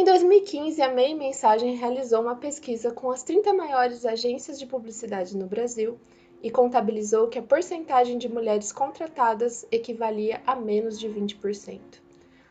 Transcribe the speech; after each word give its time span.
Em 0.00 0.04
2015, 0.04 0.80
a 0.80 0.88
MEI 0.88 1.14
Mensagem 1.14 1.76
realizou 1.76 2.22
uma 2.22 2.34
pesquisa 2.34 2.90
com 2.90 3.10
as 3.10 3.22
30 3.22 3.52
maiores 3.52 4.06
agências 4.06 4.58
de 4.58 4.64
publicidade 4.64 5.36
no 5.36 5.46
Brasil 5.46 6.00
e 6.42 6.50
contabilizou 6.50 7.28
que 7.28 7.38
a 7.38 7.42
porcentagem 7.42 8.16
de 8.16 8.26
mulheres 8.26 8.72
contratadas 8.72 9.66
equivalia 9.70 10.40
a 10.46 10.56
menos 10.56 10.98
de 10.98 11.06
20%. 11.06 11.78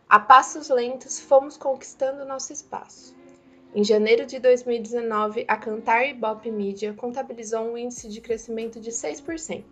A 0.07 0.19
passos 0.19 0.69
lentos, 0.69 1.19
fomos 1.19 1.57
conquistando 1.57 2.23
nosso 2.23 2.53
espaço. 2.53 3.15
Em 3.73 3.83
janeiro 3.83 4.27
de 4.27 4.37
2019, 4.37 5.45
a 5.47 5.57
Cantar 5.57 6.07
e 6.07 6.13
Bop 6.13 6.51
Media 6.51 6.93
contabilizou 6.93 7.61
um 7.61 7.75
índice 7.75 8.09
de 8.09 8.21
crescimento 8.21 8.79
de 8.79 8.91
6%. 8.91 9.63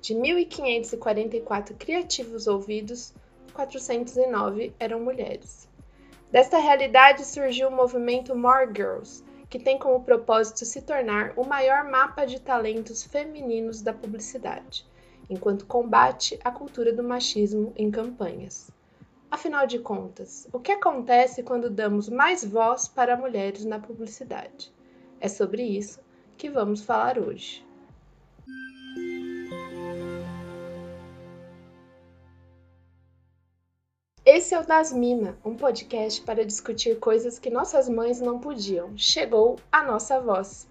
De 0.00 0.14
1.544 0.14 1.74
criativos 1.76 2.46
ouvidos, 2.46 3.12
409 3.52 4.72
eram 4.78 5.00
mulheres. 5.00 5.69
Desta 6.30 6.58
realidade 6.58 7.24
surgiu 7.24 7.68
o 7.68 7.74
movimento 7.74 8.36
More 8.36 8.70
Girls, 8.72 9.24
que 9.48 9.58
tem 9.58 9.76
como 9.76 10.04
propósito 10.04 10.64
se 10.64 10.80
tornar 10.80 11.32
o 11.36 11.44
maior 11.44 11.82
mapa 11.82 12.24
de 12.24 12.40
talentos 12.40 13.02
femininos 13.02 13.82
da 13.82 13.92
publicidade, 13.92 14.86
enquanto 15.28 15.66
combate 15.66 16.38
a 16.44 16.52
cultura 16.52 16.92
do 16.92 17.02
machismo 17.02 17.72
em 17.76 17.90
campanhas. 17.90 18.70
Afinal 19.28 19.66
de 19.66 19.80
contas, 19.80 20.48
o 20.52 20.60
que 20.60 20.70
acontece 20.70 21.42
quando 21.42 21.68
damos 21.68 22.08
mais 22.08 22.44
voz 22.44 22.86
para 22.86 23.16
mulheres 23.16 23.64
na 23.64 23.80
publicidade? 23.80 24.72
É 25.20 25.26
sobre 25.26 25.64
isso 25.64 26.00
que 26.36 26.48
vamos 26.48 26.82
falar 26.82 27.18
hoje. 27.18 27.66
Esse 34.32 34.54
é 34.54 34.60
o 34.60 34.64
Das 34.64 34.92
Mina, 34.92 35.36
um 35.44 35.56
podcast 35.56 36.20
para 36.20 36.46
discutir 36.46 37.00
coisas 37.00 37.36
que 37.36 37.50
nossas 37.50 37.88
mães 37.88 38.20
não 38.20 38.38
podiam. 38.38 38.96
Chegou 38.96 39.56
a 39.72 39.82
nossa 39.82 40.20
voz. 40.20 40.68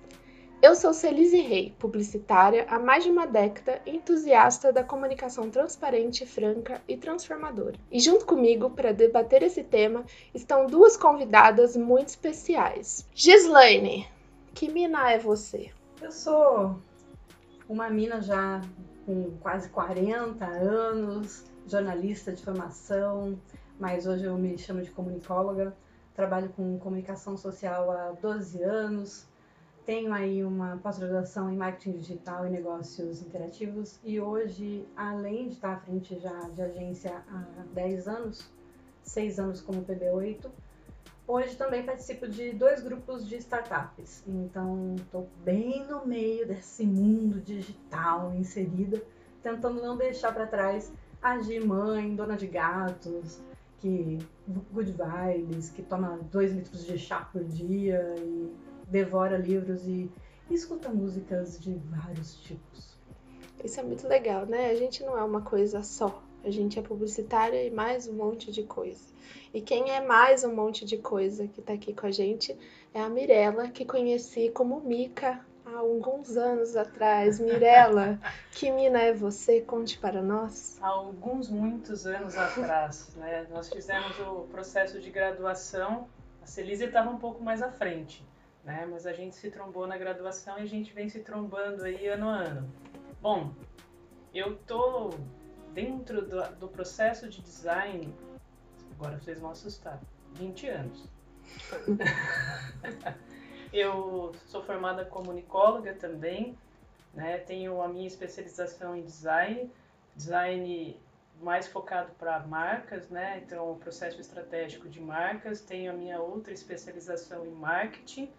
Eu 0.62 0.76
sou 0.76 0.94
Celise 0.94 1.42
Rey, 1.42 1.76
publicitária 1.78 2.66
há 2.70 2.80
mais 2.80 3.04
de 3.04 3.10
uma 3.12 3.28
década 3.28 3.82
entusiasta 3.86 4.72
da 4.72 4.82
comunicação 4.82 5.50
transparente, 5.50 6.26
franca 6.26 6.82
e 6.88 6.96
transformadora. 6.96 7.76
E 7.92 8.00
junto 8.00 8.26
comigo, 8.26 8.70
para 8.70 8.94
debater 8.94 9.44
esse 9.44 9.62
tema, 9.62 10.06
estão 10.34 10.66
duas 10.66 10.96
convidadas 10.96 11.76
muito 11.76 12.08
especiais. 12.08 13.06
Gislaine, 13.14 14.08
que 14.54 14.72
mina 14.72 15.12
é 15.12 15.18
você? 15.18 15.70
Eu 16.02 16.14
sou 16.14 16.80
uma 17.68 17.90
mina 17.90 18.22
já 18.22 18.62
com 19.06 19.32
quase 19.42 19.68
40 19.68 20.46
anos, 20.46 21.44
jornalista 21.70 22.32
de 22.32 22.44
formação, 22.44 23.40
mas 23.80 24.06
hoje 24.06 24.26
eu 24.26 24.38
me 24.38 24.58
chamo 24.58 24.82
de 24.82 24.92
comunicóloga. 24.92 25.76
Trabalho 26.16 26.50
com 26.50 26.78
comunicação 26.80 27.38
social 27.38 27.92
há 27.92 28.12
12 28.12 28.62
anos. 28.64 29.28
Tenho 29.86 30.14
aí 30.14 30.44
uma 30.44 30.78
pós-graduação 30.78 31.52
em 31.52 31.58
marketing 31.58 31.98
digital 31.98 32.46
e 32.46 32.50
negócios 32.50 33.22
interativos 33.22 34.00
e 34.04 34.20
hoje, 34.20 34.86
além 34.96 35.48
de 35.48 35.56
estar 35.56 35.74
à 35.74 35.78
frente 35.78 36.20
já 36.20 36.50
de 36.50 36.62
agência 36.62 37.24
há 37.28 37.64
10 37.74 38.08
anos, 38.08 38.52
6 39.02 39.40
anos 39.40 39.62
como 39.62 39.84
PB8, 39.84 40.46
hoje 41.26 41.56
também 41.56 41.84
participo 41.84 42.28
de 42.28 42.52
dois 42.52 42.84
grupos 42.84 43.28
de 43.28 43.38
startups. 43.38 44.24
Então, 44.28 44.96
estou 44.98 45.28
bem 45.44 45.86
no 45.88 46.06
meio 46.06 46.48
desse 46.48 46.84
mundo 46.84 47.40
digital 47.40 48.34
inserida, 48.36 49.02
tentando 49.42 49.82
não 49.82 49.98
deixar 49.98 50.34
para 50.34 50.46
trás 50.46 50.92
agir 51.22 51.66
mãe, 51.66 52.16
dona 52.16 52.36
de 52.36 52.48
gatos, 52.48 53.42
que 53.80 54.20
good 54.72 54.94
vibes, 54.94 55.70
que 55.70 55.82
toma 55.82 56.20
dois 56.32 56.54
litros 56.54 56.86
de 56.86 56.98
chá 56.98 57.22
por 57.32 57.44
dia 57.44 58.16
e 58.18 58.52
devora 58.88 59.38
livros 59.38 59.88
e, 59.88 60.10
escuta 60.50 60.90
músicas 60.90 61.60
de 61.60 61.76
vários 61.76 62.36
tipos. 62.42 62.98
Isso 63.64 63.80
é 63.80 63.84
muito 63.84 64.08
legal, 64.08 64.48
né? 64.48 64.72
A 64.72 64.76
gente 64.76 65.04
não 65.04 65.16
é 65.16 65.24
uma 65.24 65.42
coisa 65.42 65.84
só. 65.84 66.24
A 66.44 66.50
gente 66.50 66.80
é 66.80 66.82
publicitária 66.82 67.64
e 67.64 67.70
mais 67.70 68.08
um 68.08 68.14
monte 68.14 68.52
de 68.52 68.64
coisa. 68.64 69.14
E 69.54 69.62
quem 69.62 69.92
é 69.92 70.02
mais 70.02 70.44
um 70.44 70.56
monte 70.56 70.86
de 70.86 70.98
coisa 70.98 71.48
que 71.48 71.60
está 71.60 71.74
aqui 71.74 71.94
com 71.94 72.08
a 72.08 72.12
gente 72.12 72.58
é 72.94 73.02
a 73.02 73.10
Mirella, 73.10 73.70
que 73.70 73.86
conheci 73.86 74.50
como 74.50 74.80
Mica 74.80 75.46
há 75.74 75.80
alguns 75.80 76.36
anos 76.36 76.76
atrás. 76.76 77.40
Mirella, 77.40 78.20
que 78.52 78.72
mina 78.72 79.00
é 79.00 79.14
você? 79.14 79.62
Conte 79.62 79.98
para 79.98 80.22
nós. 80.22 80.78
Há 80.82 80.88
alguns, 80.88 81.50
muitos 81.50 82.06
anos 82.06 82.36
atrás, 82.38 83.16
né? 83.16 83.48
Nós 83.50 83.70
fizemos 83.70 84.18
o 84.20 84.48
processo 84.52 85.00
de 85.00 85.10
graduação. 85.10 86.08
A 86.42 86.46
Celise 86.46 86.86
estava 86.86 87.10
um 87.10 87.18
pouco 87.18 87.44
mais 87.44 87.62
à 87.62 87.70
frente, 87.70 88.26
né? 88.64 88.88
Mas 88.90 89.06
a 89.06 89.14
gente 89.14 89.36
se 89.36 89.50
trombou 89.52 89.88
na 89.88 89.98
graduação 89.98 90.58
e 90.60 90.64
a 90.64 90.68
gente 90.68 90.94
vem 90.94 91.10
se 91.10 91.20
trombando 91.20 91.84
aí 91.84 92.08
ano 92.08 92.30
a 92.30 92.36
ano. 92.36 92.70
Bom, 93.22 93.54
eu 94.34 94.56
tô 94.58 95.14
dentro 95.74 96.22
do, 96.22 96.42
do 96.56 96.68
processo 96.68 97.30
de 97.30 97.42
design, 97.42 98.14
agora 98.94 99.18
vocês 99.20 99.40
vão 99.40 99.52
assustar, 99.52 100.00
20 100.34 100.68
anos. 100.68 101.10
Eu 103.72 104.34
sou 104.48 104.64
formada 104.64 105.06
comunicóloga 105.06 105.94
também, 105.94 106.58
né? 107.14 107.38
Tenho 107.38 107.82
a 107.82 107.88
minha 107.88 108.08
especialização 108.08 108.96
em 108.96 109.04
design, 109.04 109.72
design 110.16 111.00
mais 111.40 111.68
focado 111.68 112.12
para 112.18 112.40
marcas, 112.40 113.10
né? 113.10 113.42
Então, 113.46 113.78
processo 113.78 114.20
estratégico 114.20 114.90
de 114.90 115.00
marcas. 115.00 115.62
Tenho 115.62 115.92
a 115.92 115.94
minha 115.94 116.20
outra 116.20 116.52
especialização 116.52 117.46
em 117.46 117.52
marketing. 117.52 118.32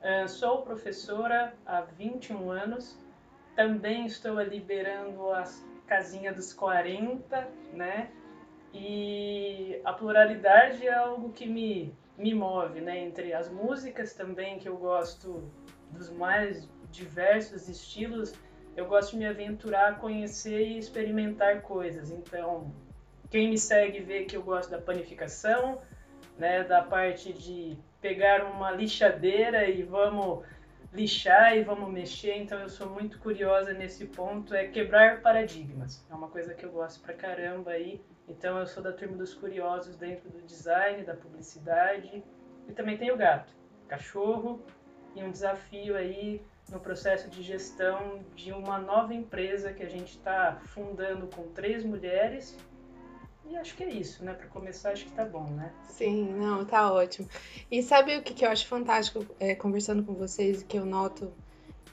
Uh, 0.00 0.28
sou 0.28 0.62
professora 0.62 1.52
há 1.66 1.80
21 1.80 2.50
anos. 2.50 2.96
Também 3.56 4.06
estou 4.06 4.40
liberando 4.40 5.30
a 5.30 5.44
casinha 5.88 6.32
dos 6.32 6.52
40, 6.52 7.48
né? 7.72 8.10
E 8.72 9.80
a 9.84 9.92
pluralidade 9.92 10.86
é 10.86 10.94
algo 10.94 11.32
que 11.32 11.44
me 11.44 11.92
me 12.20 12.34
move, 12.34 12.80
né? 12.80 12.98
Entre 13.00 13.32
as 13.32 13.50
músicas 13.50 14.12
também, 14.14 14.58
que 14.58 14.68
eu 14.68 14.76
gosto 14.76 15.50
dos 15.90 16.10
mais 16.10 16.68
diversos 16.90 17.68
estilos, 17.68 18.32
eu 18.76 18.86
gosto 18.86 19.12
de 19.12 19.18
me 19.18 19.26
aventurar, 19.26 19.98
conhecer 19.98 20.60
e 20.60 20.78
experimentar 20.78 21.62
coisas. 21.62 22.10
Então, 22.10 22.72
quem 23.30 23.48
me 23.48 23.58
segue 23.58 24.00
vê 24.00 24.24
que 24.24 24.36
eu 24.36 24.42
gosto 24.42 24.70
da 24.70 24.80
panificação, 24.80 25.80
né? 26.38 26.62
Da 26.62 26.82
parte 26.82 27.32
de 27.32 27.76
pegar 28.00 28.44
uma 28.44 28.70
lixadeira 28.70 29.68
e 29.68 29.82
vamos 29.82 30.44
lixar 30.92 31.56
e 31.56 31.62
vamos 31.62 31.88
mexer, 31.90 32.34
então 32.36 32.58
eu 32.58 32.68
sou 32.68 32.90
muito 32.90 33.18
curiosa 33.20 33.72
nesse 33.72 34.06
ponto, 34.06 34.54
é 34.54 34.66
quebrar 34.66 35.22
paradigmas. 35.22 36.04
É 36.10 36.14
uma 36.14 36.28
coisa 36.28 36.52
que 36.52 36.64
eu 36.64 36.72
gosto 36.72 37.00
pra 37.00 37.14
caramba 37.14 37.70
aí. 37.70 38.00
Então 38.30 38.58
eu 38.58 38.66
sou 38.66 38.82
da 38.82 38.92
turma 38.92 39.16
dos 39.16 39.34
curiosos 39.34 39.96
dentro 39.96 40.30
do 40.30 40.40
design, 40.42 41.02
da 41.02 41.14
publicidade. 41.14 42.22
E 42.68 42.72
também 42.72 42.96
tenho 42.96 43.16
gato, 43.16 43.52
cachorro 43.88 44.62
e 45.16 45.22
um 45.22 45.30
desafio 45.30 45.96
aí 45.96 46.40
no 46.70 46.78
processo 46.78 47.28
de 47.28 47.42
gestão 47.42 48.24
de 48.36 48.52
uma 48.52 48.78
nova 48.78 49.12
empresa 49.12 49.72
que 49.72 49.82
a 49.82 49.88
gente 49.88 50.10
está 50.10 50.60
fundando 50.66 51.26
com 51.26 51.48
três 51.48 51.84
mulheres. 51.84 52.56
E 53.44 53.56
acho 53.56 53.74
que 53.76 53.82
é 53.82 53.90
isso, 53.90 54.24
né? 54.24 54.32
Para 54.32 54.46
começar, 54.46 54.92
acho 54.92 55.06
que 55.06 55.10
tá 55.10 55.24
bom, 55.24 55.50
né? 55.50 55.72
Sim, 55.88 56.32
não, 56.34 56.64
tá 56.64 56.92
ótimo. 56.92 57.28
E 57.68 57.82
sabe 57.82 58.16
o 58.16 58.22
que, 58.22 58.32
que 58.32 58.44
eu 58.44 58.50
acho 58.50 58.68
fantástico 58.68 59.26
é, 59.40 59.56
conversando 59.56 60.04
com 60.04 60.14
vocês, 60.14 60.62
que 60.62 60.78
eu 60.78 60.86
noto 60.86 61.32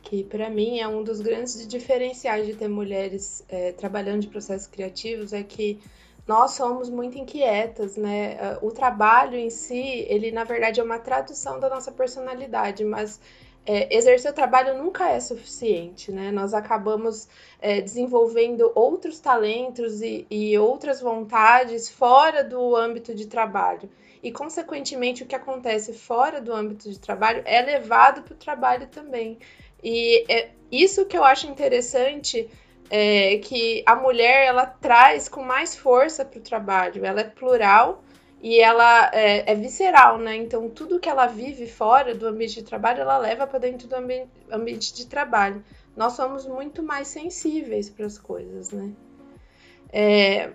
que 0.03 0.23
para 0.23 0.49
mim 0.49 0.79
é 0.79 0.87
um 0.87 1.03
dos 1.03 1.19
grandes 1.19 1.67
diferenciais 1.67 2.45
de 2.45 2.53
ter 2.53 2.69
mulheres 2.69 3.43
é, 3.49 3.73
trabalhando 3.73 4.21
de 4.21 4.27
processos 4.27 4.67
criativos, 4.67 5.33
é 5.33 5.43
que 5.43 5.81
nós 6.27 6.51
somos 6.51 6.89
muito 6.89 7.17
inquietas, 7.17 7.95
né? 7.95 8.37
Ah, 8.39 8.59
o 8.61 8.71
trabalho 8.71 9.37
em 9.37 9.49
si, 9.49 10.05
ele 10.09 10.31
na 10.31 10.43
verdade 10.43 10.79
é 10.79 10.83
uma 10.83 10.99
tradução 10.99 11.59
da 11.59 11.69
nossa 11.69 11.91
personalidade, 11.91 12.83
mas 12.83 13.19
é, 13.65 13.93
exercer 13.95 14.31
o 14.31 14.33
trabalho 14.33 14.77
nunca 14.77 15.09
é 15.09 15.19
suficiente, 15.19 16.11
né? 16.11 16.31
Nós 16.31 16.53
acabamos 16.53 17.27
é, 17.61 17.81
desenvolvendo 17.81 18.71
outros 18.75 19.19
talentos 19.19 20.01
e, 20.01 20.25
e 20.29 20.57
outras 20.57 21.01
vontades 21.01 21.89
fora 21.89 22.43
do 22.43 22.75
âmbito 22.75 23.13
de 23.15 23.27
trabalho. 23.27 23.89
E, 24.23 24.31
consequentemente, 24.31 25.23
o 25.23 25.25
que 25.25 25.35
acontece 25.35 25.93
fora 25.93 26.41
do 26.41 26.53
âmbito 26.53 26.89
de 26.89 26.99
trabalho 26.99 27.41
é 27.45 27.61
levado 27.61 28.23
para 28.23 28.33
o 28.33 28.37
trabalho 28.37 28.87
também. 28.87 29.37
E 29.83 30.25
é 30.31 30.49
isso 30.71 31.05
que 31.05 31.17
eu 31.17 31.23
acho 31.23 31.47
interessante 31.47 32.49
é, 32.89 33.37
que 33.37 33.83
a 33.85 33.95
mulher 33.95 34.45
ela 34.45 34.65
traz 34.65 35.27
com 35.27 35.41
mais 35.41 35.75
força 35.75 36.23
para 36.23 36.39
o 36.39 36.41
trabalho. 36.41 37.05
Ela 37.05 37.21
é 37.21 37.23
plural 37.25 38.03
e 38.41 38.59
ela 38.59 39.09
é, 39.13 39.51
é, 39.51 39.55
visceral, 39.55 40.17
né? 40.17 40.35
Então 40.35 40.69
tudo 40.69 40.99
que 40.99 41.09
ela 41.09 41.27
vive 41.27 41.67
fora 41.67 42.13
do 42.13 42.27
ambiente 42.27 42.55
de 42.55 42.63
trabalho 42.63 43.01
ela 43.01 43.17
leva 43.17 43.47
para 43.47 43.59
dentro 43.59 43.87
do 43.87 43.95
ambi 43.95 44.27
ambiente 44.51 44.93
de 44.93 45.05
trabalho. 45.07 45.63
Nós 45.95 46.13
somos 46.13 46.45
muito 46.45 46.83
mais 46.83 47.07
sensíveis 47.07 47.89
para 47.89 48.05
as 48.05 48.17
coisas, 48.17 48.71
né? 48.71 48.91
É, 49.91 50.51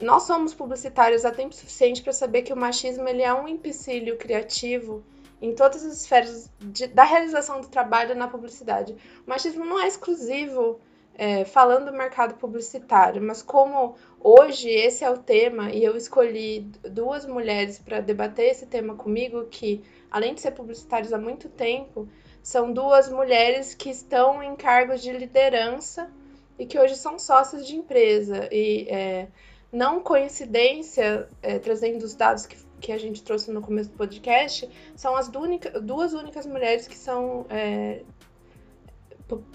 nós 0.00 0.24
somos 0.24 0.54
publicitários 0.54 1.24
há 1.24 1.30
tempo 1.30 1.54
suficiente 1.54 2.02
para 2.02 2.12
saber 2.12 2.42
que 2.42 2.52
o 2.52 2.56
machismo 2.56 3.08
ele 3.08 3.22
é 3.22 3.32
um 3.32 3.48
empecilho 3.48 4.16
criativo 4.16 5.02
em 5.40 5.54
todas 5.54 5.84
as 5.84 5.94
esferas 6.00 6.50
de, 6.60 6.86
da 6.86 7.02
realização 7.02 7.60
do 7.60 7.68
trabalho 7.68 8.14
na 8.14 8.28
publicidade. 8.28 8.96
O 9.26 9.30
machismo 9.30 9.64
não 9.64 9.80
é 9.80 9.88
exclusivo 9.88 10.80
é, 11.14 11.44
falando 11.44 11.86
do 11.86 11.92
mercado 11.92 12.34
publicitário, 12.34 13.22
mas 13.22 13.42
como 13.42 13.96
hoje 14.20 14.68
esse 14.68 15.04
é 15.04 15.10
o 15.10 15.18
tema 15.18 15.70
e 15.70 15.84
eu 15.84 15.96
escolhi 15.96 16.70
duas 16.90 17.26
mulheres 17.26 17.78
para 17.78 18.00
debater 18.00 18.50
esse 18.50 18.66
tema 18.66 18.94
comigo, 18.94 19.44
que 19.46 19.82
além 20.10 20.34
de 20.34 20.40
ser 20.40 20.52
publicitários 20.52 21.12
há 21.12 21.18
muito 21.18 21.48
tempo, 21.48 22.08
são 22.42 22.72
duas 22.72 23.08
mulheres 23.08 23.74
que 23.74 23.90
estão 23.90 24.42
em 24.42 24.56
cargos 24.56 25.00
de 25.00 25.12
liderança 25.12 26.10
e 26.58 26.66
que 26.66 26.78
hoje 26.78 26.96
são 26.96 27.18
sócios 27.18 27.66
de 27.66 27.76
empresa. 27.76 28.48
E 28.50 28.86
é, 28.88 29.28
não 29.72 30.00
coincidência, 30.00 31.28
é, 31.40 31.58
trazendo 31.58 32.02
os 32.02 32.14
dados 32.14 32.46
que, 32.46 32.56
que 32.80 32.92
a 32.92 32.98
gente 32.98 33.22
trouxe 33.22 33.50
no 33.50 33.62
começo 33.62 33.90
do 33.90 33.96
podcast, 33.96 34.68
são 34.96 35.16
as 35.16 35.28
duas 35.28 36.12
únicas 36.12 36.46
mulheres 36.46 36.88
que 36.88 36.96
são 36.96 37.46
é, 37.48 38.02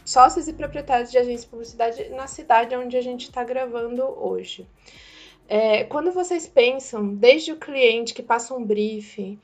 sócios 0.05 0.47
e 0.47 0.53
proprietários 0.53 1.11
de 1.11 1.17
agência 1.17 1.45
de 1.45 1.47
publicidade 1.47 2.09
na 2.09 2.27
cidade 2.27 2.75
onde 2.75 2.95
a 2.97 3.01
gente 3.01 3.23
está 3.23 3.43
gravando 3.43 4.03
hoje. 4.03 4.67
É, 5.47 5.83
quando 5.85 6.11
vocês 6.11 6.47
pensam, 6.47 7.15
desde 7.15 7.51
o 7.51 7.57
cliente 7.57 8.13
que 8.13 8.21
passa 8.21 8.53
um 8.53 8.63
briefing, 8.63 9.39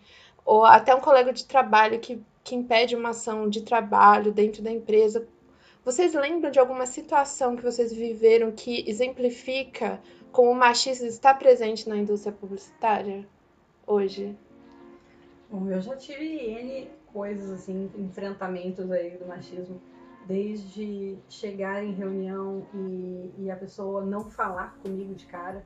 ou 0.46 0.66
até 0.66 0.94
um 0.94 1.00
colega 1.00 1.32
de 1.32 1.46
trabalho 1.46 2.00
que, 2.00 2.22
que 2.44 2.56
impede 2.56 2.96
uma 2.96 3.10
ação 3.10 3.50
de 3.50 3.62
trabalho 3.62 4.32
dentro 4.32 4.62
da 4.62 4.72
empresa, 4.72 5.28
vocês 5.86 6.14
lembram 6.14 6.52
de 6.52 6.60
alguma 6.60 6.86
situação 6.86 7.56
que 7.56 7.64
vocês 7.64 7.94
viveram 7.94 8.52
que 8.52 8.90
exemplifica 8.90 10.02
como 10.32 10.52
o 10.52 10.56
machismo 10.56 11.08
está 11.08 11.34
presente 11.34 11.88
na 11.88 11.98
indústria 11.98 12.34
publicitária 12.34 13.28
hoje? 13.86 14.36
Bom, 15.50 15.70
eu 15.70 15.82
já 15.82 15.96
tive 15.96 16.38
N 16.38 16.90
coisas 17.14 17.52
assim, 17.52 17.92
enfrentamentos 17.96 18.90
aí 18.92 19.12
do 19.12 19.26
machismo 19.26 19.80
desde 20.26 21.18
chegar 21.30 21.84
em 21.84 21.94
reunião 21.94 22.66
e, 22.74 23.34
e, 23.40 23.52
a 23.52 23.56
pessoa 23.56 24.06
não 24.06 24.30
falar 24.30 24.78
comigo 24.82 25.14
de 25.14 25.26
cara. 25.26 25.66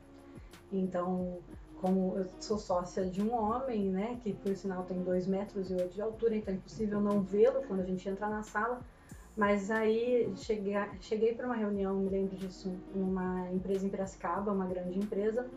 Então, 0.72 1.38
como 1.80 2.14
eu 2.16 2.26
sou 2.40 2.58
sócia 2.58 3.06
de 3.06 3.22
um 3.22 3.32
homem, 3.32 3.90
né, 3.90 4.18
que 4.22 4.32
por 4.32 4.54
sinal 4.56 4.82
tem 4.84 5.02
2 5.02 5.26
metros 5.26 5.70
e 5.70 5.74
oito 5.74 5.94
de 5.94 6.02
altura, 6.02 6.36
então 6.36 6.52
é 6.52 6.56
impossível 6.56 7.00
não 7.00 7.22
vê-lo 7.22 7.62
quando 7.66 7.80
a 7.80 7.84
gente 7.84 8.08
entra 8.08 8.28
na 8.28 8.42
sala. 8.42 8.80
Mas 9.36 9.70
aí 9.70 10.32
cheguei, 10.34 10.74
cheguei 11.00 11.32
para 11.32 11.46
uma 11.46 11.54
reunião, 11.54 11.94
me 11.94 12.08
lembro 12.08 12.36
disso, 12.36 12.76
numa 12.92 13.48
empresa 13.52 13.86
em 13.86 13.88
Piracicaba, 13.88 14.50
uma 14.52 14.66
grande 14.66 14.98
empresa. 14.98 15.48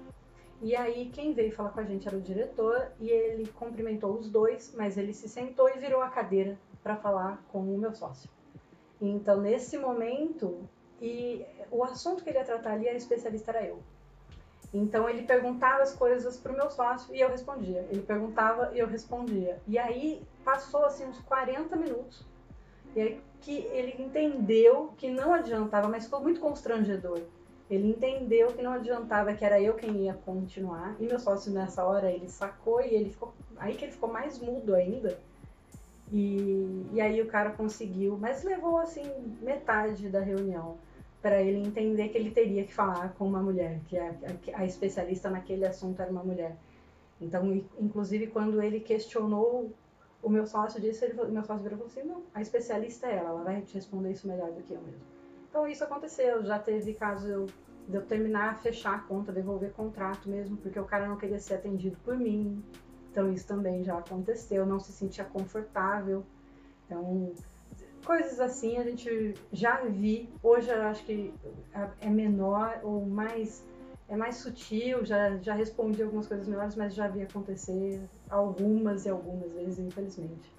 E 0.61 0.75
aí 0.75 1.09
quem 1.09 1.33
veio 1.33 1.51
falar 1.51 1.71
com 1.71 1.79
a 1.79 1.83
gente 1.83 2.07
era 2.07 2.15
o 2.15 2.21
diretor 2.21 2.91
e 2.99 3.09
ele 3.09 3.47
cumprimentou 3.47 4.13
os 4.13 4.29
dois, 4.29 4.71
mas 4.77 4.95
ele 4.95 5.11
se 5.11 5.27
sentou 5.27 5.67
e 5.67 5.79
virou 5.79 6.03
a 6.03 6.09
cadeira 6.09 6.59
para 6.83 6.95
falar 6.95 7.43
com 7.51 7.61
o 7.61 7.77
meu 7.79 7.91
sócio. 7.95 8.29
Então, 9.01 9.41
nesse 9.41 9.77
momento, 9.77 10.59
e 11.01 11.45
o 11.71 11.83
assunto 11.83 12.23
que 12.23 12.29
ele 12.29 12.37
ia 12.37 12.45
tratar 12.45 12.73
ali, 12.73 12.87
a 12.87 12.93
especialista 12.93 13.51
era 13.51 13.65
eu. 13.65 13.79
Então, 14.73 15.09
ele 15.09 15.23
perguntava 15.23 15.81
as 15.81 15.93
coisas 15.93 16.37
para 16.37 16.51
o 16.51 16.55
meu 16.55 16.69
sócio 16.69 17.13
e 17.13 17.19
eu 17.19 17.29
respondia. 17.29 17.85
Ele 17.89 18.01
perguntava 18.01 18.71
e 18.73 18.79
eu 18.79 18.87
respondia. 18.87 19.59
E 19.67 19.77
aí, 19.77 20.21
passou 20.45 20.85
assim 20.85 21.05
uns 21.05 21.19
40 21.19 21.75
minutos. 21.75 22.25
E 22.95 23.01
aí 23.01 23.21
que 23.41 23.57
ele 23.71 23.95
entendeu 24.01 24.93
que 24.97 25.09
não 25.09 25.33
adiantava, 25.33 25.87
mas 25.87 26.05
ficou 26.05 26.21
muito 26.21 26.39
constrangedor. 26.39 27.21
Ele 27.69 27.89
entendeu 27.89 28.49
que 28.49 28.61
não 28.61 28.73
adiantava, 28.73 29.33
que 29.33 29.43
era 29.43 29.59
eu 29.59 29.73
quem 29.73 30.03
ia 30.03 30.13
continuar. 30.13 30.95
E 30.99 31.05
meu 31.05 31.19
sócio 31.19 31.51
nessa 31.51 31.83
hora 31.83 32.11
ele 32.11 32.29
sacou 32.29 32.81
e 32.81 32.93
ele 32.93 33.09
ficou 33.09 33.33
aí 33.57 33.75
que 33.75 33.85
ele 33.85 33.93
ficou 33.93 34.11
mais 34.11 34.37
mudo 34.39 34.75
ainda. 34.75 35.17
E, 36.11 36.85
e 36.91 36.99
aí 36.99 37.21
o 37.21 37.27
cara 37.27 37.51
conseguiu, 37.51 38.17
mas 38.17 38.43
levou 38.43 38.77
assim 38.77 39.09
metade 39.41 40.09
da 40.09 40.19
reunião 40.19 40.77
para 41.21 41.41
ele 41.41 41.65
entender 41.65 42.09
que 42.09 42.17
ele 42.17 42.31
teria 42.31 42.65
que 42.65 42.73
falar 42.73 43.13
com 43.13 43.27
uma 43.27 43.41
mulher, 43.41 43.79
que 43.87 43.97
a, 43.97 44.09
a, 44.09 44.61
a, 44.61 44.65
especialista 44.65 45.29
naquele 45.29 45.65
assunto 45.65 46.01
era 46.01 46.11
uma 46.11 46.23
mulher. 46.23 46.57
Então, 47.21 47.63
inclusive, 47.79 48.27
quando 48.27 48.61
ele 48.61 48.79
questionou 48.79 49.71
o 50.21 50.29
meu 50.29 50.45
sócio 50.45 50.79
disse, 50.79 51.05
ele, 51.05 51.13
meu 51.25 51.43
sócio 51.43 51.63
virou 51.63 51.77
e 51.77 51.81
falou 51.81 51.85
assim, 51.87 52.03
não, 52.03 52.23
a 52.33 52.41
especialista 52.41 53.07
é 53.07 53.17
ela, 53.17 53.29
ela 53.29 53.43
vai 53.43 53.61
te 53.61 53.73
responder 53.73 54.11
isso 54.11 54.27
melhor 54.27 54.51
do 54.51 54.61
que 54.61 54.73
eu 54.73 54.81
mesmo. 54.81 55.01
Então, 55.49 55.67
isso 55.67 55.83
aconteceu, 55.83 56.43
já 56.45 56.59
teve 56.59 56.93
caso 56.93 57.47
de 57.87 57.95
eu 57.95 58.05
terminar, 58.05 58.59
fechar 58.59 58.95
a 58.95 58.99
conta, 58.99 59.31
devolver 59.31 59.71
contrato 59.71 60.29
mesmo, 60.29 60.57
porque 60.57 60.79
o 60.79 60.85
cara 60.85 61.07
não 61.07 61.17
queria 61.17 61.39
ser 61.39 61.55
atendido 61.55 61.97
por 62.03 62.15
mim, 62.15 62.63
então 63.11 63.31
isso 63.31 63.45
também 63.45 63.83
já 63.83 63.97
aconteceu, 63.97 64.65
não 64.65 64.79
se 64.79 64.93
sentia 64.93 65.25
confortável. 65.25 66.25
Então, 66.85 67.33
coisas 68.05 68.39
assim 68.39 68.77
a 68.77 68.83
gente 68.83 69.33
já 69.51 69.81
vi. 69.81 70.29
Hoje 70.41 70.69
eu 70.69 70.81
acho 70.83 71.03
que 71.03 71.33
é 71.99 72.09
menor 72.09 72.79
ou 72.83 73.05
mais 73.05 73.63
é 74.07 74.15
mais 74.15 74.35
sutil, 74.35 75.05
já, 75.05 75.37
já 75.37 75.53
respondi 75.53 76.03
algumas 76.03 76.27
coisas 76.27 76.45
melhores, 76.45 76.75
mas 76.75 76.93
já 76.93 77.07
vi 77.07 77.21
acontecer 77.21 78.01
algumas 78.29 79.05
e 79.05 79.09
algumas 79.09 79.49
vezes, 79.53 79.79
infelizmente. 79.79 80.53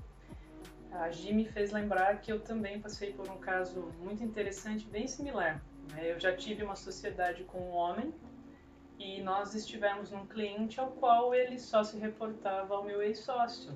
A 0.90 1.10
Gi 1.10 1.34
me 1.34 1.44
fez 1.44 1.70
lembrar 1.70 2.19
que 2.22 2.32
eu 2.32 2.40
também 2.40 2.81
passei 2.81 3.12
por 3.12 3.28
um 3.28 3.37
caso 3.37 3.88
muito 4.02 4.25
interessante, 4.25 4.87
bem 4.87 5.06
similar. 5.06 5.62
Né? 5.90 6.12
Eu 6.12 6.19
já 6.19 6.34
tive 6.34 6.62
uma 6.62 6.76
sociedade 6.76 7.44
com 7.44 7.58
um 7.58 7.72
homem 7.72 8.14
e 9.02 9.20
nós 9.20 9.52
estivemos 9.54 10.10
num 10.12 10.25
cliente 10.26 10.78
ao 10.78 10.93
qual 10.93 11.34
ele 11.34 11.58
só 11.58 11.82
se 11.82 11.99
reportava 11.99 12.75
ao 12.75 12.84
meu 12.84 13.02
ex-sócio, 13.02 13.72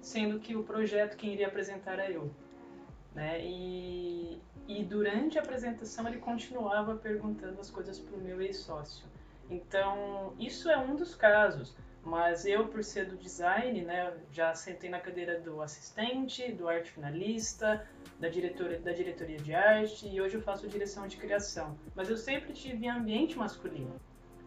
sendo 0.00 0.40
que 0.40 0.56
o 0.56 0.62
projeto 0.62 1.18
quem 1.18 1.34
iria 1.34 1.48
apresentar 1.48 1.92
era 1.92 2.10
eu. 2.10 2.30
Né? 3.14 3.44
E, 3.44 4.40
e 4.66 4.82
durante 4.82 5.38
a 5.38 5.42
apresentação 5.42 6.08
ele 6.08 6.18
continuava 6.18 6.94
perguntando 6.94 7.60
as 7.60 7.70
coisas 7.70 7.98
para 7.98 8.16
o 8.16 8.20
meu 8.20 8.40
ex-sócio. 8.40 9.04
Então, 9.50 10.32
isso 10.38 10.70
é 10.70 10.78
um 10.78 10.96
dos 10.96 11.14
casos, 11.14 11.76
mas 12.02 12.46
eu, 12.46 12.68
por 12.68 12.82
ser 12.82 13.04
do 13.04 13.16
design, 13.16 13.82
né, 13.82 14.14
já 14.32 14.54
sentei 14.54 14.88
na 14.88 15.00
cadeira 15.00 15.40
do 15.40 15.60
assistente, 15.60 16.52
do 16.52 16.68
arte 16.68 16.92
finalista, 16.92 17.86
da, 18.18 18.28
diretora, 18.28 18.78
da 18.78 18.92
diretoria 18.92 19.38
de 19.38 19.52
arte 19.52 20.08
e 20.08 20.20
hoje 20.20 20.36
eu 20.36 20.42
faço 20.42 20.68
direção 20.68 21.06
de 21.06 21.18
criação. 21.18 21.76
Mas 21.94 22.08
eu 22.08 22.16
sempre 22.16 22.54
tive 22.54 22.88
ambiente 22.88 23.36
masculino 23.36 24.00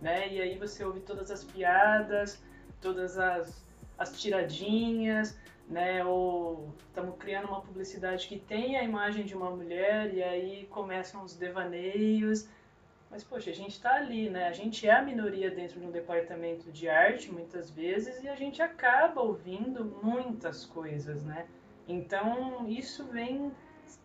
né? 0.04 0.28
E 0.32 0.42
aí 0.42 0.58
você 0.58 0.84
ouve 0.84 1.00
todas 1.00 1.32
as 1.32 1.44
piadas, 1.44 2.44
todas 2.82 3.18
as, 3.18 3.66
as 3.98 4.22
tiradinhas, 4.22 5.40
né? 5.68 6.04
Ou 6.04 6.74
estamos 6.90 7.16
criando 7.18 7.48
uma 7.48 7.62
publicidade 7.62 8.28
que 8.28 8.38
tem 8.38 8.78
a 8.78 8.84
imagem 8.84 9.26
de 9.26 9.34
uma 9.34 9.50
mulher 9.50 10.14
e 10.14 10.22
aí 10.22 10.68
começam 10.70 11.24
os 11.24 11.36
devaneios. 11.36 12.48
Mas, 13.10 13.24
poxa, 13.24 13.52
a 13.52 13.54
gente 13.54 13.72
está 13.72 13.96
ali, 13.96 14.30
né? 14.30 14.48
A 14.48 14.52
gente 14.52 14.88
é 14.88 14.92
a 14.92 15.02
minoria 15.02 15.50
dentro 15.50 15.80
de 15.80 15.86
um 15.86 15.92
departamento 15.92 16.72
de 16.72 16.90
arte, 16.90 17.32
muitas 17.32 17.70
vezes, 17.70 18.22
e 18.24 18.28
a 18.28 18.36
gente 18.36 18.62
acaba 18.62 19.22
ouvindo 19.22 19.86
muitas 20.02 20.66
coisas, 20.66 21.24
né? 21.24 21.46
Então, 21.88 22.68
isso 22.68 23.06
vem... 23.06 23.52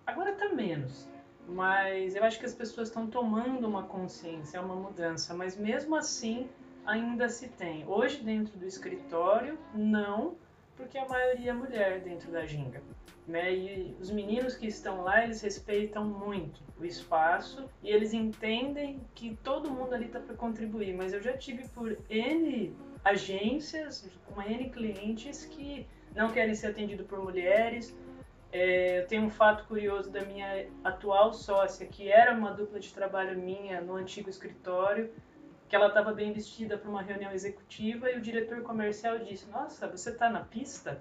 Agora 0.07 0.33
está 0.33 0.51
menos, 0.51 1.09
mas 1.49 2.15
eu 2.15 2.23
acho 2.23 2.39
que 2.39 2.45
as 2.45 2.55
pessoas 2.55 2.89
estão 2.89 3.07
tomando 3.07 3.67
uma 3.67 3.83
consciência, 3.85 4.59
é 4.59 4.61
uma 4.61 4.77
mudança, 4.77 5.33
mas 5.35 5.57
mesmo 5.57 5.97
assim 5.97 6.49
ainda 6.85 7.29
se 7.29 7.49
tem. 7.49 7.87
Hoje 7.87 8.23
dentro 8.23 8.57
do 8.59 8.67
escritório, 8.67 9.59
não, 9.75 10.37
porque 10.77 10.99
a 10.99 11.09
maioria 11.09 11.51
é 11.51 11.55
mulher 11.55 12.01
dentro 12.01 12.31
da 12.31 12.45
ginga. 12.45 12.83
Né? 13.27 13.55
E 13.55 13.97
os 14.01 14.11
meninos 14.11 14.57
que 14.57 14.67
estão 14.67 15.03
lá, 15.03 15.25
eles 15.25 15.43
respeitam 15.43 16.05
muito 16.05 16.63
o 16.79 16.85
espaço 16.85 17.69
e 17.83 17.91
eles 17.91 18.15
entendem 18.15 19.01
que 19.15 19.37
todo 19.43 19.71
mundo 19.71 19.95
ali 19.95 20.07
está 20.07 20.21
para 20.21 20.35
contribuir. 20.35 20.95
Mas 20.95 21.13
eu 21.13 21.21
já 21.21 21.37
tive 21.37 21.69
por 21.69 21.99
N 22.09 22.75
agências, 23.05 24.11
com 24.27 24.41
N 24.41 24.71
clientes 24.71 25.45
que 25.45 25.87
não 26.15 26.31
querem 26.31 26.55
ser 26.55 26.69
atendidos 26.69 27.07
por 27.07 27.23
mulheres, 27.23 27.95
é, 28.51 29.01
eu 29.01 29.07
tenho 29.07 29.25
um 29.25 29.31
fato 29.31 29.65
curioso 29.65 30.11
da 30.11 30.25
minha 30.25 30.69
atual 30.83 31.35
sócia, 31.35 31.87
que 31.87 32.11
era 32.11 32.33
uma 32.33 32.51
dupla 32.53 32.81
de 32.81 32.93
trabalho 32.93 33.39
minha 33.39 33.81
no 33.81 33.95
antigo 33.95 34.31
escritório, 34.31 35.13
que 35.69 35.77
ela 35.77 35.89
estava 35.89 36.13
bem 36.13 36.33
vestida 36.33 36.79
para 36.79 36.89
uma 36.89 37.03
reunião 37.03 37.31
executiva 37.31 38.11
e 38.11 38.17
o 38.17 38.21
diretor 38.21 38.63
comercial 38.63 39.19
disse: 39.19 39.47
Nossa, 39.51 39.87
você 39.87 40.11
está 40.11 40.31
na 40.31 40.41
pista? 40.41 41.01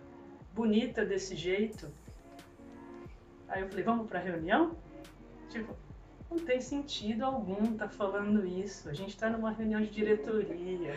Bonita 0.54 1.06
desse 1.06 1.36
jeito. 1.36 1.90
Aí 3.48 3.62
eu 3.62 3.70
falei: 3.70 3.84
Vamos 3.84 4.08
para 4.08 4.20
a 4.20 4.22
reunião? 4.24 4.76
Tipo, 5.50 5.74
não 6.30 6.38
tem 6.40 6.60
sentido 6.60 7.24
algum 7.24 7.78
tá 7.78 7.88
falando 7.88 8.46
isso. 8.46 8.90
A 8.90 8.94
gente 8.94 9.10
está 9.12 9.30
numa 9.30 9.52
reunião 9.52 9.80
de 9.80 9.90
diretoria. 9.90 10.96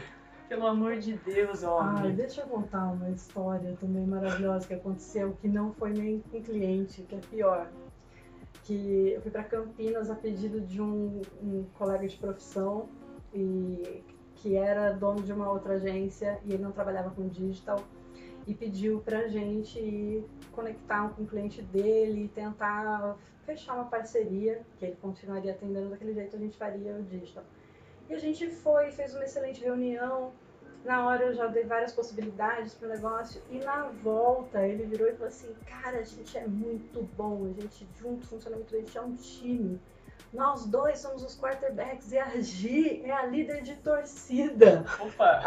Pelo 0.51 0.67
amor 0.67 0.97
de 0.97 1.13
Deus, 1.13 1.63
homem. 1.63 2.13
Deixa 2.13 2.41
eu 2.41 2.47
contar 2.49 2.91
uma 2.91 3.09
história 3.11 3.77
também 3.79 4.05
maravilhosa 4.05 4.67
que 4.67 4.75
aconteceu, 4.75 5.39
que 5.41 5.47
não 5.47 5.73
foi 5.73 5.91
nem 5.91 6.19
com 6.23 6.43
cliente, 6.43 7.03
que 7.03 7.15
é 7.15 7.19
pior. 7.19 7.71
Que 8.65 9.13
eu 9.15 9.21
fui 9.21 9.31
para 9.31 9.45
Campinas 9.45 10.11
a 10.11 10.17
pedido 10.17 10.61
de 10.61 10.83
um, 10.83 11.23
um 11.41 11.65
colega 11.79 12.05
de 12.09 12.17
profissão 12.17 12.89
e 13.33 14.03
que 14.35 14.57
era 14.57 14.91
dono 14.91 15.23
de 15.23 15.33
uma 15.33 15.49
outra 15.49 15.75
agência 15.75 16.41
e 16.45 16.53
ele 16.53 16.65
não 16.65 16.73
trabalhava 16.73 17.11
com 17.11 17.29
digital 17.29 17.79
e 18.45 18.53
pediu 18.53 18.99
para 19.03 19.21
a 19.21 19.29
gente 19.29 20.25
conectar 20.51 21.11
com 21.11 21.23
o 21.23 21.27
cliente 21.29 21.63
dele 21.63 22.25
e 22.25 22.29
tentar 22.29 23.17
fechar 23.47 23.75
uma 23.75 23.85
parceria, 23.85 24.63
que 24.81 24.85
ele 24.85 24.97
continuaria 25.01 25.53
atendendo 25.53 25.91
daquele 25.91 26.13
jeito, 26.13 26.35
a 26.35 26.41
gente 26.41 26.57
faria 26.59 26.97
o 26.97 27.05
digital. 27.05 27.45
E 28.11 28.15
a 28.15 28.19
gente 28.19 28.51
foi, 28.51 28.91
fez 28.91 29.15
uma 29.15 29.23
excelente 29.23 29.63
reunião. 29.63 30.33
Na 30.85 31.07
hora 31.07 31.27
eu 31.27 31.35
já 31.35 31.47
dei 31.47 31.65
várias 31.65 31.93
possibilidades 31.93 32.75
para 32.75 32.89
o 32.89 32.91
negócio. 32.91 33.43
E 33.51 33.59
na 33.59 33.89
volta 34.03 34.67
ele 34.67 34.85
virou 34.85 35.09
e 35.09 35.13
falou 35.13 35.29
assim: 35.29 35.55
Cara, 35.67 35.99
a 35.99 36.03
gente 36.03 36.37
é 36.37 36.47
muito 36.47 37.03
bom, 37.17 37.45
a 37.45 37.61
gente 37.61 37.87
junto 37.99 38.27
funciona 38.27 38.57
muito 38.57 38.71
bem, 38.71 38.81
a 38.81 38.85
gente 38.85 38.99
é 38.99 39.03
um 39.03 39.15
time. 39.15 39.81
Nós 40.33 40.65
dois 40.65 40.99
somos 41.01 41.25
os 41.25 41.39
quarterbacks 41.39 42.13
e 42.13 42.19
a 42.19 42.41
Gi 42.41 43.03
é 43.05 43.11
a 43.11 43.27
líder 43.27 43.63
de 43.63 43.75
torcida. 43.77 44.85
Opa! 45.01 45.43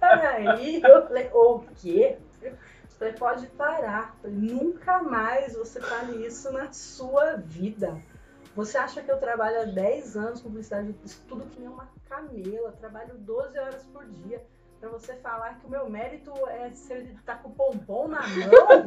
Aí 0.00 0.82
eu 0.82 1.06
falei: 1.06 1.30
O 1.32 1.60
quê? 1.76 2.18
Você 2.88 3.12
pode 3.12 3.46
parar. 3.48 4.16
Nunca 4.22 5.02
mais 5.02 5.54
você 5.54 5.80
fale 5.80 6.24
isso 6.26 6.52
na 6.52 6.72
sua 6.72 7.36
vida. 7.36 7.98
Você 8.54 8.78
acha 8.78 9.02
que 9.02 9.10
eu 9.10 9.18
trabalho 9.18 9.62
há 9.62 9.64
10 9.64 10.16
anos 10.16 10.40
com 10.40 10.48
publicidade, 10.48 10.94
estudo 11.04 11.44
que 11.50 11.58
nem 11.58 11.68
uma 11.68 11.88
camela, 12.08 12.72
trabalho 12.72 13.14
12 13.18 13.58
horas 13.58 13.82
por 13.92 14.04
dia 14.06 14.44
para 14.80 14.88
você 14.90 15.14
falar 15.16 15.58
que 15.58 15.66
o 15.66 15.70
meu 15.70 15.88
mérito 15.88 16.30
é 16.48 16.70
se 16.70 16.92
ele 16.92 17.18
tá 17.24 17.36
com 17.36 17.48
o 17.48 17.52
pompom 17.52 18.06
na 18.06 18.20
mão? 18.20 18.84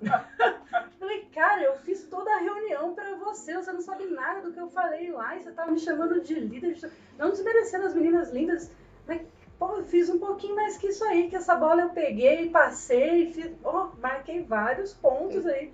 falei, 1.00 1.24
cara, 1.34 1.62
eu 1.62 1.76
fiz 1.78 2.04
toda 2.04 2.30
a 2.30 2.38
reunião 2.38 2.94
para 2.94 3.16
você, 3.16 3.54
você 3.54 3.72
não 3.72 3.80
sabe 3.80 4.04
nada 4.06 4.42
do 4.42 4.52
que 4.52 4.60
eu 4.60 4.68
falei 4.68 5.10
lá 5.10 5.34
e 5.34 5.40
você 5.40 5.50
tá 5.50 5.66
me 5.66 5.78
chamando 5.78 6.20
de 6.20 6.34
líder, 6.34 6.78
não 7.18 7.30
desmerecendo 7.30 7.86
as 7.86 7.94
meninas 7.94 8.30
lindas, 8.30 8.70
mas 9.08 9.22
pô, 9.58 9.76
eu 9.76 9.84
fiz 9.84 10.08
um 10.08 10.18
pouquinho 10.18 10.54
mais 10.54 10.76
que 10.76 10.88
isso 10.88 11.02
aí, 11.04 11.28
que 11.28 11.36
essa 11.36 11.56
bola 11.56 11.82
eu 11.82 11.88
peguei, 11.90 12.48
passei, 12.50 13.32
fiz, 13.32 13.50
oh, 13.64 13.88
marquei 14.00 14.44
vários 14.44 14.94
pontos 14.94 15.44
aí. 15.46 15.72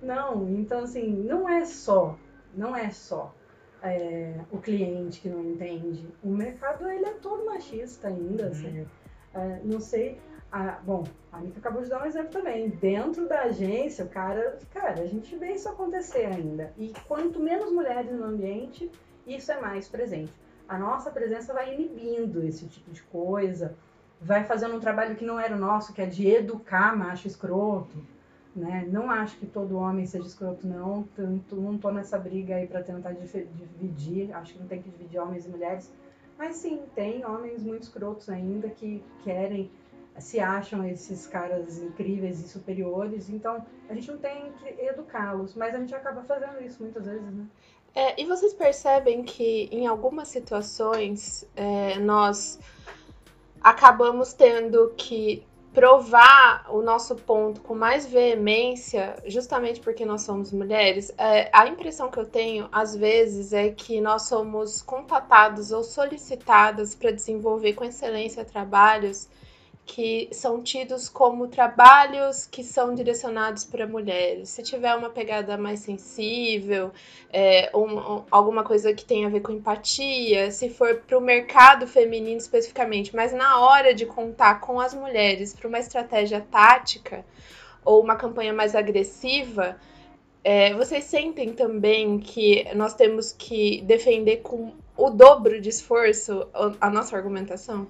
Não, 0.00 0.48
então 0.50 0.80
assim, 0.80 1.08
não 1.08 1.48
é 1.48 1.64
só 1.64 2.16
não 2.56 2.74
é 2.74 2.90
só 2.90 3.34
é, 3.82 4.40
o 4.50 4.58
cliente 4.58 5.20
que 5.20 5.28
não 5.28 5.44
entende. 5.44 6.08
O 6.22 6.30
mercado 6.30 6.88
ele 6.88 7.04
é 7.04 7.12
todo 7.12 7.44
machista 7.44 8.08
ainda. 8.08 8.44
Uhum. 8.44 8.50
Assim, 8.50 8.86
é, 9.34 9.60
não 9.64 9.80
sei. 9.80 10.18
A, 10.50 10.78
bom, 10.82 11.04
a 11.32 11.38
Anitta 11.38 11.58
acabou 11.58 11.82
de 11.82 11.90
dar 11.90 12.02
um 12.02 12.06
exemplo 12.06 12.30
também. 12.30 12.70
Dentro 12.70 13.28
da 13.28 13.42
agência, 13.42 14.04
o 14.04 14.08
cara, 14.08 14.58
cara, 14.72 15.02
a 15.02 15.06
gente 15.06 15.36
vê 15.36 15.52
isso 15.52 15.68
acontecer 15.68 16.24
ainda. 16.26 16.72
E 16.78 16.92
quanto 17.06 17.40
menos 17.40 17.70
mulheres 17.70 18.12
no 18.12 18.24
ambiente, 18.24 18.90
isso 19.26 19.52
é 19.52 19.60
mais 19.60 19.88
presente. 19.88 20.32
A 20.68 20.78
nossa 20.78 21.10
presença 21.10 21.52
vai 21.52 21.74
inibindo 21.74 22.42
esse 22.42 22.66
tipo 22.66 22.90
de 22.90 23.02
coisa, 23.04 23.76
vai 24.20 24.44
fazendo 24.44 24.76
um 24.76 24.80
trabalho 24.80 25.14
que 25.14 25.24
não 25.24 25.38
era 25.38 25.54
o 25.54 25.58
nosso, 25.58 25.92
que 25.92 26.02
é 26.02 26.06
de 26.06 26.28
educar 26.28 26.96
macho 26.96 27.28
escroto 27.28 28.02
né? 28.56 28.86
Não 28.90 29.10
acho 29.10 29.36
que 29.36 29.46
todo 29.46 29.76
homem 29.76 30.06
seja 30.06 30.26
escroto, 30.26 30.66
não. 30.66 31.02
Tanto, 31.14 31.56
não 31.56 31.76
tô 31.76 31.90
nessa 31.90 32.18
briga 32.18 32.56
aí 32.56 32.66
para 32.66 32.82
tentar 32.82 33.12
dividir. 33.12 34.34
Acho 34.34 34.54
que 34.54 34.60
não 34.60 34.66
tem 34.66 34.82
que 34.82 34.88
dividir 34.88 35.20
homens 35.20 35.46
e 35.46 35.48
mulheres. 35.48 35.92
Mas 36.38 36.56
sim, 36.56 36.82
tem 36.94 37.24
homens 37.24 37.62
muito 37.62 37.82
escrotos 37.82 38.28
ainda 38.28 38.68
que 38.68 39.02
querem, 39.22 39.70
se 40.18 40.40
acham 40.40 40.84
esses 40.84 41.26
caras 41.26 41.78
incríveis 41.78 42.40
e 42.40 42.48
superiores. 42.48 43.28
Então, 43.28 43.64
a 43.88 43.94
gente 43.94 44.10
não 44.10 44.18
tem 44.18 44.52
que 44.52 44.68
educá-los, 44.84 45.54
mas 45.54 45.74
a 45.74 45.78
gente 45.78 45.94
acaba 45.94 46.22
fazendo 46.22 46.62
isso 46.62 46.82
muitas 46.82 47.04
vezes, 47.04 47.22
né? 47.22 47.46
É, 47.94 48.20
e 48.20 48.26
vocês 48.26 48.52
percebem 48.52 49.22
que 49.22 49.70
em 49.72 49.86
algumas 49.86 50.28
situações 50.28 51.48
é, 51.56 51.98
nós 51.98 52.58
acabamos 53.60 54.34
tendo 54.34 54.92
que 54.96 55.46
provar 55.76 56.64
o 56.70 56.80
nosso 56.80 57.14
ponto 57.14 57.60
com 57.60 57.74
mais 57.74 58.06
veemência, 58.06 59.14
justamente 59.26 59.78
porque 59.78 60.06
nós 60.06 60.22
somos 60.22 60.50
mulheres, 60.50 61.12
é, 61.18 61.50
a 61.52 61.66
impressão 61.66 62.10
que 62.10 62.18
eu 62.18 62.24
tenho, 62.24 62.66
às 62.72 62.96
vezes, 62.96 63.52
é 63.52 63.68
que 63.68 64.00
nós 64.00 64.22
somos 64.22 64.80
contatados 64.80 65.72
ou 65.72 65.84
solicitadas 65.84 66.94
para 66.94 67.10
desenvolver 67.10 67.74
com 67.74 67.84
excelência 67.84 68.42
trabalhos 68.42 69.28
que 69.86 70.28
são 70.32 70.60
tidos 70.60 71.08
como 71.08 71.46
trabalhos 71.46 72.44
que 72.44 72.64
são 72.64 72.92
direcionados 72.92 73.64
para 73.64 73.86
mulheres. 73.86 74.48
Se 74.48 74.62
tiver 74.62 74.92
uma 74.96 75.10
pegada 75.10 75.56
mais 75.56 75.78
sensível, 75.80 76.90
é, 77.32 77.70
um, 77.72 78.24
alguma 78.28 78.64
coisa 78.64 78.92
que 78.92 79.04
tenha 79.04 79.28
a 79.28 79.30
ver 79.30 79.40
com 79.40 79.52
empatia, 79.52 80.50
se 80.50 80.68
for 80.68 80.96
para 81.06 81.16
o 81.16 81.20
mercado 81.20 81.86
feminino 81.86 82.36
especificamente, 82.36 83.14
mas 83.14 83.32
na 83.32 83.60
hora 83.60 83.94
de 83.94 84.04
contar 84.04 84.60
com 84.60 84.80
as 84.80 84.92
mulheres 84.92 85.54
para 85.54 85.68
uma 85.68 85.78
estratégia 85.78 86.40
tática 86.50 87.24
ou 87.84 88.02
uma 88.02 88.16
campanha 88.16 88.52
mais 88.52 88.74
agressiva, 88.74 89.76
é, 90.42 90.74
vocês 90.74 91.04
sentem 91.04 91.52
também 91.52 92.18
que 92.18 92.66
nós 92.74 92.92
temos 92.94 93.30
que 93.30 93.82
defender 93.82 94.38
com 94.38 94.72
o 94.96 95.10
dobro 95.10 95.60
de 95.60 95.68
esforço 95.68 96.48
a 96.80 96.90
nossa 96.90 97.16
argumentação? 97.16 97.86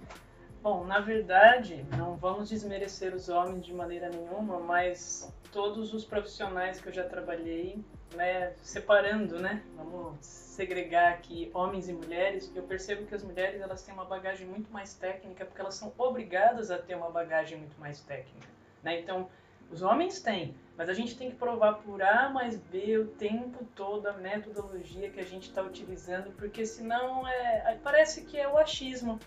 Bom, 0.67 0.83
na 0.83 0.99
verdade, 0.99 1.87
não 1.97 2.17
vamos 2.17 2.49
desmerecer 2.49 3.15
os 3.15 3.29
homens 3.29 3.65
de 3.65 3.73
maneira 3.73 4.09
nenhuma, 4.09 4.59
mas 4.59 5.33
todos 5.53 5.95
os 5.95 6.05
profissionais 6.05 6.81
que 6.81 6.89
eu 6.89 6.93
já 6.93 7.05
trabalhei, 7.05 7.79
né, 8.17 8.53
separando, 8.63 9.39
né, 9.39 9.63
vamos 9.77 10.17
segregar 10.27 11.13
aqui 11.13 11.53
homens 11.55 11.89
e 11.89 11.93
mulheres, 11.93 12.51
eu 12.53 12.65
percebo 12.65 13.07
que 13.07 13.15
as 13.15 13.23
mulheres 13.23 13.61
elas 13.61 13.85
têm 13.85 13.95
uma 13.95 14.07
bagagem 14.07 14.45
muito 14.45 14.69
mais 14.73 14.93
técnica 14.93 15.45
porque 15.45 15.61
elas 15.61 15.77
são 15.77 15.93
obrigadas 15.97 16.69
a 16.73 16.79
ter 16.79 16.97
uma 16.97 17.11
bagagem 17.11 17.59
muito 17.59 17.79
mais 17.79 18.01
técnica, 18.01 18.49
né? 18.83 18.99
Então, 18.99 19.31
os 19.71 19.83
homens 19.83 20.21
têm, 20.21 20.57
mas 20.77 20.89
a 20.89 20.95
gente 20.95 21.17
tem 21.17 21.31
que 21.31 21.37
provar 21.37 21.75
por 21.75 22.03
A 22.03 22.29
mais 22.29 22.57
B 22.57 22.99
o 22.99 23.07
tempo 23.07 23.65
todo 23.77 24.09
a 24.09 24.15
metodologia 24.15 25.11
que 25.11 25.21
a 25.21 25.25
gente 25.25 25.49
está 25.49 25.63
utilizando, 25.63 26.33
porque 26.33 26.67
senão 26.67 27.25
é, 27.29 27.79
parece 27.85 28.25
que 28.25 28.37
é 28.37 28.49
o 28.49 28.59
achismo, 28.59 29.21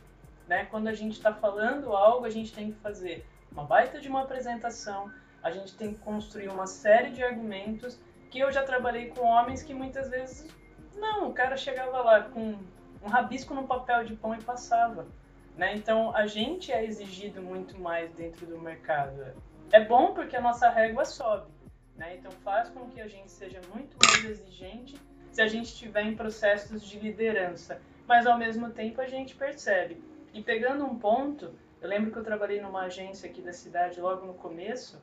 né? 0.50 0.66
Quando 0.66 0.88
a 0.88 0.94
gente 0.94 1.14
está 1.14 1.32
falando 1.32 1.96
algo, 1.96 2.26
a 2.26 2.30
gente 2.30 2.52
tem 2.52 2.72
que 2.72 2.80
fazer 2.80 3.24
uma 3.52 3.64
baita 3.64 4.02
de 4.02 4.10
uma 4.10 4.24
apresentação, 4.24 5.12
a 5.44 5.52
gente 5.52 5.76
tem 5.78 5.94
que 5.94 6.00
construir 6.00 6.50
uma 6.50 6.66
série 6.66 7.12
de 7.12 7.24
argumentos 7.24 8.00
que 8.32 8.40
eu 8.40 8.52
já 8.52 8.64
trabalhei 8.64 9.10
com 9.10 9.22
homens 9.22 9.62
que 9.62 9.76
muitas 9.76 10.10
vezes 10.10 10.48
não, 10.96 11.30
o 11.30 11.34
cara 11.34 11.56
chegava 11.56 12.02
lá 12.02 12.24
com 12.24 12.58
um 13.02 13.08
rabisco 13.08 13.54
no 13.54 13.68
papel 13.68 14.04
de 14.04 14.16
pão 14.16 14.36
e 14.36 14.42
passava. 14.42 15.08
Né? 15.56 15.76
Então 15.76 16.16
a 16.16 16.26
gente 16.26 16.72
é 16.72 16.84
exigido 16.84 17.42
muito 17.42 17.80
mais 17.80 18.12
dentro 18.14 18.46
do 18.48 18.60
mercado. 18.60 19.34
É 19.72 19.86
bom 19.86 20.14
porque 20.14 20.36
a 20.36 20.42
nossa 20.42 20.68
régua 20.68 21.06
sobe. 21.06 21.52
Né? 21.96 22.18
Então 22.18 22.32
faz 22.44 22.70
com 22.70 22.90
que 22.90 23.00
a 23.00 23.08
gente 23.08 23.32
seja 23.32 23.62
muito 23.74 23.96
mais 24.04 24.26
exigente 24.26 25.00
se 25.32 25.42
a 25.42 25.48
gente 25.48 25.66
estiver 25.66 26.04
em 26.04 26.16
processos 26.16 26.82
de 26.82 27.00
liderança. 27.00 27.80
Mas 28.08 28.26
ao 28.26 28.38
mesmo 28.38 28.72
tempo 28.72 29.00
a 29.00 29.08
gente 29.08 29.36
percebe 29.36 30.02
e 30.34 30.42
pegando 30.42 30.86
um 30.86 30.98
ponto, 30.98 31.54
eu 31.82 31.90
lembro 31.90 32.12
que 32.12 32.18
eu 32.18 32.24
trabalhei 32.24 32.62
numa 32.62 32.84
agência 32.84 33.30
aqui 33.30 33.42
da 33.42 33.54
cidade 33.54 34.00
logo 34.00 34.26
no 34.26 34.34
começo 34.34 35.02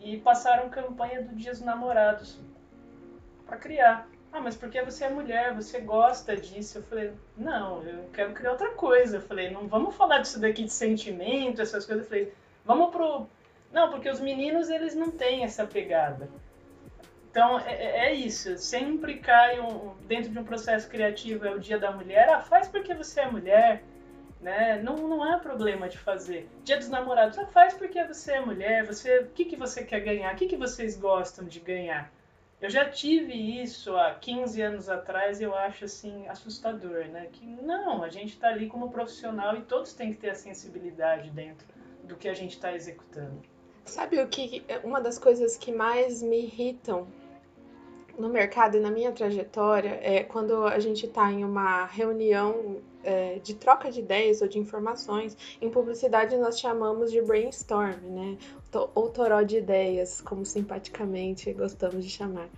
e 0.00 0.18
passaram 0.18 0.68
campanha 0.68 1.22
do 1.22 1.34
Dia 1.34 1.52
dos 1.52 1.60
Namorados 1.60 2.38
para 3.46 3.56
criar. 3.56 4.08
Ah, 4.32 4.40
mas 4.40 4.56
porque 4.56 4.82
você 4.82 5.04
é 5.04 5.10
mulher, 5.10 5.54
você 5.54 5.80
gosta 5.80 6.36
disso? 6.36 6.78
Eu 6.78 6.82
falei, 6.82 7.12
não, 7.36 7.82
eu 7.82 8.10
quero 8.12 8.32
criar 8.34 8.52
outra 8.52 8.70
coisa. 8.72 9.18
Eu 9.18 9.22
falei, 9.22 9.50
não 9.50 9.66
vamos 9.66 9.94
falar 9.94 10.18
disso 10.18 10.40
daqui 10.40 10.64
de 10.64 10.72
sentimento, 10.72 11.62
essas 11.62 11.86
coisas. 11.86 12.04
Eu 12.04 12.08
falei, 12.08 12.32
vamos 12.64 12.90
pro. 12.90 13.26
Não, 13.72 13.90
porque 13.90 14.10
os 14.10 14.20
meninos 14.20 14.68
eles 14.68 14.94
não 14.94 15.10
têm 15.10 15.44
essa 15.44 15.66
pegada. 15.66 16.28
Então 17.36 17.60
é, 17.60 17.74
é, 17.74 18.06
é 18.06 18.14
isso, 18.14 18.56
sempre 18.56 19.18
cai 19.18 19.60
um, 19.60 19.94
dentro 20.06 20.30
de 20.30 20.38
um 20.38 20.44
processo 20.44 20.88
criativo, 20.88 21.44
é 21.44 21.54
o 21.54 21.60
dia 21.60 21.78
da 21.78 21.90
mulher, 21.90 22.30
ah, 22.30 22.40
faz 22.40 22.66
porque 22.66 22.94
você 22.94 23.20
é 23.20 23.30
mulher, 23.30 23.82
né? 24.40 24.80
Não, 24.82 24.96
não 24.96 25.34
é 25.34 25.38
problema 25.38 25.88
de 25.88 25.98
fazer. 25.98 26.48
Dia 26.64 26.76
dos 26.76 26.88
namorados, 26.88 27.36
só 27.36 27.46
faz 27.46 27.74
porque 27.74 28.02
você 28.04 28.32
é 28.32 28.40
mulher, 28.40 28.84
você, 28.86 29.20
o 29.20 29.28
que, 29.28 29.44
que 29.44 29.56
você 29.56 29.84
quer 29.84 30.00
ganhar, 30.00 30.32
o 30.32 30.36
que, 30.36 30.46
que 30.46 30.56
vocês 30.56 30.96
gostam 30.96 31.44
de 31.44 31.60
ganhar. 31.60 32.12
Eu 32.60 32.70
já 32.70 32.88
tive 32.88 33.34
isso 33.62 33.94
há 33.96 34.14
15 34.14 34.62
anos 34.62 34.88
atrás 34.88 35.40
e 35.40 35.44
eu 35.44 35.54
acho 35.54 35.84
assim 35.84 36.26
assustador, 36.26 37.06
né? 37.08 37.28
Que 37.30 37.44
não, 37.44 38.02
a 38.02 38.08
gente 38.08 38.32
está 38.32 38.48
ali 38.48 38.66
como 38.66 38.90
profissional 38.90 39.56
e 39.56 39.60
todos 39.60 39.92
têm 39.92 40.14
que 40.14 40.20
ter 40.20 40.30
a 40.30 40.34
sensibilidade 40.34 41.30
dentro 41.30 41.66
do 42.04 42.16
que 42.16 42.28
a 42.28 42.34
gente 42.34 42.52
está 42.52 42.72
executando. 42.72 43.42
Sabe 43.84 44.20
o 44.20 44.28
que 44.28 44.64
uma 44.82 45.00
das 45.00 45.18
coisas 45.18 45.56
que 45.56 45.70
mais 45.70 46.22
me 46.22 46.44
irritam 46.44 47.06
no 48.18 48.28
mercado 48.28 48.76
e 48.76 48.80
na 48.80 48.90
minha 48.90 49.12
trajetória 49.12 49.98
é 50.02 50.22
quando 50.22 50.64
a 50.64 50.78
gente 50.78 51.06
está 51.06 51.30
em 51.30 51.44
uma 51.44 51.84
reunião 51.86 52.78
é, 53.04 53.38
de 53.42 53.54
troca 53.54 53.90
de 53.90 54.00
ideias 54.00 54.42
ou 54.42 54.48
de 54.48 54.58
informações. 54.58 55.36
Em 55.60 55.70
publicidade 55.70 56.36
nós 56.36 56.58
chamamos 56.58 57.12
de 57.12 57.22
brainstorm, 57.22 58.00
né? 58.02 58.36
Ou 58.94 59.08
toró 59.08 59.42
de 59.42 59.58
ideias, 59.58 60.20
como 60.20 60.44
simpaticamente 60.44 61.52
gostamos 61.52 62.04
de 62.04 62.10
chamar. 62.10 62.48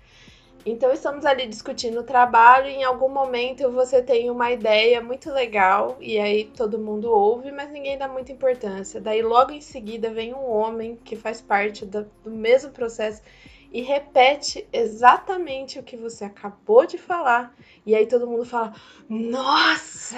Então 0.67 0.93
estamos 0.93 1.25
ali 1.25 1.47
discutindo 1.47 2.01
o 2.01 2.03
trabalho, 2.03 2.67
e 2.67 2.75
em 2.75 2.85
algum 2.85 3.09
momento 3.09 3.71
você 3.71 4.03
tem 4.03 4.29
uma 4.29 4.51
ideia 4.51 5.01
muito 5.01 5.31
legal 5.31 5.97
e 6.01 6.19
aí 6.19 6.45
todo 6.45 6.79
mundo 6.79 7.11
ouve, 7.11 7.53
mas 7.53 7.71
ninguém 7.71 7.97
dá 7.97 8.09
muita 8.09 8.33
importância. 8.33 9.01
Daí 9.01 9.23
logo 9.23 9.53
em 9.53 9.61
seguida 9.61 10.11
vem 10.11 10.35
um 10.35 10.51
homem 10.51 10.97
que 10.97 11.15
faz 11.15 11.41
parte 11.41 11.87
do, 11.87 12.07
do 12.25 12.31
mesmo 12.31 12.71
processo 12.71 13.23
e 13.71 13.83
repete 13.83 14.67
exatamente 14.73 15.79
o 15.79 15.83
que 15.83 15.97
você 15.97 16.25
acabou 16.25 16.87
de 16.87 16.97
falar. 16.97 17.55
E 17.85 17.95
aí 17.95 18.07
todo 18.07 18.27
mundo 18.27 18.45
fala: 18.45 18.75
Nossa, 19.09 20.17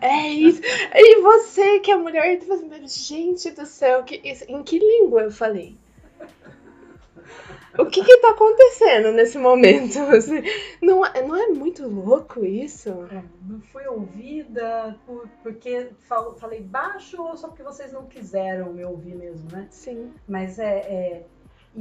é 0.00 0.28
isso. 0.28 0.60
E 0.94 1.20
você 1.22 1.80
que 1.80 1.90
é 1.90 1.96
mulher, 1.96 2.38
gente 2.86 3.50
do 3.50 3.66
céu, 3.66 4.02
que, 4.02 4.16
em 4.48 4.62
que 4.62 4.78
língua 4.78 5.22
eu 5.22 5.30
falei? 5.30 5.76
O 7.78 7.86
que 7.86 8.02
que 8.02 8.16
tá 8.18 8.30
acontecendo 8.30 9.12
nesse 9.12 9.38
momento? 9.38 10.00
Assim, 10.10 10.42
não, 10.82 11.06
é, 11.06 11.22
não 11.22 11.36
é 11.36 11.46
muito 11.46 11.86
louco 11.86 12.44
isso? 12.44 12.90
É, 13.12 13.22
não 13.46 13.60
fui 13.60 13.86
ouvida 13.86 14.98
por, 15.06 15.28
porque 15.44 15.90
falo, 16.00 16.34
falei 16.34 16.60
baixo 16.60 17.22
ou 17.22 17.36
só 17.36 17.46
porque 17.46 17.62
vocês 17.62 17.92
não 17.92 18.06
quiseram 18.06 18.72
me 18.72 18.84
ouvir 18.84 19.14
mesmo, 19.14 19.48
né? 19.52 19.68
Sim. 19.70 20.12
Mas 20.26 20.58
é, 20.58 20.78
é 20.78 21.26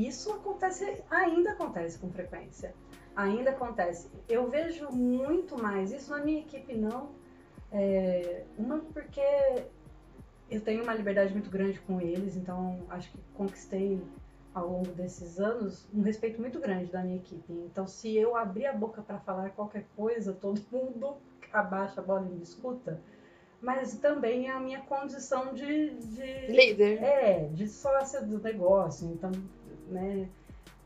isso 0.06 0.32
acontece, 0.32 1.04
ainda 1.10 1.51
acontece 1.51 1.98
com 1.98 2.12
frequência. 2.12 2.74
Ainda 3.16 3.50
acontece. 3.50 4.10
Eu 4.30 4.48
vejo 4.48 4.92
muito 4.92 5.60
mais, 5.60 5.92
isso 5.92 6.12
na 6.12 6.20
minha 6.20 6.42
equipe 6.42 6.75
não. 6.75 7.10
É, 7.72 8.44
uma 8.58 8.77
porque 8.80 9.22
eu 10.50 10.62
tenho 10.62 10.84
uma 10.84 10.94
liberdade 10.94 11.34
muito 11.34 11.50
grande 11.50 11.80
com 11.80 12.00
eles, 12.00 12.36
então 12.36 12.86
acho 12.89 13.12
que 13.12 13.18
conquistei 13.34 14.01
ao 14.54 14.68
longo 14.68 14.92
desses 14.92 15.39
anos 15.39 15.88
um 15.94 16.01
respeito 16.01 16.39
muito 16.39 16.60
grande 16.60 16.92
da 16.92 17.01
minha 17.01 17.18
equipe. 17.18 17.51
Então, 17.51 17.88
se 17.88 18.16
eu 18.16 18.36
abrir 18.36 18.68
a 18.68 18.74
boca 18.74 19.01
para 19.01 19.20
falar 19.20 19.50
qualquer 19.51 19.86
coisa, 19.96 20.34
todo 20.34 20.62
mundo 20.72 21.18
abaixa 21.51 22.01
a 22.01 22.04
bola 22.04 22.25
e 22.25 22.36
me 22.36 22.44
escuta. 22.44 23.01
Mas 23.60 23.98
também 23.98 24.48
é 24.48 24.51
a 24.51 24.60
minha 24.60 24.82
condição 24.82 25.54
de, 25.54 25.89
de 25.89 26.48
líder. 26.48 27.01
É, 27.01 27.50
de 27.51 27.68
sócia 27.68 28.22
do 28.22 28.39
negócio. 28.39 29.08
Então, 29.12 29.32
né, 29.89 30.29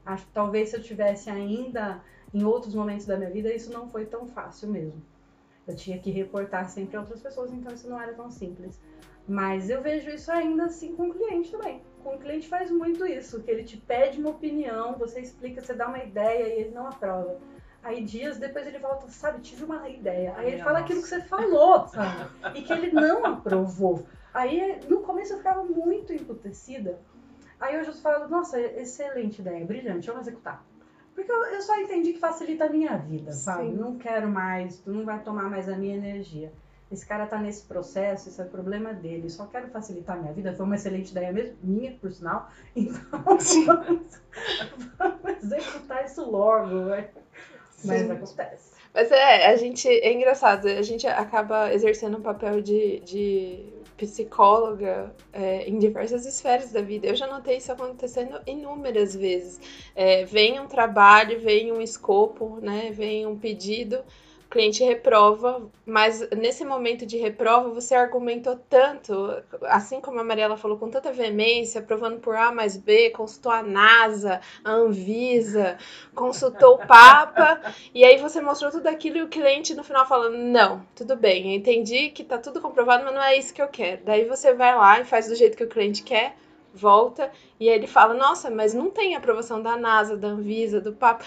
acho 0.05 0.25
que 0.25 0.31
talvez 0.31 0.69
se 0.69 0.77
eu 0.77 0.81
tivesse 0.81 1.29
ainda 1.29 2.01
em 2.33 2.43
outros 2.43 2.73
momentos 2.73 3.05
da 3.05 3.17
minha 3.17 3.29
vida, 3.29 3.53
isso 3.53 3.71
não 3.71 3.89
foi 3.89 4.05
tão 4.05 4.27
fácil 4.27 4.69
mesmo. 4.69 5.01
Eu 5.67 5.75
tinha 5.75 5.99
que 5.99 6.09
reportar 6.09 6.69
sempre 6.69 6.97
a 6.97 7.01
outras 7.01 7.21
pessoas, 7.21 7.51
então 7.51 7.73
isso 7.73 7.89
não 7.89 8.01
era 8.01 8.13
tão 8.13 8.31
simples. 8.31 8.79
Mas 9.27 9.69
eu 9.69 9.81
vejo 9.81 10.09
isso 10.09 10.31
ainda 10.31 10.65
assim 10.65 10.95
com 10.95 11.09
o 11.09 11.13
cliente 11.13 11.51
também. 11.51 11.81
Com 12.03 12.15
o 12.15 12.19
cliente 12.19 12.47
faz 12.47 12.71
muito 12.71 13.05
isso, 13.05 13.41
que 13.43 13.51
ele 13.51 13.63
te 13.63 13.77
pede 13.77 14.19
uma 14.19 14.31
opinião, 14.31 14.95
você 14.97 15.19
explica, 15.19 15.61
você 15.61 15.73
dá 15.73 15.87
uma 15.87 16.03
ideia 16.03 16.47
e 16.47 16.61
ele 16.61 16.71
não 16.71 16.87
aprova. 16.87 17.37
Aí 17.83 18.03
dias 18.03 18.37
depois 18.37 18.65
ele 18.65 18.79
volta, 18.79 19.07
sabe, 19.09 19.41
tive 19.41 19.63
uma 19.63 19.87
ideia. 19.89 20.33
Aí 20.37 20.53
ele 20.53 20.63
fala 20.63 20.79
aquilo 20.79 21.01
que 21.01 21.07
você 21.07 21.21
falou, 21.21 21.87
sabe? 21.87 22.29
E 22.55 22.61
que 22.61 22.73
ele 22.73 22.91
não 22.91 23.25
aprovou. 23.25 24.05
Aí 24.33 24.79
no 24.87 25.01
começo 25.01 25.33
eu 25.33 25.37
ficava 25.37 25.63
muito 25.63 26.13
emputecida. 26.13 26.99
Aí 27.61 27.79
hoje 27.79 27.89
eu 27.89 27.93
falo, 27.93 28.27
nossa, 28.27 28.59
excelente 28.59 29.39
ideia, 29.39 29.63
brilhante, 29.63 30.07
vamos 30.07 30.27
executar. 30.27 30.65
Porque 31.13 31.31
eu, 31.31 31.43
eu 31.45 31.61
só 31.61 31.79
entendi 31.79 32.13
que 32.13 32.19
facilita 32.19 32.65
a 32.65 32.69
minha 32.69 32.97
vida, 32.97 33.31
sabe? 33.31 33.69
Sim. 33.69 33.75
Não 33.75 33.97
quero 33.99 34.27
mais, 34.27 34.79
tu 34.79 34.91
não 34.91 35.05
vai 35.05 35.21
tomar 35.21 35.47
mais 35.47 35.69
a 35.69 35.77
minha 35.77 35.95
energia. 35.95 36.51
Esse 36.91 37.05
cara 37.05 37.27
tá 37.27 37.37
nesse 37.37 37.63
processo, 37.63 38.27
esse 38.27 38.41
é 38.41 38.43
o 38.43 38.49
problema 38.49 38.93
dele. 38.93 39.29
Só 39.29 39.45
quero 39.45 39.69
facilitar 39.69 40.17
a 40.17 40.19
minha 40.19 40.33
vida. 40.33 40.53
Foi 40.53 40.65
uma 40.65 40.75
excelente 40.75 41.11
ideia 41.11 41.31
mesmo, 41.31 41.55
minha, 41.63 41.93
por 41.93 42.11
sinal. 42.11 42.49
Então, 42.75 42.97
vamos, 43.65 44.21
vamos 44.97 45.43
executar 45.43 46.03
isso 46.03 46.29
logo, 46.29 46.75
né? 46.85 47.09
Mas 47.85 48.09
acontece. 48.09 48.71
Mas 48.93 49.11
é, 49.11 49.47
a 49.47 49.55
gente. 49.55 49.87
É 49.87 50.11
engraçado, 50.11 50.67
a 50.67 50.81
gente 50.81 51.07
acaba 51.07 51.73
exercendo 51.73 52.17
um 52.17 52.21
papel 52.21 52.61
de, 52.61 52.99
de 53.01 53.70
psicóloga 54.01 55.13
é, 55.31 55.69
em 55.69 55.77
diversas 55.77 56.25
esferas 56.25 56.71
da 56.71 56.81
vida. 56.81 57.05
Eu 57.07 57.15
já 57.15 57.27
notei 57.27 57.57
isso 57.57 57.71
acontecendo 57.71 58.41
inúmeras 58.47 59.15
vezes. 59.15 59.59
É, 59.95 60.25
vem 60.25 60.59
um 60.59 60.65
trabalho, 60.65 61.39
vem 61.39 61.71
um 61.71 61.79
escopo, 61.79 62.57
né? 62.61 62.91
Vem 62.91 63.27
um 63.27 63.37
pedido 63.37 63.99
cliente 64.51 64.83
reprova, 64.83 65.71
mas 65.85 66.29
nesse 66.31 66.65
momento 66.65 67.05
de 67.05 67.17
reprova 67.17 67.69
você 67.69 67.95
argumentou 67.95 68.57
tanto, 68.69 69.41
assim 69.63 70.01
como 70.01 70.19
a 70.19 70.23
Mariela 70.25 70.57
falou, 70.57 70.77
com 70.77 70.89
tanta 70.89 71.11
veemência, 71.11 71.81
provando 71.81 72.19
por 72.19 72.35
A 72.35 72.51
mais 72.51 72.75
B, 72.75 73.11
consultou 73.11 73.49
a 73.49 73.63
NASA, 73.63 74.41
a 74.63 74.71
Anvisa, 74.71 75.77
consultou 76.13 76.75
o 76.75 76.85
Papa, 76.85 77.61
e 77.95 78.03
aí 78.03 78.17
você 78.17 78.41
mostrou 78.41 78.69
tudo 78.69 78.87
aquilo 78.87 79.17
e 79.17 79.23
o 79.23 79.29
cliente 79.29 79.73
no 79.73 79.85
final 79.85 80.05
fala: 80.05 80.29
Não, 80.29 80.85
tudo 80.93 81.15
bem, 81.15 81.53
eu 81.53 81.57
entendi 81.57 82.09
que 82.09 82.23
tá 82.23 82.37
tudo 82.37 82.59
comprovado, 82.59 83.05
mas 83.05 83.15
não 83.15 83.23
é 83.23 83.37
isso 83.37 83.53
que 83.53 83.61
eu 83.61 83.69
quero. 83.69 84.03
Daí 84.03 84.25
você 84.25 84.53
vai 84.53 84.75
lá 84.75 84.99
e 84.99 85.05
faz 85.05 85.27
do 85.27 85.35
jeito 85.35 85.55
que 85.55 85.63
o 85.63 85.69
cliente 85.69 86.03
quer, 86.03 86.35
volta, 86.73 87.31
e 87.57 87.69
aí 87.69 87.75
ele 87.75 87.87
fala: 87.87 88.13
Nossa, 88.13 88.51
mas 88.51 88.73
não 88.73 88.89
tem 88.89 89.15
aprovação 89.15 89.61
da 89.61 89.77
NASA, 89.77 90.17
da 90.17 90.27
Anvisa, 90.27 90.81
do 90.81 90.91
Papa. 90.91 91.23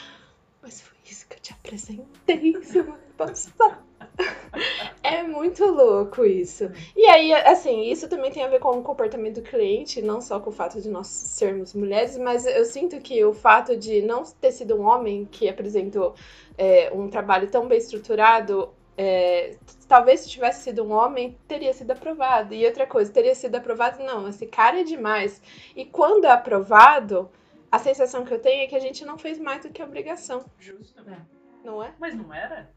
Mas 0.61 0.83
foi 0.83 0.99
isso 1.07 1.27
que 1.27 1.37
eu 1.37 1.41
te 1.41 1.53
apresentei 1.53 2.55
semana 2.65 3.04
passada. 3.17 3.79
É 5.03 5.23
muito 5.23 5.65
louco 5.67 6.25
isso. 6.25 6.71
E 6.97 7.05
aí, 7.07 7.33
assim, 7.35 7.83
isso 7.83 8.09
também 8.09 8.31
tem 8.31 8.43
a 8.43 8.49
ver 8.49 8.59
com 8.59 8.71
o 8.71 8.83
comportamento 8.83 9.35
do 9.35 9.43
cliente, 9.43 10.01
não 10.01 10.21
só 10.21 10.41
com 10.41 10.49
o 10.49 10.53
fato 10.53 10.81
de 10.81 10.89
nós 10.89 11.09
sermos 11.09 11.75
mulheres, 11.75 12.17
mas 12.17 12.47
eu 12.47 12.65
sinto 12.65 12.99
que 13.01 13.23
o 13.23 13.35
fato 13.35 13.77
de 13.77 14.01
não 14.01 14.23
ter 14.23 14.51
sido 14.51 14.77
um 14.77 14.87
homem 14.87 15.27
que 15.27 15.47
apresentou 15.47 16.15
é, 16.57 16.91
um 16.95 17.11
trabalho 17.11 17.51
tão 17.51 17.69
bem 17.69 17.77
estruturado, 17.77 18.73
é, 18.97 19.57
talvez 19.87 20.21
se 20.21 20.31
tivesse 20.31 20.63
sido 20.65 20.83
um 20.83 20.93
homem, 20.93 21.37
teria 21.47 21.75
sido 21.75 21.91
aprovado. 21.91 22.55
E 22.55 22.65
outra 22.65 22.87
coisa, 22.87 23.13
teria 23.13 23.35
sido 23.35 23.57
aprovado, 23.57 24.03
não, 24.03 24.27
esse 24.29 24.47
cara 24.47 24.81
é 24.81 24.85
demais. 24.85 25.43
E 25.77 25.85
quando 25.85 26.25
é 26.25 26.31
aprovado, 26.31 27.31
a 27.71 27.79
sensação 27.79 28.25
que 28.25 28.33
eu 28.33 28.41
tenho 28.41 28.63
é 28.63 28.67
que 28.67 28.77
a 28.77 28.81
gente 28.81 29.05
não 29.05 29.19
fez 29.19 29.39
mais 29.39 29.63
do 29.63 29.71
que 29.71 29.83
a 29.83 29.85
obrigação. 29.85 30.45
Justo. 30.59 31.03
É. 31.11 31.34
Não 31.65 31.83
é? 31.83 31.95
Mas 31.99 32.15
não 32.15 32.33
era? 32.33 32.69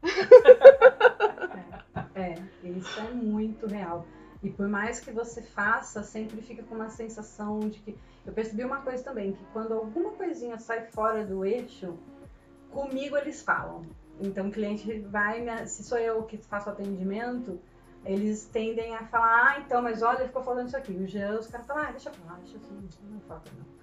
é, 2.14 2.32
é, 2.32 2.68
isso 2.68 2.98
é 3.00 3.10
muito 3.10 3.66
real. 3.66 4.06
E 4.42 4.50
por 4.50 4.66
mais 4.68 4.98
que 5.00 5.10
você 5.10 5.42
faça, 5.42 6.02
sempre 6.02 6.40
fica 6.40 6.62
com 6.62 6.74
uma 6.74 6.88
sensação 6.88 7.60
de 7.60 7.78
que. 7.80 7.98
Eu 8.24 8.32
percebi 8.32 8.64
uma 8.64 8.80
coisa 8.80 9.02
também, 9.02 9.32
que 9.32 9.44
quando 9.52 9.74
alguma 9.74 10.12
coisinha 10.12 10.58
sai 10.58 10.86
fora 10.86 11.24
do 11.24 11.44
eixo, 11.44 11.98
comigo 12.70 13.16
eles 13.16 13.42
falam. 13.42 13.84
Então 14.20 14.48
o 14.48 14.50
cliente 14.50 15.00
vai, 15.00 15.66
se 15.66 15.82
sou 15.84 15.98
eu 15.98 16.22
que 16.24 16.36
faço 16.36 16.68
atendimento, 16.68 17.60
eles 18.04 18.46
tendem 18.46 18.94
a 18.94 19.04
falar, 19.06 19.56
ah, 19.56 19.60
então, 19.60 19.82
mas 19.82 20.02
olha, 20.02 20.26
ficou 20.26 20.42
falando 20.42 20.68
isso 20.68 20.76
aqui. 20.76 20.92
O 20.92 21.06
Jean, 21.06 21.38
os 21.38 21.46
caras 21.46 21.66
falam, 21.66 21.84
ah, 21.84 21.90
deixa 21.90 22.08
eu 22.08 22.14
falar, 22.14 22.38
deixa 22.38 22.56
eu 22.56 22.60
não, 22.70 23.12
não 23.12 23.20
falta 23.20 23.50
não. 23.56 23.77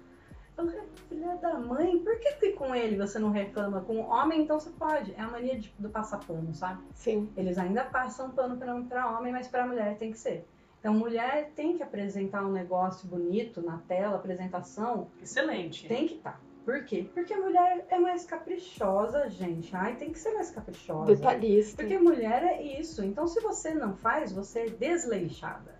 Filha 1.08 1.36
da 1.36 1.54
mãe, 1.58 1.98
por 1.98 2.18
que, 2.18 2.32
que 2.34 2.52
com 2.52 2.74
ele 2.74 2.96
você 2.96 3.18
não 3.18 3.30
reclama? 3.30 3.82
Com 3.82 3.96
o 3.96 4.08
homem, 4.08 4.42
então 4.42 4.58
você 4.58 4.70
pode. 4.70 5.12
É 5.14 5.20
a 5.20 5.28
mania 5.28 5.58
de, 5.58 5.72
do 5.78 5.88
passar 5.90 6.18
pano, 6.18 6.54
sabe? 6.54 6.82
Sim. 6.94 7.30
Eles 7.36 7.58
ainda 7.58 7.84
passam 7.84 8.30
pano 8.30 8.56
para 8.56 9.10
homem, 9.10 9.32
mas 9.32 9.48
para 9.48 9.66
mulher 9.66 9.96
tem 9.98 10.10
que 10.10 10.18
ser. 10.18 10.46
Então, 10.80 10.94
mulher 10.94 11.50
tem 11.56 11.76
que 11.76 11.82
apresentar 11.82 12.44
um 12.44 12.52
negócio 12.52 13.08
bonito 13.08 13.60
na 13.60 13.78
tela, 13.78 14.16
apresentação. 14.16 15.08
Excelente. 15.20 15.88
Tem 15.88 16.06
que 16.06 16.14
estar. 16.14 16.32
Tá. 16.32 16.40
Por 16.64 16.84
quê? 16.84 17.08
Porque 17.14 17.32
a 17.32 17.40
mulher 17.40 17.86
é 17.88 17.98
mais 17.98 18.24
caprichosa, 18.24 19.28
gente. 19.28 19.74
Ai, 19.74 19.96
tem 19.96 20.10
que 20.10 20.18
ser 20.18 20.32
mais 20.34 20.50
caprichosa. 20.50 21.14
Detalhista. 21.14 21.76
Porque 21.76 21.98
mulher 21.98 22.42
é 22.42 22.62
isso. 22.62 23.04
Então, 23.04 23.26
se 23.26 23.40
você 23.40 23.74
não 23.74 23.96
faz, 23.96 24.32
você 24.32 24.60
é 24.60 24.70
desleixada. 24.70 25.76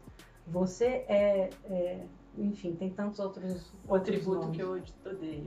Você 0.46 1.04
é, 1.08 1.50
é 1.64 2.06
enfim, 2.36 2.74
tem 2.74 2.90
tantos 2.90 3.18
outros. 3.18 3.72
O 3.86 3.94
atributo 3.94 4.50
que 4.50 4.60
eu 4.60 4.82
odeio. 5.04 5.46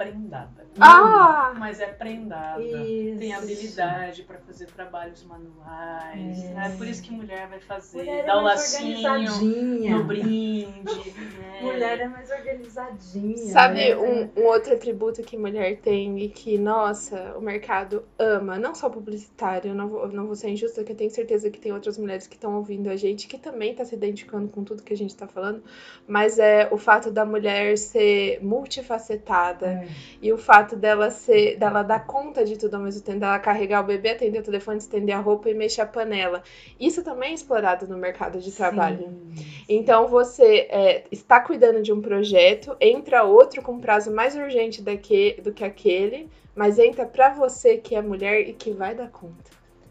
Prendada. 0.00 0.66
Ah! 0.80 1.52
Mas 1.58 1.78
é 1.78 1.88
prendada. 1.88 2.62
Isso. 2.62 3.18
Tem 3.18 3.34
habilidade 3.34 4.22
para 4.22 4.38
fazer 4.38 4.64
trabalhos 4.68 5.22
manuais. 5.24 6.42
É. 6.42 6.68
é. 6.68 6.68
por 6.78 6.86
isso 6.86 7.02
que 7.02 7.12
mulher 7.12 7.46
vai 7.48 7.60
fazer. 7.60 7.98
Mulher 7.98 8.24
Dá 8.24 8.32
é 8.32 8.36
o 8.36 8.40
lacinho 8.40 9.90
no 9.90 10.04
brinde. 10.04 11.12
Né? 11.38 11.60
Mulher 11.60 12.00
é 12.00 12.08
mais 12.08 12.30
organizadinha. 12.30 13.52
Sabe 13.52 13.94
um, 13.94 14.30
um, 14.34 14.46
outro 14.46 14.72
atributo 14.72 15.22
que 15.22 15.36
mulher 15.36 15.76
tem 15.76 16.18
e 16.18 16.30
que, 16.30 16.56
nossa, 16.56 17.36
o 17.36 17.42
mercado 17.42 18.02
ama, 18.18 18.58
não 18.58 18.74
só 18.74 18.88
publicitário, 18.88 19.72
eu 19.72 19.74
não 19.74 19.86
vou, 19.86 20.08
não 20.08 20.24
vou 20.24 20.34
ser 20.34 20.48
injusta, 20.48 20.82
que 20.82 20.92
eu 20.92 20.96
tenho 20.96 21.10
certeza 21.10 21.50
que 21.50 21.60
tem 21.60 21.70
outras 21.70 21.98
mulheres 21.98 22.26
que 22.26 22.36
estão 22.36 22.56
ouvindo 22.56 22.88
a 22.88 22.96
gente 22.96 23.28
que 23.28 23.36
também 23.36 23.74
tá 23.74 23.84
se 23.84 23.94
identificando 23.94 24.48
com 24.48 24.64
tudo 24.64 24.82
que 24.82 24.94
a 24.94 24.96
gente 24.96 25.14
tá 25.14 25.26
falando, 25.26 25.62
mas 26.08 26.38
é 26.38 26.66
o 26.70 26.78
fato 26.78 27.10
da 27.10 27.26
mulher 27.26 27.76
ser 27.76 28.42
multifacetada. 28.42 29.66
É 29.66 29.89
e 30.22 30.32
o 30.32 30.38
fato 30.38 30.76
dela 30.76 31.10
ser, 31.10 31.58
dela 31.58 31.82
dar 31.82 32.06
conta 32.06 32.44
de 32.44 32.58
tudo 32.58 32.74
ao 32.74 32.82
mesmo 32.82 33.02
tempo, 33.02 33.20
dela 33.20 33.38
carregar 33.38 33.82
o 33.82 33.86
bebê, 33.86 34.10
atender 34.10 34.40
o 34.40 34.44
telefone, 34.44 34.78
estender 34.78 35.14
a 35.14 35.20
roupa 35.20 35.48
e 35.48 35.54
mexer 35.54 35.82
a 35.82 35.86
panela. 35.86 36.42
Isso 36.78 37.02
também 37.02 37.30
é 37.30 37.34
explorado 37.34 37.86
no 37.86 37.96
mercado 37.96 38.38
de 38.38 38.52
trabalho. 38.52 38.98
Sim. 39.34 39.64
Então 39.68 40.08
você 40.08 40.68
é, 40.70 41.04
está 41.10 41.40
cuidando 41.40 41.82
de 41.82 41.92
um 41.92 42.00
projeto, 42.00 42.76
entra 42.80 43.22
outro 43.22 43.62
com 43.62 43.80
prazo 43.80 44.12
mais 44.12 44.36
urgente 44.36 44.82
daqui, 44.82 45.40
do 45.42 45.52
que 45.52 45.64
aquele, 45.64 46.28
mas 46.54 46.78
entra 46.78 47.06
para 47.06 47.30
você 47.30 47.76
que 47.76 47.94
é 47.94 48.02
mulher 48.02 48.48
e 48.48 48.52
que 48.52 48.70
vai 48.72 48.94
dar 48.94 49.08
conta. 49.10 49.50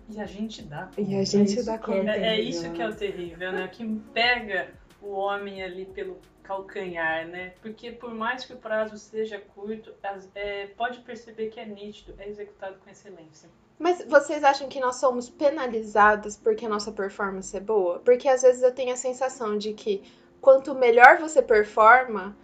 E 0.10 0.20
a 0.20 0.26
gente 0.26 0.64
dá 0.64 0.84
conta. 0.86 1.02
E 1.02 1.16
a 1.16 1.24
gente 1.24 1.60
é 1.60 1.64
dá 1.64 1.78
conta. 1.78 2.12
É, 2.12 2.36
é, 2.36 2.42
isso 2.42 2.72
que 2.72 2.82
é 2.82 2.88
o 2.88 2.96
terrível, 2.96 3.52
né? 3.52 3.68
Que 3.68 3.86
pega 4.14 4.70
o 5.02 5.12
homem 5.12 5.62
ali 5.62 5.86
pelo 5.86 6.18
calcanhar, 6.50 7.28
né? 7.28 7.54
Porque 7.62 7.92
por 7.92 8.12
mais 8.12 8.44
que 8.44 8.54
o 8.54 8.58
prazo 8.58 8.98
seja 8.98 9.40
curto, 9.54 9.94
é, 10.34 10.66
pode 10.76 11.00
perceber 11.02 11.50
que 11.50 11.60
é 11.60 11.66
nítido, 11.66 12.16
é 12.18 12.28
executado 12.28 12.78
com 12.84 12.90
excelência. 12.90 13.48
Mas 13.78 14.04
vocês 14.06 14.44
acham 14.44 14.68
que 14.68 14.80
nós 14.80 14.96
somos 14.96 15.30
penalizados 15.30 16.36
porque 16.36 16.66
a 16.66 16.70
nossa 16.70 16.92
performance 16.92 17.56
é 17.56 17.60
boa? 17.60 18.00
Porque 18.00 18.28
às 18.28 18.42
vezes 18.42 18.64
eu 18.64 18.74
tenho 18.74 18.92
a 18.92 18.98
sensação 18.98 19.60
de 19.60 19.74
que 19.74 20.04
quanto 20.42 20.74
melhor 20.74 21.20
você 21.20 21.40
performa, 21.40 22.36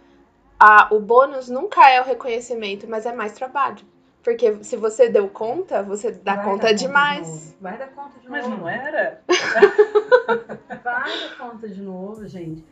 a, 0.58 0.88
o 0.94 1.00
bônus 1.00 1.48
nunca 1.48 1.90
é 1.90 2.00
o 2.00 2.04
reconhecimento, 2.04 2.88
mas 2.88 3.06
é 3.06 3.12
mais 3.12 3.32
trabalho. 3.32 3.84
Porque 4.22 4.62
se 4.62 4.76
você 4.76 5.08
deu 5.08 5.28
conta, 5.28 5.82
você 5.82 6.12
dá 6.12 6.36
Vai 6.36 6.44
conta 6.44 6.74
demais. 6.74 7.54
De 7.56 7.62
Vai 7.62 7.76
dar 7.76 7.88
conta 7.88 8.18
de 8.20 8.28
Mas 8.28 8.48
novo. 8.48 8.64
Mas 8.64 8.80
não 8.80 8.86
era? 8.86 9.22
Vai 10.82 10.82
dar 10.82 11.38
conta 11.38 11.68
de 11.68 11.82
novo, 11.82 12.26
gente. 12.26 12.64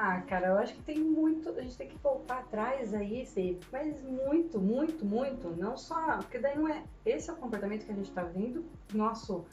Ah, 0.00 0.20
cara, 0.28 0.46
eu 0.46 0.58
acho 0.58 0.74
que 0.74 0.82
tem 0.82 1.00
muito. 1.00 1.48
A 1.48 1.60
gente 1.60 1.76
tem 1.76 1.88
que 1.88 1.98
voltar 1.98 2.38
atrás 2.38 2.94
aí, 2.94 3.26
sim, 3.26 3.58
mas 3.72 4.00
muito, 4.00 4.60
muito, 4.60 5.04
muito. 5.04 5.48
Não 5.56 5.76
só. 5.76 6.18
Porque 6.18 6.38
daí 6.38 6.56
não 6.56 6.68
é. 6.68 6.84
Esse 7.04 7.30
é 7.30 7.32
o 7.32 7.36
comportamento 7.36 7.84
que 7.84 7.90
a 7.90 7.94
gente 7.96 8.12
tá 8.12 8.22
vendo. 8.22 8.64
Nosso, 8.94 9.44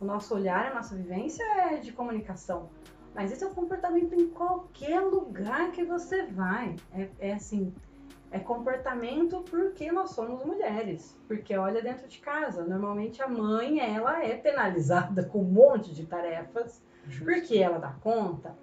o 0.00 0.04
nosso 0.06 0.34
olhar, 0.34 0.72
a 0.72 0.74
nossa 0.74 0.96
vivência 0.96 1.44
é 1.44 1.76
de 1.76 1.92
comunicação. 1.92 2.70
Mas 3.14 3.30
esse 3.30 3.44
é 3.44 3.46
o 3.46 3.54
comportamento 3.54 4.14
em 4.14 4.30
qualquer 4.30 5.00
lugar 5.00 5.70
que 5.70 5.84
você 5.84 6.22
vai. 6.22 6.76
É, 6.94 7.10
é 7.18 7.32
assim 7.34 7.70
é 8.32 8.38
comportamento 8.38 9.42
porque 9.50 9.90
nós 9.90 10.12
somos 10.12 10.44
mulheres. 10.44 11.18
Porque 11.26 11.56
olha 11.56 11.82
dentro 11.82 12.06
de 12.08 12.18
casa, 12.18 12.64
normalmente 12.64 13.22
a 13.22 13.28
mãe 13.28 13.80
ela 13.80 14.24
é 14.24 14.36
penalizada 14.36 15.24
com 15.28 15.40
um 15.40 15.52
monte 15.52 15.92
de 15.92 16.06
tarefas 16.06 16.82
Justo. 17.06 17.24
porque 17.24 17.58
ela 17.58 17.78
dá 17.78 17.92
conta. 18.00 18.56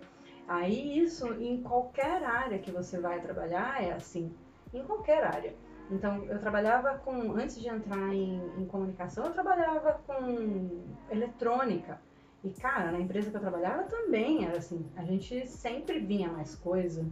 Aí 0.48 0.98
isso 0.98 1.34
em 1.34 1.62
qualquer 1.62 2.24
área 2.24 2.58
que 2.58 2.72
você 2.72 3.00
vai 3.00 3.20
trabalhar 3.22 3.84
é 3.84 3.92
assim, 3.92 4.34
em 4.74 4.84
qualquer 4.84 5.24
área. 5.24 5.54
Então 5.92 6.24
eu 6.26 6.40
trabalhava 6.40 6.98
com, 7.00 7.34
antes 7.34 7.60
de 7.60 7.68
entrar 7.68 8.14
em, 8.14 8.42
em 8.58 8.66
comunicação, 8.66 9.26
eu 9.26 9.34
trabalhava 9.34 10.02
com 10.08 10.84
eletrônica. 11.12 12.00
E 12.44 12.50
cara, 12.52 12.92
na 12.92 13.00
empresa 13.00 13.30
que 13.30 13.36
eu 13.36 13.42
trabalhava 13.42 13.84
também 13.84 14.46
era 14.46 14.58
assim, 14.58 14.86
a 14.96 15.04
gente 15.04 15.48
sempre 15.48 16.00
vinha 16.00 16.30
mais 16.30 16.56
coisa. 16.56 17.06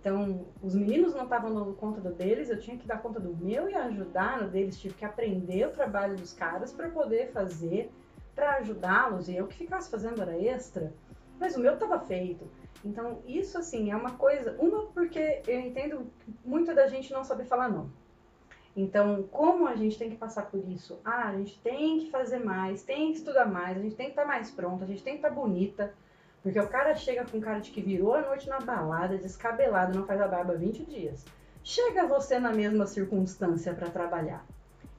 Então, 0.00 0.46
os 0.62 0.74
meninos 0.76 1.12
não 1.12 1.24
estavam 1.24 1.52
dando 1.52 1.74
conta 1.74 2.00
do 2.00 2.12
deles, 2.12 2.48
eu 2.48 2.58
tinha 2.58 2.78
que 2.78 2.86
dar 2.86 3.02
conta 3.02 3.18
do 3.18 3.36
meu 3.36 3.68
e 3.68 3.74
ajudar 3.74 4.40
no 4.40 4.48
deles, 4.48 4.78
tive 4.78 4.94
que 4.94 5.04
aprender 5.04 5.66
o 5.66 5.72
trabalho 5.72 6.16
dos 6.16 6.32
caras 6.32 6.72
para 6.72 6.88
poder 6.88 7.32
fazer, 7.32 7.90
para 8.34 8.58
ajudá-los, 8.58 9.28
e 9.28 9.36
eu 9.36 9.48
que 9.48 9.56
ficasse 9.56 9.90
fazendo 9.90 10.22
era 10.22 10.38
extra, 10.40 10.94
mas 11.40 11.56
o 11.56 11.60
meu 11.60 11.74
estava 11.74 11.98
feito. 11.98 12.48
Então, 12.84 13.22
isso 13.26 13.58
assim 13.58 13.90
é 13.90 13.96
uma 13.96 14.12
coisa, 14.12 14.56
uma 14.58 14.86
porque 14.86 15.42
eu 15.46 15.60
entendo 15.60 16.06
muito 16.44 16.74
da 16.74 16.86
gente 16.86 17.12
não 17.12 17.24
saber 17.24 17.44
falar 17.44 17.68
não. 17.68 17.90
Então, 18.76 19.24
como 19.32 19.66
a 19.66 19.74
gente 19.74 19.98
tem 19.98 20.08
que 20.08 20.16
passar 20.16 20.46
por 20.46 20.64
isso? 20.68 21.00
Ah, 21.04 21.28
a 21.28 21.36
gente 21.36 21.58
tem 21.60 21.98
que 21.98 22.10
fazer 22.10 22.38
mais, 22.38 22.82
tem 22.82 23.10
que 23.10 23.18
estudar 23.18 23.46
mais, 23.46 23.76
a 23.76 23.80
gente 23.80 23.96
tem 23.96 24.06
que 24.06 24.12
estar 24.12 24.22
tá 24.22 24.28
mais 24.28 24.50
pronta, 24.50 24.84
a 24.84 24.86
gente 24.86 25.02
tem 25.02 25.14
que 25.14 25.18
estar 25.18 25.30
tá 25.30 25.34
bonita. 25.34 25.92
Porque 26.42 26.60
o 26.60 26.68
cara 26.68 26.94
chega 26.94 27.24
com 27.24 27.40
cara 27.40 27.58
de 27.58 27.72
que 27.72 27.80
virou 27.80 28.14
a 28.14 28.22
noite 28.22 28.48
na 28.48 28.60
balada, 28.60 29.18
descabelado, 29.18 29.98
não 29.98 30.06
faz 30.06 30.20
a 30.20 30.28
barba 30.28 30.54
20 30.54 30.84
dias. 30.84 31.24
Chega 31.64 32.06
você 32.06 32.38
na 32.38 32.52
mesma 32.52 32.86
circunstância 32.86 33.74
para 33.74 33.90
trabalhar. 33.90 34.46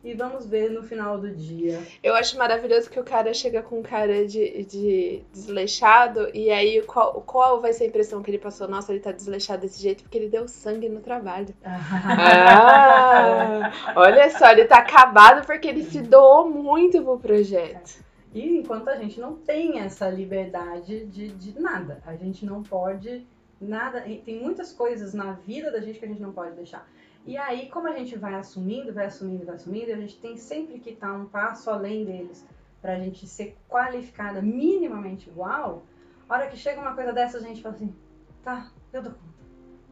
E 0.02 0.14
vamos 0.14 0.46
ver 0.46 0.72
no 0.72 0.82
final 0.82 1.20
do 1.20 1.30
dia. 1.30 1.78
Eu 2.02 2.16
acho 2.16 2.38
maravilhoso 2.38 2.90
que 2.90 3.00
o 3.00 3.04
cara 3.04 3.34
chega 3.34 3.62
com 3.62 3.84
cara 3.84 4.26
de, 4.26 4.64
de 4.64 5.24
desleixado, 5.34 6.30
e 6.34 6.50
aí 6.50 6.82
qual, 6.84 7.22
qual 7.22 7.60
vai 7.60 7.74
ser 7.74 7.84
a 7.84 7.88
impressão 7.88 8.24
que 8.24 8.32
ele 8.32 8.38
passou? 8.38 8.68
Nossa, 8.68 8.94
ele 8.94 9.02
tá 9.02 9.12
desleixado 9.12 9.62
desse 9.62 9.82
jeito 9.82 10.04
porque 10.04 10.18
ele 10.18 10.30
deu 10.30 10.48
sangue 10.48 10.88
no 10.88 11.02
trabalho. 11.02 11.54
ah, 11.66 13.72
olha 13.98 14.30
só, 14.30 14.52
ele 14.52 14.66
tá 14.66 14.78
acabado 14.78 15.46
porque 15.46 15.68
ele 15.68 15.84
se 15.84 16.02
doou 16.02 16.50
muito 16.50 17.04
pro 17.04 17.20
projeto. 17.20 18.02
E 18.34 18.58
enquanto 18.58 18.90
a 18.90 18.96
gente 18.96 19.20
não 19.20 19.36
tem 19.36 19.80
essa 19.80 20.10
liberdade 20.10 21.06
de, 21.08 21.30
de 21.30 21.60
nada, 21.60 22.02
a 22.06 22.16
gente 22.16 22.46
não 22.46 22.64
pode 22.64 23.28
nada. 23.60 24.02
Tem 24.02 24.40
muitas 24.40 24.72
coisas 24.72 25.14
na 25.14 25.34
vida 25.34 25.72
da 25.72 25.82
gente 25.82 26.00
que 26.00 26.06
a 26.06 26.08
gente 26.08 26.22
não 26.22 26.32
pode 26.32 26.56
deixar. 26.56 26.88
E 27.30 27.38
aí, 27.38 27.70
como 27.70 27.88
a 27.88 27.92
gente 27.92 28.18
vai 28.18 28.34
assumindo, 28.34 28.92
vai 28.92 29.06
assumindo, 29.06 29.46
vai 29.46 29.54
assumindo, 29.54 29.92
a 29.92 29.96
gente 29.98 30.20
tem 30.20 30.36
sempre 30.36 30.80
que 30.80 30.89
estar 30.89 31.13
um 31.13 31.28
passo 31.28 31.70
além 31.70 32.04
deles 32.04 32.44
para 32.82 32.94
a 32.94 33.00
gente 33.00 33.28
ser 33.28 33.56
qualificada 33.68 34.42
minimamente 34.42 35.30
igual. 35.30 35.86
A 36.28 36.34
hora 36.34 36.48
que 36.48 36.58
chega 36.58 36.82
uma 36.82 36.96
coisa 36.96 37.13
dessa, 37.13 37.38
a 37.38 37.42
gente 37.42 37.62
fala 37.62 37.76
assim: 37.76 37.96
tá, 38.44 38.72
eu 38.92 39.04
dou 39.04 39.12
conta. 39.12 39.44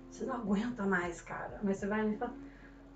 Você 0.09 0.25
não 0.25 0.33
aguenta 0.33 0.83
mais, 0.87 1.21
cara. 1.21 1.59
Mas 1.61 1.77
você 1.77 1.85
vai 1.85 2.09
e 2.09 2.17
fala: 2.17 2.33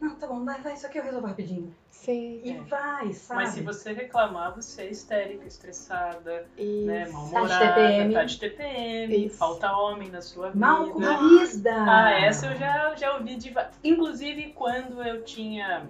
não, 0.02 0.16
tá 0.16 0.26
bom, 0.26 0.44
vai, 0.44 0.60
vai, 0.62 0.74
isso 0.74 0.88
aqui 0.88 0.98
eu 0.98 1.04
resolvo 1.04 1.28
rapidinho. 1.28 1.72
Sim. 1.92 2.42
E 2.44 2.54
é. 2.54 2.62
vai, 2.62 3.14
sabe? 3.14 3.44
Mas 3.44 3.50
se 3.54 3.62
você 3.62 3.94
reclamar, 3.94 4.56
você 4.56 4.82
é 4.82 4.90
histérica, 4.90 5.46
estressada, 5.46 6.48
isso. 6.58 6.88
né? 6.88 7.08
Mal-humorada, 7.08 7.48
tá 7.48 7.60
de 7.60 7.76
TPM, 7.76 8.14
tá 8.16 8.24
de 8.24 8.40
TPM 8.40 9.30
falta 9.30 9.78
homem 9.78 10.10
na 10.10 10.20
sua 10.20 10.50
vida. 10.50 10.60
Mal 10.60 10.90
comida. 10.90 11.86
Ah, 11.88 12.12
essa 12.14 12.48
eu 12.48 12.58
já, 12.58 12.96
já 12.96 13.14
ouvi 13.14 13.36
de. 13.36 13.54
Inclusive, 13.84 14.54
quando 14.54 15.04
eu 15.04 15.24
tinha 15.24 15.88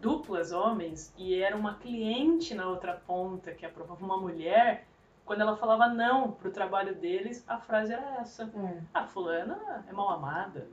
duplas 0.00 0.52
homens 0.52 1.12
e 1.18 1.42
era 1.42 1.56
uma 1.56 1.74
cliente 1.74 2.54
na 2.54 2.68
outra 2.68 2.94
ponta 2.94 3.50
que 3.50 3.66
aprovava 3.66 4.04
uma 4.04 4.18
mulher, 4.18 4.86
quando 5.24 5.40
ela 5.40 5.56
falava 5.56 5.88
não 5.88 6.30
pro 6.30 6.52
trabalho 6.52 6.94
deles, 6.94 7.42
a 7.48 7.58
frase 7.58 7.92
era 7.92 8.20
essa. 8.20 8.44
É. 8.44 8.80
A 8.94 9.00
ah, 9.00 9.04
fulana 9.04 9.84
é 9.88 9.92
mal 9.92 10.10
amada, 10.10 10.68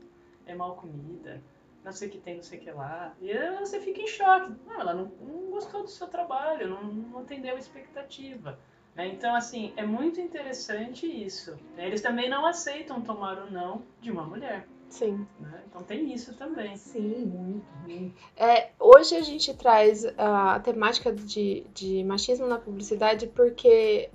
é 0.46 0.54
mal 0.54 0.76
comida 0.76 1.42
não 1.86 1.92
sei 1.92 2.08
o 2.08 2.12
que 2.12 2.18
tem, 2.18 2.36
não 2.36 2.44
sei 2.44 2.58
o 2.58 2.62
que 2.62 2.72
lá. 2.72 3.14
E 3.22 3.32
você 3.60 3.80
fica 3.80 4.02
em 4.02 4.08
choque. 4.08 4.54
Não, 4.66 4.82
ela 4.82 4.94
não, 4.94 5.12
não 5.22 5.52
gostou 5.52 5.84
do 5.84 5.90
seu 5.90 6.08
trabalho, 6.08 6.68
não, 6.68 6.84
não 6.84 7.20
atendeu 7.20 7.56
a 7.56 7.60
expectativa. 7.60 8.58
Né? 8.96 9.08
Então, 9.10 9.36
assim, 9.36 9.72
é 9.78 9.86
muito 9.86 10.20
interessante 10.20 11.06
isso. 11.06 11.52
Né? 11.78 11.86
Eles 11.86 12.02
também 12.02 12.28
não 12.28 12.46
aceitam 12.46 13.02
tomar 13.02 13.38
o 13.38 13.52
não 13.52 13.84
de 14.02 14.12
uma 14.12 14.24
mulher. 14.24 14.68
Sim. 14.90 15.28
Né? 15.40 15.64
Então 15.68 15.84
tem 15.84 16.12
isso 16.12 16.36
também. 16.36 16.76
Sim, 16.76 17.26
muito, 17.26 17.66
muito. 17.84 18.16
É, 18.36 18.72
hoje 18.80 19.16
a 19.16 19.22
gente 19.22 19.54
traz 19.54 20.06
a 20.18 20.60
temática 20.60 21.14
de, 21.14 21.66
de 21.74 22.04
machismo 22.04 22.48
na 22.48 22.58
publicidade 22.58 23.28
porque 23.28 24.10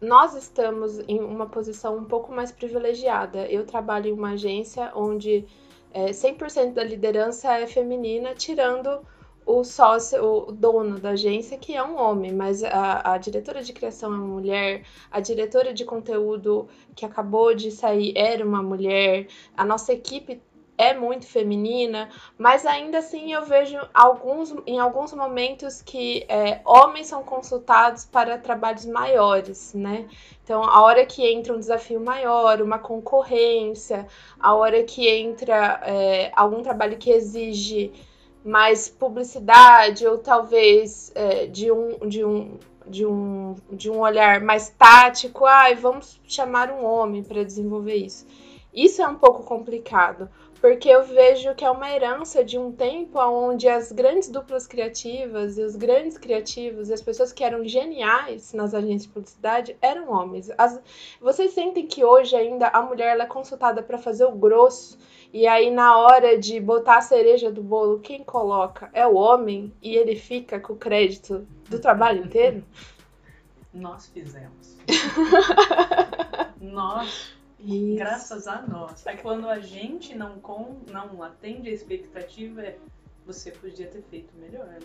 nós 0.00 0.34
estamos 0.34 0.98
em 1.08 1.20
uma 1.20 1.46
posição 1.46 1.96
um 1.96 2.04
pouco 2.04 2.32
mais 2.32 2.52
privilegiada. 2.52 3.46
Eu 3.46 3.64
trabalho 3.64 4.08
em 4.08 4.12
uma 4.12 4.32
agência 4.32 4.90
onde 4.94 5.46
é, 5.96 6.10
100% 6.10 6.74
da 6.74 6.84
liderança 6.84 7.54
é 7.54 7.66
feminina, 7.66 8.34
tirando 8.34 9.00
o 9.46 9.64
sócio, 9.64 10.22
o 10.22 10.52
dono 10.52 11.00
da 11.00 11.10
agência, 11.10 11.56
que 11.56 11.74
é 11.74 11.82
um 11.82 11.98
homem, 11.98 12.34
mas 12.34 12.62
a, 12.62 13.14
a, 13.14 13.16
diretora 13.16 13.62
de 13.62 13.72
criação 13.72 14.12
é 14.12 14.16
uma 14.16 14.26
mulher, 14.26 14.84
a 15.10 15.20
diretora 15.20 15.72
de 15.72 15.86
conteúdo 15.86 16.68
que 16.94 17.06
acabou 17.06 17.54
de 17.54 17.70
sair 17.70 18.12
era 18.14 18.44
uma 18.44 18.62
mulher, 18.62 19.28
a 19.56 19.64
nossa 19.64 19.90
equipe 19.94 20.42
é 20.78 20.94
muito 20.94 21.26
feminina, 21.26 22.08
mas 22.38 22.66
ainda 22.66 22.98
assim 22.98 23.32
eu 23.32 23.44
vejo 23.44 23.78
alguns, 23.92 24.54
em 24.66 24.78
alguns 24.78 25.12
momentos 25.12 25.80
que 25.82 26.24
é, 26.28 26.60
homens 26.64 27.06
são 27.06 27.22
consultados 27.22 28.04
para 28.04 28.38
trabalhos 28.38 28.84
maiores, 28.84 29.72
né? 29.74 30.06
Então, 30.44 30.62
a 30.62 30.82
hora 30.82 31.04
que 31.04 31.26
entra 31.26 31.54
um 31.54 31.58
desafio 31.58 32.00
maior, 32.00 32.60
uma 32.60 32.78
concorrência, 32.78 34.06
a 34.38 34.54
hora 34.54 34.82
que 34.84 35.08
entra 35.08 35.80
é, 35.84 36.30
algum 36.36 36.62
trabalho 36.62 36.96
que 36.98 37.10
exige 37.10 37.92
mais 38.44 38.88
publicidade 38.88 40.06
ou 40.06 40.18
talvez 40.18 41.10
é, 41.14 41.46
de 41.46 41.72
um, 41.72 42.08
de 42.08 42.24
um 42.24 42.58
de 42.88 43.04
um, 43.04 43.56
de 43.72 43.90
um 43.90 43.98
olhar 43.98 44.40
mais 44.40 44.70
tático, 44.70 45.44
ai, 45.44 45.74
vamos 45.74 46.20
chamar 46.24 46.70
um 46.70 46.84
homem 46.84 47.22
para 47.22 47.44
desenvolver 47.44 47.96
isso. 47.96 48.24
Isso 48.72 49.02
é 49.02 49.08
um 49.08 49.16
pouco 49.16 49.42
complicado, 49.42 50.28
porque 50.60 50.88
eu 50.88 51.04
vejo 51.04 51.54
que 51.54 51.64
é 51.64 51.70
uma 51.70 51.90
herança 51.90 52.44
de 52.44 52.58
um 52.58 52.72
tempo 52.72 53.18
onde 53.18 53.68
as 53.68 53.92
grandes 53.92 54.28
duplas 54.28 54.66
criativas 54.66 55.58
e 55.58 55.62
os 55.62 55.76
grandes 55.76 56.16
criativos 56.18 56.88
e 56.88 56.92
as 56.92 57.02
pessoas 57.02 57.32
que 57.32 57.44
eram 57.44 57.64
geniais 57.64 58.52
nas 58.52 58.74
agências 58.74 59.02
de 59.02 59.08
publicidade 59.08 59.76
eram 59.80 60.10
homens. 60.10 60.50
As, 60.56 60.80
vocês 61.20 61.52
sentem 61.52 61.86
que 61.86 62.04
hoje 62.04 62.34
ainda 62.34 62.68
a 62.68 62.82
mulher 62.82 63.18
é 63.18 63.26
consultada 63.26 63.82
para 63.82 63.98
fazer 63.98 64.24
o 64.24 64.32
grosso 64.32 64.98
e 65.32 65.46
aí 65.46 65.70
na 65.70 65.98
hora 65.98 66.38
de 66.38 66.58
botar 66.58 66.98
a 66.98 67.02
cereja 67.02 67.50
do 67.50 67.62
bolo, 67.62 68.00
quem 68.00 68.24
coloca 68.24 68.88
é 68.92 69.06
o 69.06 69.14
homem 69.14 69.72
e 69.82 69.94
ele 69.94 70.16
fica 70.16 70.58
com 70.58 70.72
o 70.72 70.76
crédito 70.76 71.46
do 71.68 71.78
trabalho 71.78 72.24
inteiro? 72.24 72.64
Nós 73.72 74.06
fizemos. 74.06 74.78
nós, 76.60 77.35
Isso. 77.60 77.96
graças 77.96 78.46
a 78.46 78.62
nós. 78.62 79.06
Aí 79.06 79.16
quando 79.18 79.48
a 79.48 79.58
gente 79.60 80.14
não, 80.14 80.38
com, 80.40 80.80
não 80.90 81.22
atende 81.22 81.68
a 81.68 81.72
expectativa, 81.72 82.62
é 82.62 82.78
você 83.24 83.50
podia 83.50 83.88
ter 83.88 84.02
feito 84.02 84.34
melhor, 84.36 84.66
né? 84.66 84.78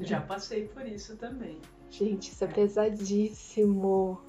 Já 0.00 0.20
passei 0.20 0.66
por 0.68 0.86
isso 0.86 1.16
também. 1.16 1.60
Gente, 1.90 2.30
isso 2.32 2.42
é 2.42 2.48
pesadíssimo. 2.48 4.20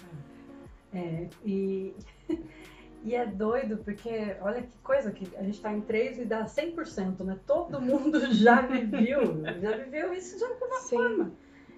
É, 0.93 1.27
e, 1.43 1.95
e 3.03 3.15
é 3.15 3.25
doido 3.25 3.77
porque, 3.77 4.35
olha 4.41 4.61
que 4.61 4.77
coisa 4.79 5.11
que 5.11 5.35
a 5.35 5.43
gente 5.43 5.59
tá 5.59 5.73
em 5.73 5.81
3 5.81 6.19
e 6.19 6.25
dá 6.25 6.45
100%, 6.45 7.23
né? 7.23 7.39
Todo 7.47 7.79
mundo 7.81 8.31
já 8.33 8.61
viveu, 8.61 9.43
já 9.59 9.77
viveu 9.77 10.13
isso 10.13 10.37
de 10.37 10.43
alguma 10.43 10.79
Sim. 10.81 10.97
forma. 10.97 11.31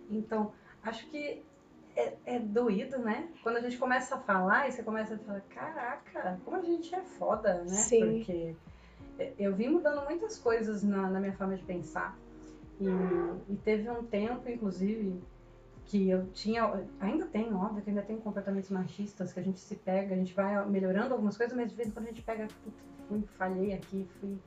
Então, 0.09 0.51
acho 0.83 1.07
que 1.07 1.43
é, 1.97 2.13
é 2.27 2.39
doído, 2.39 2.99
né? 2.99 3.27
Quando 3.41 3.57
a 3.57 3.61
gente 3.61 3.77
começa 3.77 4.15
a 4.15 4.19
falar 4.19 4.69
e 4.69 4.71
você 4.71 4.83
começa 4.83 5.15
a 5.15 5.17
falar, 5.17 5.41
caraca, 5.49 6.39
como 6.45 6.57
a 6.57 6.61
gente 6.61 6.93
é 6.93 7.01
foda, 7.01 7.55
né? 7.63 7.67
Sim. 7.67 8.17
Porque 8.17 8.55
eu 9.39 9.55
vim 9.55 9.69
mudando 9.69 10.05
muitas 10.05 10.37
coisas 10.37 10.83
na, 10.83 11.09
na 11.09 11.19
minha 11.19 11.33
forma 11.33 11.55
de 11.55 11.63
pensar. 11.63 12.15
E, 12.79 12.87
e 13.51 13.55
teve 13.57 13.89
um 13.89 14.03
tempo, 14.03 14.47
inclusive, 14.47 15.19
que 15.85 16.07
eu 16.07 16.27
tinha, 16.27 16.85
ainda 16.99 17.25
tenho, 17.25 17.57
óbvio 17.57 17.81
que 17.81 17.89
ainda 17.89 18.03
tenho 18.03 18.19
comportamentos 18.19 18.69
machistas, 18.69 19.33
que 19.33 19.39
a 19.39 19.43
gente 19.43 19.59
se 19.59 19.75
pega, 19.75 20.13
a 20.13 20.17
gente 20.17 20.35
vai 20.35 20.63
melhorando 20.69 21.15
algumas 21.15 21.35
coisas, 21.35 21.57
mas 21.57 21.71
de 21.71 21.75
vez 21.75 21.89
em 21.89 21.91
quando 21.91 22.05
a 22.05 22.09
gente 22.09 22.21
pega, 22.21 22.47
puta, 22.63 22.77
fui, 23.07 23.23
falhei 23.39 23.73
aqui, 23.73 24.07
fui, 24.19 24.37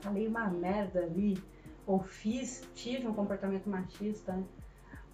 falei 0.00 0.28
uma 0.28 0.48
merda 0.48 1.00
ali, 1.00 1.42
ou 1.86 2.00
fiz, 2.00 2.68
tive 2.74 3.06
um 3.06 3.14
comportamento 3.14 3.70
machista, 3.70 4.34
né? 4.34 4.44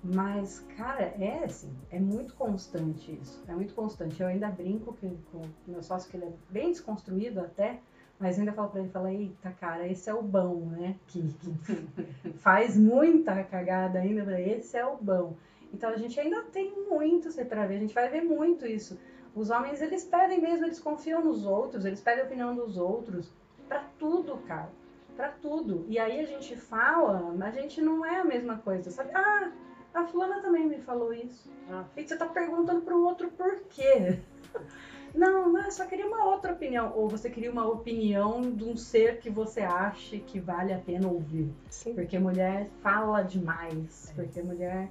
Mas, 0.03 0.61
cara, 0.77 1.15
é 1.21 1.45
assim, 1.45 1.71
é 1.91 2.01
muito 2.01 2.35
constante 2.35 3.19
isso, 3.21 3.45
é 3.47 3.53
muito 3.53 3.75
constante. 3.75 4.21
Eu 4.21 4.29
ainda 4.29 4.49
brinco 4.49 4.95
que, 4.95 5.09
com 5.31 5.39
o 5.39 5.51
meu 5.67 5.83
sócio, 5.83 6.11
que 6.11 6.17
ele 6.17 6.25
é 6.25 6.33
bem 6.49 6.71
desconstruído 6.71 7.41
até, 7.41 7.81
mas 8.19 8.39
ainda 8.39 8.53
falo 8.53 8.71
pra 8.71 8.81
ele, 8.81 8.89
fala, 8.89 9.13
eita, 9.13 9.51
cara, 9.53 9.87
esse 9.87 10.09
é 10.09 10.15
o 10.15 10.23
bom, 10.23 10.67
né? 10.67 10.97
Que, 11.07 11.23
que 11.35 12.33
faz 12.41 12.79
muita 12.79 13.45
cagada 13.45 13.99
ainda, 13.99 14.25
falei, 14.25 14.53
esse 14.55 14.77
é 14.77 14.87
o 14.87 14.97
bom. 14.97 15.37
Então 15.73 15.91
a 15.91 15.97
gente 15.97 16.19
ainda 16.19 16.43
tem 16.45 16.73
muito 16.89 17.29
pra 17.45 17.67
ver, 17.67 17.77
a 17.77 17.81
gente 17.81 17.95
vai 17.95 18.09
ver 18.09 18.23
muito 18.23 18.67
isso. 18.67 18.99
Os 19.35 19.51
homens, 19.51 19.81
eles 19.83 20.05
pedem 20.05 20.41
mesmo, 20.41 20.65
eles 20.65 20.81
confiam 20.81 21.23
nos 21.23 21.45
outros, 21.47 21.85
eles 21.85 22.01
pedem 22.01 22.25
a 22.25 22.27
opinião 22.27 22.55
dos 22.55 22.77
outros, 22.77 23.33
pra 23.69 23.85
tudo, 23.99 24.39
cara, 24.49 24.71
pra 25.15 25.29
tudo. 25.29 25.85
E 25.89 25.99
aí 25.99 26.21
a 26.21 26.25
gente 26.25 26.57
fala, 26.57 27.33
mas 27.37 27.57
a 27.57 27.61
gente 27.61 27.81
não 27.81 28.05
é 28.05 28.21
a 28.21 28.25
mesma 28.25 28.59
coisa, 28.59 28.91
sabe? 28.91 29.11
Ah, 29.15 29.53
a 29.95 30.05
fulana 30.05 30.41
também 30.41 30.67
me 30.67 30.79
falou 30.79 31.13
isso. 31.13 31.51
Ah. 31.71 31.85
E 31.97 32.07
você 32.07 32.17
tá 32.17 32.27
perguntando 32.27 32.83
pro 32.83 33.05
outro 33.05 33.31
por 33.31 33.61
quê? 33.71 34.19
Não, 35.13 35.51
não, 35.51 35.65
eu 35.65 35.73
só 35.73 35.87
queria 35.87 36.07
uma 36.07 36.25
outra 36.25 36.53
opinião. 36.53 36.93
Ou 36.95 37.09
você 37.09 37.29
queria 37.29 37.51
uma 37.51 37.67
opinião 37.67 38.43
de 38.43 38.63
um 38.63 38.77
ser 38.77 39.19
que 39.19 39.29
você 39.29 39.61
acha 39.61 40.17
que 40.19 40.39
vale 40.39 40.73
a 40.73 40.79
pena 40.79 41.09
ouvir. 41.09 41.53
Sim. 41.69 41.95
Porque 41.95 42.17
mulher 42.17 42.71
fala 42.81 43.23
demais. 43.23 44.13
Porque 44.15 44.41
mulher, 44.41 44.89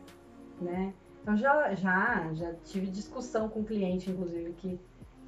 né? 0.59 0.93
Então 1.21 1.37
já, 1.37 1.73
já, 1.73 2.33
já 2.33 2.53
tive 2.65 2.87
discussão 2.87 3.47
com 3.47 3.63
cliente, 3.63 4.11
inclusive, 4.11 4.51
que 4.53 4.79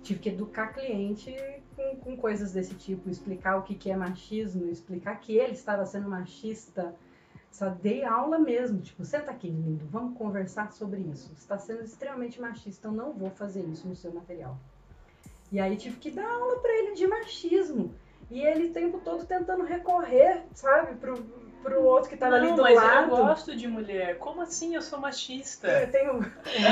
tive 0.04 0.20
que 0.20 0.30
educar 0.30 0.74
cliente 0.74 1.34
com, 1.76 1.96
com 1.98 2.18
coisas 2.18 2.52
desse 2.52 2.74
tipo, 2.76 3.10
explicar 3.10 3.58
o 3.58 3.62
que, 3.62 3.76
que 3.76 3.92
é 3.92 3.96
machismo, 3.96 4.68
explicar 4.68 5.20
que 5.20 5.38
ele 5.38 5.54
estava 5.54 5.86
sendo 5.86 6.10
machista. 6.10 6.96
Só 7.52 7.68
dei 7.70 8.04
aula 8.06 8.40
mesmo, 8.40 8.80
tipo, 8.80 9.04
senta 9.04 9.30
aqui, 9.30 9.48
lindo, 9.50 9.86
vamos 9.92 10.18
conversar 10.18 10.72
sobre 10.72 11.02
isso. 11.02 11.28
Você 11.36 11.42
está 11.42 11.58
sendo 11.58 11.84
extremamente 11.84 12.40
machista, 12.40 12.88
eu 12.88 12.92
não 12.94 13.12
vou 13.12 13.30
fazer 13.30 13.62
isso 13.66 13.88
no 13.88 13.96
seu 13.96 14.12
material. 14.14 14.58
E 15.52 15.60
aí 15.60 15.76
tive 15.76 15.98
que 15.98 16.10
dar 16.10 16.26
aula 16.26 16.60
para 16.60 16.72
ele 16.72 16.94
de 16.96 17.06
machismo. 17.06 17.94
E 18.30 18.42
ele 18.42 18.68
o 18.68 18.74
tempo 18.74 19.02
todo 19.04 19.26
tentando 19.26 19.64
recorrer, 19.66 20.44
sabe, 20.54 20.96
pro, 20.96 21.22
pro 21.62 21.84
outro 21.84 22.10
que 22.10 22.16
tava 22.16 22.36
ali 22.36 22.48
Não, 22.48 22.56
do 22.56 22.62
mas 22.62 22.76
lado. 22.76 23.12
eu 23.12 23.18
gosto 23.18 23.54
de 23.54 23.68
mulher. 23.68 24.18
Como 24.18 24.42
assim 24.42 24.74
eu 24.76 24.82
sou 24.82 24.98
machista? 24.98 25.68
Eu 25.68 25.92
tenho 25.92 26.26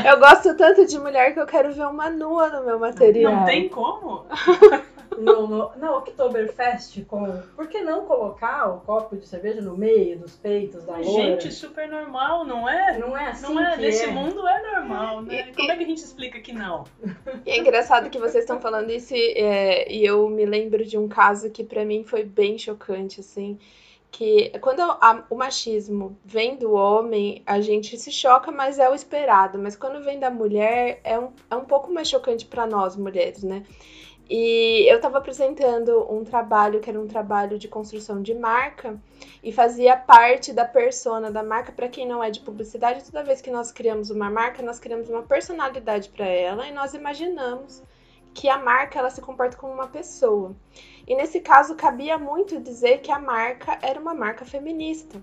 Eu 0.10 0.18
gosto 0.18 0.56
tanto 0.56 0.86
de 0.86 0.98
mulher 0.98 1.34
que 1.34 1.40
eu 1.42 1.46
quero 1.46 1.74
ver 1.74 1.86
uma 1.86 2.10
nua 2.10 2.48
no 2.48 2.66
meu 2.66 2.80
material. 2.80 3.36
Não 3.36 3.46
tem 3.46 3.68
como? 3.68 4.26
no, 5.20 5.48
no, 5.48 5.72
na 5.78 5.98
Oktoberfest 5.98 7.04
com. 7.06 7.42
Por 7.56 7.68
que 7.68 7.82
não 7.82 8.06
colocar 8.06 8.68
o 8.70 8.80
copo 8.82 9.18
de 9.18 9.28
cerveja 9.28 9.62
no 9.62 9.78
meio 9.78 10.18
dos 10.20 10.36
peitos 10.36 10.84
da 10.84 10.94
Mas, 10.94 11.06
loura? 11.08 11.40
gente, 11.40 11.52
super 11.54 11.88
normal, 11.90 12.46
não 12.46 12.68
é? 12.68 12.98
não 12.98 13.18
é 13.18 13.28
assim 13.30 13.54
Não 13.54 13.60
é, 13.62 13.76
que 13.76 13.82
nesse 13.82 14.06
é. 14.06 14.08
mundo 14.12 14.48
é 14.48 14.74
normal, 14.74 15.22
né? 15.22 15.50
E- 15.50 15.54
Como 15.54 15.72
é 15.72 15.78
que 15.78 15.84
a 15.84 15.88
gente 15.88 16.04
explica 16.04 16.40
que 16.40 16.54
não? 16.54 16.84
E 17.46 17.52
é 17.52 17.58
engraçado 17.58 18.10
que 18.10 18.20
vocês 18.20 18.44
estão 18.44 18.60
falando 18.60 18.92
isso 18.92 19.14
e, 19.16 19.32
é, 19.34 19.92
e 19.92 20.06
eu 20.06 20.28
me 20.30 20.46
lembro 20.46 20.84
de 20.86 20.98
um 20.98 21.08
caso 21.08 21.50
que 21.50 21.64
pra 21.64 21.86
mim 21.86 22.04
foi 22.04 22.24
bem 22.24 22.58
chocante, 22.58 23.20
assim. 23.22 23.58
Que 24.12 24.50
quando 24.60 24.82
a- 24.82 25.24
o 25.30 25.36
machismo 25.36 26.18
vem 26.26 26.58
do 26.58 26.74
homem, 26.74 27.42
a 27.46 27.62
gente 27.62 27.96
se 27.98 28.12
choca, 28.12 28.52
mas 28.52 28.78
é 28.80 28.90
o 28.90 28.96
esperado. 28.96 29.58
Mas 29.60 29.76
quando 29.76 30.04
vem 30.04 30.20
da 30.20 30.30
mulher, 30.32 31.00
é 31.04 31.18
um, 31.20 31.32
é 31.50 31.56
um 31.56 31.64
pouco 31.66 31.92
mais 31.94 32.10
chocante 32.10 32.46
pra 32.46 32.66
nós, 32.66 32.96
mulheres, 32.96 33.44
né? 33.44 33.64
E 34.30 34.86
eu 34.88 34.98
estava 34.98 35.18
apresentando 35.18 36.06
um 36.08 36.24
trabalho 36.24 36.80
que 36.80 36.88
era 36.88 37.02
um 37.02 37.08
trabalho 37.08 37.58
de 37.58 37.68
construção 37.68 38.22
de 38.22 38.36
marca 38.36 39.02
e 39.44 39.52
fazia 39.52 39.98
parte 39.98 40.54
da 40.54 40.66
persona 40.66 41.32
da 41.32 41.42
marca. 41.42 41.72
Para 41.72 41.90
quem 41.90 42.08
não 42.08 42.24
é 42.24 42.30
de 42.30 42.40
publicidade, 42.42 43.04
toda 43.04 43.24
vez 43.24 43.42
que 43.42 43.50
nós 43.50 43.72
criamos 43.72 44.12
uma 44.12 44.30
marca, 44.30 44.62
nós 44.62 44.80
criamos 44.80 45.10
uma 45.10 45.24
personalidade 45.24 46.10
para 46.10 46.28
ela 46.28 46.68
e 46.68 46.72
nós 46.72 46.94
imaginamos 46.94 47.82
que 48.32 48.48
a 48.48 48.60
marca 48.60 49.00
ela 49.00 49.10
se 49.10 49.20
comporta 49.20 49.58
como 49.58 49.74
uma 49.74 49.88
pessoa. 49.88 50.56
E 51.08 51.16
nesse 51.16 51.40
caso 51.40 51.74
cabia 51.74 52.20
muito 52.20 52.60
dizer 52.60 53.00
que 53.00 53.12
a 53.12 53.18
marca 53.18 53.80
era 53.82 54.00
uma 54.00 54.14
marca 54.14 54.46
feminista. 54.46 55.20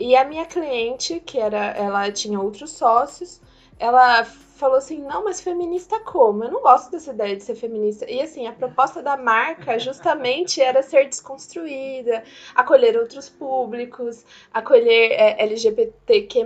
E 0.00 0.16
a 0.16 0.24
minha 0.24 0.46
cliente, 0.46 1.20
que 1.20 1.38
era, 1.38 1.66
ela 1.72 2.10
tinha 2.10 2.40
outros 2.40 2.70
sócios, 2.72 3.42
ela 3.78 4.26
falou 4.56 4.76
assim: 4.76 5.02
"Não, 5.02 5.24
mas 5.24 5.40
feminista 5.40 5.98
como? 6.00 6.44
Eu 6.44 6.50
não 6.50 6.62
gosto 6.62 6.90
dessa 6.90 7.10
ideia 7.10 7.36
de 7.36 7.42
ser 7.42 7.54
feminista". 7.54 8.08
E 8.10 8.20
assim, 8.20 8.46
a 8.46 8.52
proposta 8.52 9.02
da 9.02 9.16
marca 9.16 9.78
justamente 9.78 10.60
era 10.60 10.82
ser 10.82 11.08
desconstruída, 11.08 12.22
acolher 12.54 12.96
outros 12.96 13.28
públicos, 13.28 14.24
acolher 14.52 15.12
é, 15.12 15.42
LGBTQ+, 15.42 16.44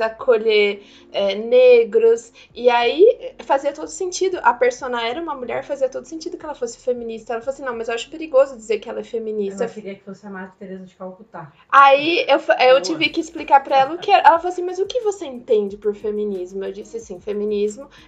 acolher 0.00 0.82
é, 1.12 1.34
negros. 1.34 2.32
E 2.54 2.70
aí 2.70 3.34
fazia 3.40 3.72
todo 3.72 3.88
sentido. 3.88 4.38
A 4.42 4.54
persona 4.54 5.06
era 5.06 5.20
uma 5.20 5.34
mulher, 5.34 5.64
fazia 5.64 5.88
todo 5.88 6.06
sentido 6.06 6.38
que 6.38 6.44
ela 6.44 6.54
fosse 6.54 6.78
feminista. 6.78 7.34
Ela 7.34 7.42
falou 7.42 7.54
assim: 7.54 7.64
"Não, 7.64 7.76
mas 7.76 7.88
eu 7.88 7.94
acho 7.94 8.10
perigoso 8.10 8.56
dizer 8.56 8.78
que 8.78 8.88
ela 8.88 9.00
é 9.00 9.04
feminista". 9.04 9.64
Ela 9.64 9.72
queria 9.72 9.94
que 9.94 10.04
fosse 10.04 10.26
a 10.26 10.30
Madre 10.30 10.52
Teresa 10.58 10.84
de 10.84 10.94
Calcutá. 10.94 11.52
Aí 11.68 12.24
eu, 12.28 12.38
eu 12.38 12.74
Boa. 12.74 12.80
tive 12.80 13.08
que 13.08 13.20
explicar 13.20 13.62
pra 13.62 13.78
ela 13.78 13.94
o 13.94 13.98
que 13.98 14.10
era. 14.10 14.26
Ela 14.26 14.38
falou 14.38 14.52
assim, 14.52 14.62
mas 14.62 14.78
o 14.78 14.86
que 14.86 15.00
você 15.00 15.26
entende 15.26 15.76
por 15.76 15.94
feminismo? 15.94 16.64
Eu 16.64 16.72
disse 16.72 16.96
assim, 16.96 17.18
feminismo 17.20 17.31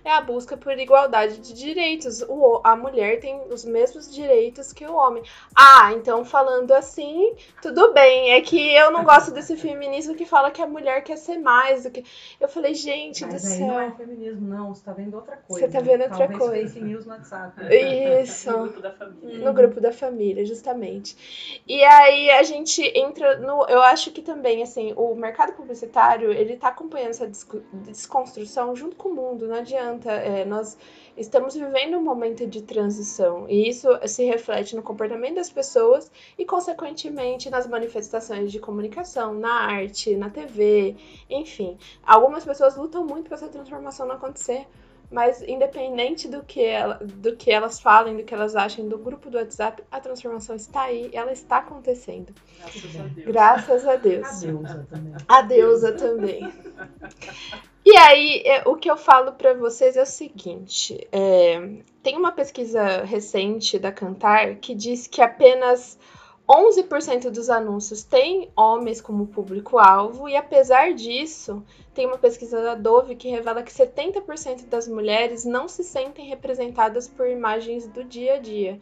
é 0.04 0.12
a 0.12 0.20
busca 0.20 0.56
por 0.56 0.78
igualdade 0.78 1.38
de 1.38 1.52
direitos. 1.54 2.22
O, 2.22 2.60
a 2.64 2.74
mulher 2.76 3.20
tem 3.20 3.40
os 3.50 3.64
mesmos 3.64 4.12
direitos 4.12 4.72
que 4.72 4.84
o 4.86 4.94
homem. 4.94 5.22
Ah, 5.54 5.92
então 5.94 6.24
falando 6.24 6.72
assim, 6.72 7.34
tudo 7.62 7.92
bem. 7.92 8.32
É 8.32 8.40
que 8.40 8.74
eu 8.74 8.90
não 8.90 9.04
gosto 9.04 9.30
desse 9.30 9.56
feminismo 9.58 10.14
que 10.14 10.24
fala 10.24 10.50
que 10.50 10.62
a 10.62 10.66
mulher 10.66 11.02
quer 11.02 11.16
ser 11.16 11.38
mais 11.38 11.84
do 11.84 11.90
que. 11.90 12.04
Eu 12.40 12.48
falei, 12.48 12.74
gente 12.74 13.24
Mas 13.24 13.42
do 13.42 13.48
aí 13.48 13.54
céu. 13.58 13.66
não 13.66 13.80
é 13.80 13.90
feminismo, 13.92 14.48
não. 14.48 14.74
Você 14.74 14.84
tá 14.84 14.92
vendo 14.92 15.14
outra 15.14 15.36
coisa. 15.36 15.66
Você 15.66 15.72
tá 15.72 15.80
vendo 15.80 16.02
outra 16.02 16.18
Talvez 16.18 16.38
coisa. 16.38 16.68
fake 16.68 16.84
news 16.84 17.06
no 17.06 17.12
WhatsApp. 17.12 17.54
Isso. 18.22 18.50
No 18.50 18.62
grupo 18.64 18.80
da 18.80 18.92
família. 18.92 19.38
no 19.44 19.52
grupo 19.54 19.80
da 19.80 19.92
família, 19.92 20.44
justamente. 20.46 21.62
E 21.66 21.82
aí 21.84 22.30
a 22.30 22.42
gente 22.42 22.82
entra 22.98 23.38
no, 23.38 23.64
eu 23.68 23.80
acho 23.82 24.10
que 24.12 24.22
também 24.22 24.62
assim, 24.62 24.92
o 24.96 25.14
mercado 25.14 25.52
publicitário, 25.54 26.32
ele 26.32 26.56
tá 26.56 26.68
acompanhando 26.68 27.10
essa 27.10 27.26
desco- 27.26 27.62
desconstrução 27.72 28.74
junto 28.76 28.96
com 28.96 29.13
mundo, 29.14 29.46
não 29.46 29.56
adianta, 29.56 30.10
é, 30.10 30.44
nós 30.44 30.76
estamos 31.16 31.54
vivendo 31.54 31.96
um 31.96 32.02
momento 32.02 32.46
de 32.46 32.62
transição 32.62 33.48
e 33.48 33.68
isso 33.68 33.88
se 34.06 34.24
reflete 34.24 34.74
no 34.74 34.82
comportamento 34.82 35.36
das 35.36 35.50
pessoas 35.50 36.10
e 36.36 36.44
consequentemente 36.44 37.48
nas 37.48 37.66
manifestações 37.66 38.50
de 38.50 38.58
comunicação, 38.58 39.34
na 39.34 39.52
arte, 39.52 40.16
na 40.16 40.28
TV, 40.28 40.96
enfim. 41.30 41.78
Algumas 42.04 42.44
pessoas 42.44 42.76
lutam 42.76 43.06
muito 43.06 43.28
para 43.28 43.36
essa 43.36 43.48
transformação 43.48 44.06
não 44.06 44.16
acontecer, 44.16 44.66
Mas 45.14 45.40
independente 45.42 46.26
do 46.26 46.42
que, 46.42 46.60
ela, 46.60 46.98
do 47.00 47.36
que 47.36 47.52
elas 47.52 47.78
falem, 47.78 48.16
do 48.16 48.24
que 48.24 48.34
elas 48.34 48.56
achem 48.56 48.88
do 48.88 48.98
grupo 48.98 49.30
do 49.30 49.38
WhatsApp, 49.38 49.80
a 49.88 50.00
transformação 50.00 50.56
está 50.56 50.82
aí, 50.82 51.08
ela 51.12 51.30
está 51.30 51.58
acontecendo. 51.58 52.34
Graças 52.58 52.96
a 52.96 53.02
Deus. 53.06 53.26
Graças 53.26 53.86
a 53.86 53.96
Deus. 53.96 54.26
A 54.26 54.40
deusa 54.40 54.86
também. 54.90 55.14
A 55.28 55.42
deusa 55.42 55.92
também. 55.92 56.52
E 57.86 57.96
aí, 57.96 58.42
é, 58.44 58.62
o 58.66 58.74
que 58.74 58.90
eu 58.90 58.96
falo 58.96 59.32
para 59.32 59.54
vocês 59.54 59.96
é 59.96 60.02
o 60.02 60.06
seguinte: 60.06 61.06
é, 61.12 61.60
tem 62.02 62.16
uma 62.16 62.32
pesquisa 62.32 63.04
recente 63.04 63.78
da 63.78 63.92
Cantar 63.92 64.56
que 64.56 64.74
diz 64.74 65.06
que 65.06 65.22
apenas 65.22 65.96
11% 66.48 67.30
dos 67.30 67.48
anúncios 67.48 68.02
têm 68.02 68.50
homens 68.54 69.00
como 69.00 69.26
público-alvo, 69.26 70.28
e 70.28 70.36
apesar 70.36 70.92
disso, 70.92 71.64
tem 71.94 72.06
uma 72.06 72.18
pesquisa 72.18 72.62
da 72.62 72.74
Dove 72.74 73.16
que 73.16 73.30
revela 73.30 73.62
que 73.62 73.72
70% 73.72 74.66
das 74.66 74.86
mulheres 74.86 75.44
não 75.44 75.66
se 75.68 75.82
sentem 75.82 76.26
representadas 76.26 77.08
por 77.08 77.26
imagens 77.26 77.86
do 77.86 78.04
dia 78.04 78.34
a 78.34 78.38
dia. 78.38 78.78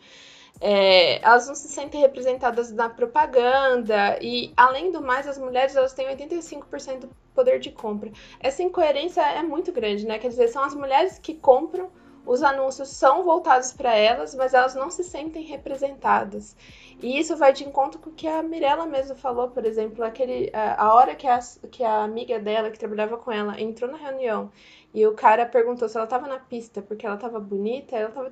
É, 0.61 1.25
elas 1.25 1.47
não 1.47 1.55
se 1.55 1.69
sentem 1.69 2.01
representadas 2.01 2.71
na 2.73 2.89
propaganda 2.89 4.19
e, 4.21 4.53
além 4.57 4.91
do 4.91 5.01
mais, 5.01 5.27
as 5.27 5.39
mulheres 5.39 5.75
elas 5.75 5.93
têm 5.93 6.07
85% 6.07 7.01
do 7.01 7.11
poder 7.35 7.59
de 7.59 7.71
compra. 7.71 8.11
Essa 8.41 8.63
incoerência 8.63 9.23
é 9.23 9.43
muito 9.43 9.73
grande, 9.73 10.07
né? 10.07 10.19
Quer 10.19 10.29
dizer, 10.29 10.49
são 10.49 10.63
as 10.63 10.75
mulheres 10.75 11.19
que 11.19 11.35
compram, 11.35 11.91
os 12.25 12.43
anúncios 12.43 12.89
são 12.89 13.25
voltados 13.25 13.73
para 13.73 13.95
elas, 13.95 14.35
mas 14.35 14.55
elas 14.55 14.75
não 14.75 14.91
se 14.91 15.03
sentem 15.03 15.43
representadas. 15.43 16.57
E 17.01 17.19
isso 17.19 17.37
vai 17.37 17.53
de 17.53 17.65
encontro 17.65 17.99
com 17.99 18.11
o 18.11 18.13
que 18.13 18.29
a 18.29 18.43
Mirella 18.43 18.87
mesmo 18.87 19.17
falou, 19.17 19.51
por 19.51 19.65
exemplo, 19.65 20.05
aquele, 20.05 20.51
a, 20.53 20.85
a 20.85 20.95
hora 20.95 21.17
que 21.17 21.27
a, 21.27 21.41
que 21.71 21.83
a 21.83 22.05
amiga 22.05 22.39
dela, 22.39 22.71
que 22.71 22.79
trabalhava 22.79 23.17
com 23.17 23.33
ela, 23.33 23.61
entrou 23.61 23.91
na 23.91 23.99
reunião 23.99 24.51
e 24.95 25.07
o 25.07 25.15
cara 25.15 25.47
perguntou 25.47 25.89
se 25.89 25.97
ela 25.97 26.05
estava 26.05 26.29
na 26.29 26.39
pista 26.39 26.83
porque 26.83 27.07
ela 27.07 27.15
estava 27.17 27.41
bonita, 27.41 27.97
ela 27.97 28.11
tava 28.11 28.31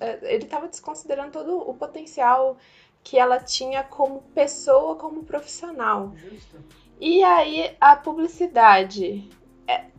é, 0.00 0.34
ele 0.34 0.44
estava 0.44 0.68
desconsiderando 0.68 1.32
todo 1.32 1.58
o 1.58 1.74
potencial 1.74 2.56
que 3.02 3.18
ela 3.18 3.40
tinha 3.40 3.82
como 3.82 4.22
pessoa, 4.34 4.94
como 4.96 5.24
profissional. 5.24 6.12
Justo. 6.14 6.58
E 7.00 7.24
aí 7.24 7.76
a 7.80 7.96
publicidade. 7.96 9.28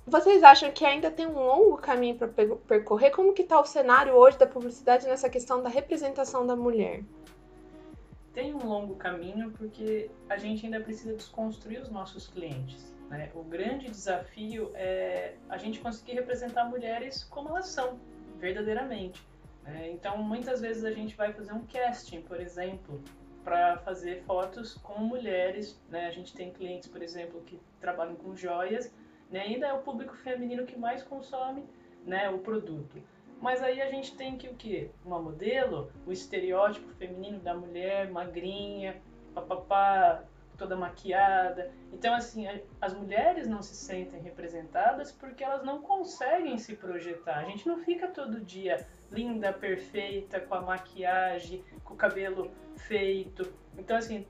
Vocês 0.06 0.44
acham 0.44 0.70
que 0.70 0.84
ainda 0.84 1.10
tem 1.10 1.26
um 1.26 1.34
longo 1.34 1.78
caminho 1.78 2.18
para 2.18 2.28
percorrer? 2.28 3.12
Como 3.12 3.34
que 3.34 3.42
está 3.42 3.60
o 3.60 3.66
cenário 3.66 4.14
hoje 4.14 4.38
da 4.38 4.46
publicidade 4.46 5.08
nessa 5.08 5.30
questão 5.30 5.64
da 5.64 5.70
representação 5.70 6.46
da 6.46 6.58
mulher? 6.58 7.04
Tem 8.34 8.54
um 8.54 8.66
longo 8.66 8.96
caminho 8.96 9.52
porque 9.52 10.10
a 10.28 10.38
gente 10.38 10.66
ainda 10.66 10.82
precisa 10.82 11.14
desconstruir 11.14 11.82
os 11.82 11.90
nossos 11.90 12.28
clientes. 12.28 12.94
Né? 13.10 13.32
O 13.34 13.44
grande 13.44 13.90
desafio 13.90 14.72
é 14.74 15.36
a 15.48 15.58
gente 15.58 15.80
conseguir 15.80 16.14
representar 16.14 16.66
mulheres 16.66 17.24
como 17.24 17.50
elas 17.50 17.68
são, 17.68 17.98
verdadeiramente. 18.40 19.26
Né? 19.64 19.90
Então, 19.92 20.18
muitas 20.18 20.60
vezes 20.60 20.84
a 20.84 20.92
gente 20.92 21.16
vai 21.16 21.32
fazer 21.32 21.54
um 21.54 21.66
casting, 21.66 22.22
por 22.22 22.42
exemplo, 22.42 23.02
para 23.42 23.78
fazer 23.78 24.24
fotos 24.24 24.74
com 24.74 25.00
mulheres. 25.00 25.80
Né? 25.90 26.08
A 26.08 26.12
gente 26.12 26.34
tem 26.34 26.52
clientes, 26.52 26.90
por 26.90 27.02
exemplo, 27.02 27.40
que 27.46 27.58
trabalham 27.80 28.16
com 28.16 28.36
joias, 28.36 28.92
né? 29.30 29.42
ainda 29.42 29.68
é 29.68 29.74
o 29.74 29.80
público 29.80 30.16
feminino 30.18 30.66
que 30.66 30.78
mais 30.78 31.04
consome 31.04 31.64
né, 32.06 32.30
o 32.30 32.40
produto. 32.40 33.02
Mas 33.42 33.62
aí 33.62 33.82
a 33.82 33.90
gente 33.90 34.16
tem 34.16 34.38
que 34.38 34.48
o 34.48 34.56
quê? 34.56 34.90
Uma 35.04 35.22
modelo, 35.22 35.92
o 36.06 36.12
estereótipo 36.12 36.88
feminino 36.94 37.40
da 37.40 37.54
mulher 37.54 38.10
magrinha, 38.10 39.02
papapá, 39.34 40.24
toda 40.58 40.76
maquiada. 40.76 41.72
Então, 41.92 42.14
assim, 42.14 42.46
as 42.80 42.94
mulheres 42.94 43.48
não 43.48 43.62
se 43.62 43.76
sentem 43.76 44.22
representadas 44.22 45.12
porque 45.12 45.44
elas 45.44 45.64
não 45.64 45.82
conseguem 45.82 46.58
se 46.58 46.76
projetar. 46.76 47.40
A 47.40 47.44
gente 47.44 47.68
não 47.68 47.78
fica 47.80 48.08
todo 48.08 48.40
dia 48.40 48.86
linda, 49.12 49.52
perfeita, 49.52 50.40
com 50.40 50.56
a 50.56 50.62
maquiagem, 50.62 51.64
com 51.84 51.94
o 51.94 51.98
cabelo 51.98 52.52
feito. 52.78 53.52
Então, 53.78 53.98
assim, 53.98 54.26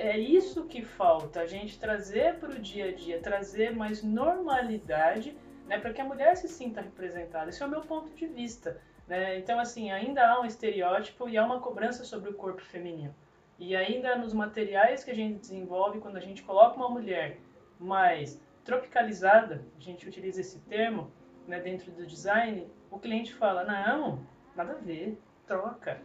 é 0.00 0.18
isso 0.18 0.64
que 0.64 0.82
falta, 0.82 1.40
a 1.40 1.46
gente 1.46 1.78
trazer 1.78 2.38
para 2.38 2.50
o 2.50 2.58
dia 2.58 2.86
a 2.86 2.92
dia, 2.92 3.20
trazer 3.20 3.76
mais 3.76 4.02
normalidade, 4.02 5.36
né, 5.66 5.78
para 5.78 5.92
que 5.92 6.00
a 6.00 6.04
mulher 6.04 6.34
se 6.36 6.48
sinta 6.48 6.80
representada. 6.80 7.50
Esse 7.50 7.62
é 7.62 7.66
o 7.66 7.68
meu 7.68 7.82
ponto 7.82 8.10
de 8.14 8.26
vista. 8.26 8.80
Né? 9.06 9.38
Então, 9.38 9.60
assim, 9.60 9.90
ainda 9.90 10.26
há 10.26 10.40
um 10.40 10.46
estereótipo 10.46 11.28
e 11.28 11.36
há 11.36 11.44
uma 11.44 11.60
cobrança 11.60 12.02
sobre 12.02 12.30
o 12.30 12.34
corpo 12.34 12.62
feminino. 12.62 13.14
E 13.58 13.76
ainda 13.76 14.16
nos 14.16 14.32
materiais 14.32 15.04
que 15.04 15.10
a 15.10 15.14
gente 15.14 15.38
desenvolve, 15.38 16.00
quando 16.00 16.16
a 16.16 16.20
gente 16.20 16.42
coloca 16.42 16.76
uma 16.76 16.88
mulher 16.88 17.38
mais 17.78 18.40
tropicalizada, 18.64 19.62
a 19.76 19.80
gente 19.80 20.08
utiliza 20.08 20.40
esse 20.40 20.60
termo 20.60 21.12
né, 21.46 21.60
dentro 21.60 21.92
do 21.92 22.06
design, 22.06 22.66
o 22.90 22.98
cliente 22.98 23.34
fala: 23.34 23.64
não, 23.64 24.26
nada 24.56 24.72
a 24.72 24.76
ver, 24.76 25.18
troca. 25.46 26.00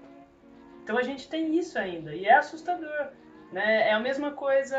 Então 0.84 0.98
a 0.98 1.02
gente 1.02 1.30
tem 1.30 1.56
isso 1.58 1.80
ainda 1.80 2.14
e 2.14 2.26
é 2.26 2.36
assustador. 2.36 3.12
Né? 3.56 3.90
É 3.90 3.94
a 3.94 4.00
mesma 4.00 4.32
coisa, 4.32 4.78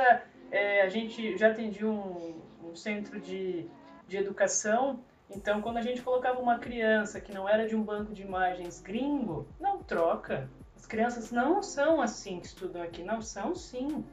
é, 0.50 0.82
a 0.82 0.88
gente 0.88 1.36
já 1.38 1.48
atendia 1.50 1.88
um, 1.88 2.34
um 2.62 2.76
centro 2.76 3.18
de, 3.18 3.66
de 4.06 4.16
educação 4.16 5.00
então, 5.30 5.60
quando 5.60 5.78
a 5.78 5.82
gente 5.82 6.02
colocava 6.02 6.40
uma 6.40 6.58
criança 6.58 7.20
que 7.20 7.32
não 7.32 7.48
era 7.48 7.66
de 7.66 7.74
um 7.74 7.82
banco 7.82 8.14
de 8.14 8.22
imagens 8.22 8.80
gringo, 8.80 9.46
não 9.58 9.82
troca. 9.82 10.48
As 10.76 10.86
crianças 10.86 11.32
não 11.32 11.62
são 11.62 12.00
assim 12.00 12.38
que 12.38 12.46
estudam 12.46 12.82
aqui, 12.82 13.02
não 13.02 13.20
são 13.20 13.54
sim. 13.54 14.04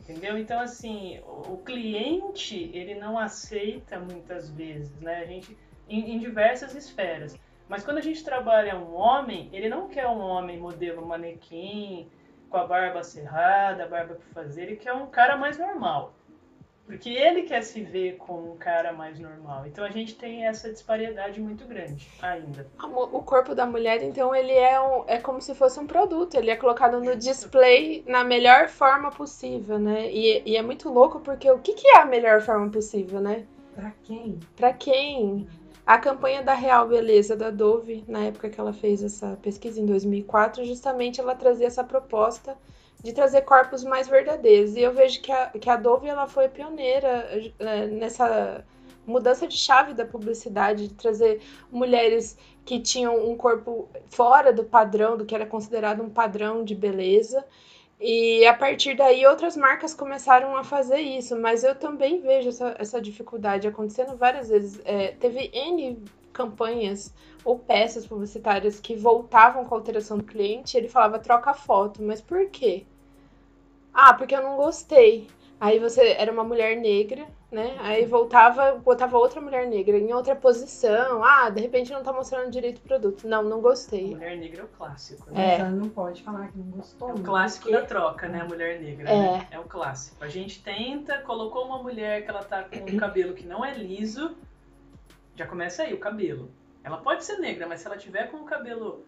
Entendeu? 0.00 0.38
Então, 0.38 0.60
assim, 0.60 1.20
o 1.26 1.58
cliente, 1.58 2.70
ele 2.72 2.94
não 2.94 3.18
aceita 3.18 3.98
muitas 3.98 4.48
vezes, 4.48 4.98
né? 5.00 5.18
A 5.18 5.26
gente, 5.26 5.56
em, 5.88 6.12
em 6.12 6.18
diversas 6.18 6.74
esferas. 6.74 7.36
Mas 7.68 7.84
quando 7.84 7.98
a 7.98 8.02
gente 8.02 8.24
trabalha 8.24 8.78
um 8.78 8.94
homem, 8.94 9.50
ele 9.52 9.68
não 9.68 9.88
quer 9.88 10.06
um 10.06 10.20
homem 10.20 10.58
modelo 10.58 11.04
manequim, 11.04 12.08
com 12.50 12.56
a 12.56 12.66
barba 12.66 13.02
cerrada, 13.02 13.84
a 13.84 13.88
barba 13.88 14.14
por 14.14 14.26
fazer, 14.32 14.62
ele 14.62 14.76
quer 14.76 14.92
um 14.92 15.06
cara 15.06 15.36
mais 15.36 15.58
normal. 15.58 16.12
Porque 16.86 17.10
ele 17.10 17.42
quer 17.42 17.62
se 17.62 17.82
ver 17.82 18.16
como 18.16 18.52
um 18.52 18.56
cara 18.56 18.92
mais 18.92 19.18
normal. 19.18 19.66
Então 19.66 19.84
a 19.84 19.90
gente 19.90 20.14
tem 20.14 20.46
essa 20.46 20.70
disparidade 20.70 21.40
muito 21.40 21.66
grande 21.66 22.08
ainda. 22.22 22.64
O 22.80 23.22
corpo 23.24 23.56
da 23.56 23.66
mulher, 23.66 24.00
então, 24.04 24.32
ele 24.32 24.52
é, 24.52 24.80
um, 24.80 25.02
é 25.08 25.18
como 25.18 25.42
se 25.42 25.52
fosse 25.52 25.80
um 25.80 25.86
produto. 25.86 26.36
Ele 26.36 26.48
é 26.48 26.54
colocado 26.54 27.00
no 27.00 27.16
display 27.16 28.04
na 28.06 28.22
melhor 28.22 28.68
forma 28.68 29.10
possível, 29.10 29.80
né? 29.80 30.08
E, 30.12 30.42
e 30.46 30.56
é 30.56 30.62
muito 30.62 30.88
louco 30.88 31.18
porque 31.18 31.50
o 31.50 31.58
que, 31.58 31.74
que 31.74 31.88
é 31.88 31.98
a 31.98 32.06
melhor 32.06 32.40
forma 32.40 32.70
possível, 32.70 33.20
né? 33.20 33.44
Pra 33.74 33.92
quem? 34.04 34.38
Pra 34.54 34.72
quem? 34.72 35.48
A 35.86 35.98
campanha 35.98 36.42
da 36.42 36.52
Real 36.52 36.88
Beleza 36.88 37.36
da 37.36 37.48
Dove, 37.48 38.04
na 38.08 38.24
época 38.24 38.50
que 38.50 38.60
ela 38.60 38.72
fez 38.72 39.04
essa 39.04 39.38
pesquisa 39.40 39.80
em 39.80 39.86
2004, 39.86 40.64
justamente 40.64 41.20
ela 41.20 41.36
trazia 41.36 41.68
essa 41.68 41.84
proposta 41.84 42.58
de 43.04 43.12
trazer 43.12 43.42
corpos 43.42 43.84
mais 43.84 44.08
verdadeiros. 44.08 44.74
E 44.74 44.80
eu 44.80 44.92
vejo 44.92 45.22
que 45.22 45.30
a, 45.30 45.46
que 45.50 45.70
a 45.70 45.76
Dove 45.76 46.08
ela 46.08 46.26
foi 46.26 46.48
pioneira 46.48 47.28
é, 47.60 47.86
nessa 47.86 48.64
mudança 49.06 49.46
de 49.46 49.56
chave 49.56 49.94
da 49.94 50.04
publicidade, 50.04 50.88
de 50.88 50.94
trazer 50.94 51.40
mulheres 51.70 52.36
que 52.64 52.80
tinham 52.80 53.30
um 53.30 53.36
corpo 53.36 53.88
fora 54.08 54.52
do 54.52 54.64
padrão, 54.64 55.16
do 55.16 55.24
que 55.24 55.36
era 55.36 55.46
considerado 55.46 56.02
um 56.02 56.10
padrão 56.10 56.64
de 56.64 56.74
beleza. 56.74 57.46
E 57.98 58.46
a 58.46 58.52
partir 58.54 58.94
daí 58.94 59.26
outras 59.26 59.56
marcas 59.56 59.94
começaram 59.94 60.54
a 60.56 60.62
fazer 60.62 61.00
isso, 61.00 61.38
mas 61.38 61.64
eu 61.64 61.74
também 61.74 62.20
vejo 62.20 62.50
essa, 62.50 62.76
essa 62.78 63.00
dificuldade 63.00 63.66
acontecendo 63.66 64.16
várias 64.16 64.50
vezes. 64.50 64.80
É, 64.84 65.12
teve 65.12 65.50
N 65.52 66.04
campanhas 66.32 67.14
ou 67.42 67.58
peças 67.58 68.06
publicitárias 68.06 68.78
que 68.78 68.94
voltavam 68.94 69.64
com 69.64 69.74
a 69.74 69.78
alteração 69.78 70.18
do 70.18 70.24
cliente, 70.24 70.76
ele 70.76 70.88
falava 70.88 71.18
troca 71.18 71.54
foto, 71.54 72.02
mas 72.02 72.20
por 72.20 72.50
quê? 72.50 72.84
Ah, 73.94 74.12
porque 74.12 74.34
eu 74.34 74.42
não 74.42 74.56
gostei. 74.56 75.26
Aí 75.58 75.78
você 75.78 76.08
era 76.18 76.30
uma 76.30 76.44
mulher 76.44 76.76
negra, 76.76 77.26
né? 77.50 77.76
Aí 77.80 78.04
voltava, 78.04 78.72
botava 78.72 79.16
outra 79.16 79.40
mulher 79.40 79.66
negra 79.66 79.96
em 79.96 80.12
outra 80.12 80.34
posição. 80.34 81.22
Ah, 81.22 81.48
de 81.48 81.60
repente 81.60 81.92
não 81.92 82.02
tá 82.02 82.12
mostrando 82.12 82.50
direito 82.50 82.78
o 82.78 82.82
produto. 82.82 83.26
Não, 83.28 83.42
não 83.42 83.60
gostei. 83.60 84.12
A 84.12 84.16
mulher 84.16 84.36
negra 84.36 84.62
é 84.62 84.64
o 84.64 84.68
clássico, 84.68 85.30
né? 85.30 85.54
É. 85.54 85.60
Ela 85.60 85.70
não 85.70 85.88
pode 85.88 86.22
falar 86.22 86.48
que 86.48 86.58
não 86.58 86.66
gostou. 86.72 87.10
É 87.10 87.14
o 87.14 87.22
clássico 87.22 87.68
porque... 87.68 87.80
da 87.80 87.86
troca, 87.86 88.28
né? 88.28 88.40
A 88.40 88.44
mulher 88.44 88.80
negra, 88.80 89.08
é. 89.08 89.20
Né? 89.20 89.48
É 89.52 89.58
o 89.58 89.64
clássico. 89.64 90.24
A 90.24 90.28
gente 90.28 90.62
tenta, 90.62 91.18
colocou 91.18 91.64
uma 91.64 91.82
mulher 91.82 92.24
que 92.24 92.30
ela 92.30 92.42
tá 92.42 92.64
com 92.64 92.78
um 92.78 92.96
cabelo 92.96 93.34
que 93.34 93.46
não 93.46 93.64
é 93.64 93.74
liso, 93.74 94.36
já 95.36 95.46
começa 95.46 95.84
aí 95.84 95.94
o 95.94 95.98
cabelo. 95.98 96.50
Ela 96.82 96.98
pode 96.98 97.24
ser 97.24 97.38
negra, 97.38 97.66
mas 97.66 97.80
se 97.80 97.86
ela 97.86 97.96
tiver 97.96 98.30
com 98.30 98.38
o 98.38 98.44
cabelo 98.44 99.04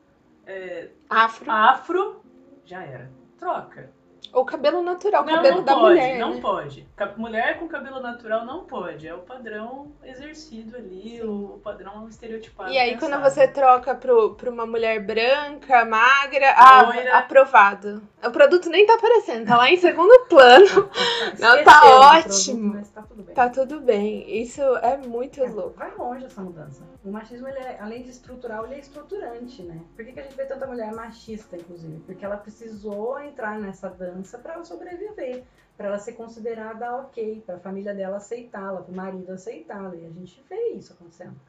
é, 0.46 0.88
afro. 1.08 1.50
afro, 1.50 2.22
já 2.64 2.82
era. 2.82 3.10
Troca. 3.38 3.90
Ou 4.32 4.44
cabelo 4.44 4.82
natural, 4.82 5.24
não, 5.24 5.34
cabelo 5.36 5.56
não 5.56 5.64
da 5.64 5.74
pode, 5.74 5.84
mulher. 5.84 6.18
Não 6.18 6.34
né? 6.34 6.40
pode. 6.40 6.88
Mulher 7.16 7.58
com 7.58 7.68
cabelo 7.68 8.00
natural 8.00 8.44
não 8.44 8.64
pode. 8.64 9.06
É 9.06 9.14
o 9.14 9.18
padrão 9.18 9.92
exercido 10.04 10.76
ali, 10.76 11.18
Sim. 11.20 11.22
o 11.22 11.60
padrão 11.62 12.08
estereotipado. 12.08 12.70
E 12.70 12.78
aí, 12.78 12.92
pensado. 12.92 13.12
quando 13.12 13.22
você 13.22 13.48
troca 13.48 13.94
pro, 13.94 14.34
pra 14.34 14.50
uma 14.50 14.66
mulher 14.66 15.04
branca, 15.04 15.84
magra, 15.84 16.52
ah, 16.56 17.18
aprovado. 17.18 18.02
O 18.24 18.30
produto 18.30 18.68
nem 18.68 18.86
tá 18.86 18.94
aparecendo, 18.94 19.46
tá 19.46 19.56
lá 19.56 19.70
em 19.70 19.76
segundo 19.76 20.12
plano. 20.28 20.90
não, 21.38 21.64
tá 21.64 22.16
ótimo. 22.16 22.72
Produto, 22.72 22.92
tá 22.92 23.02
tudo 23.02 23.22
bem. 23.22 23.34
Tá 23.34 23.48
tudo 23.48 23.80
bem. 23.80 24.42
Isso 24.42 24.62
é 24.62 24.96
muito 24.96 25.42
é, 25.42 25.48
louco. 25.48 25.74
Vai 25.76 25.94
longe 25.96 26.24
essa 26.24 26.40
mudança. 26.40 26.82
O 27.08 27.12
machismo, 27.12 27.48
ele 27.48 27.58
é, 27.58 27.78
além 27.80 28.02
de 28.02 28.10
estrutural, 28.10 28.64
ele 28.66 28.74
é 28.74 28.78
estruturante, 28.78 29.62
né? 29.62 29.80
Por 29.96 30.04
que, 30.04 30.12
que 30.12 30.20
a 30.20 30.22
gente 30.22 30.36
vê 30.36 30.44
tanta 30.44 30.66
mulher 30.66 30.92
machista, 30.92 31.56
inclusive? 31.56 32.00
Porque 32.00 32.24
ela 32.24 32.36
precisou 32.36 33.18
entrar 33.20 33.58
nessa 33.58 33.88
dança 33.88 34.38
para 34.38 34.54
ela 34.54 34.64
sobreviver, 34.64 35.44
para 35.76 35.88
ela 35.88 35.98
ser 35.98 36.12
considerada 36.12 36.96
ok, 36.96 37.42
para 37.46 37.56
a 37.56 37.60
família 37.60 37.94
dela 37.94 38.18
aceitá-la, 38.18 38.82
para 38.82 38.92
o 38.92 38.96
marido 38.96 39.30
aceitá-la. 39.30 39.94
E 39.96 40.06
a 40.06 40.10
gente 40.10 40.44
vê 40.48 40.72
isso 40.72 40.92
acontecendo. 40.92 41.40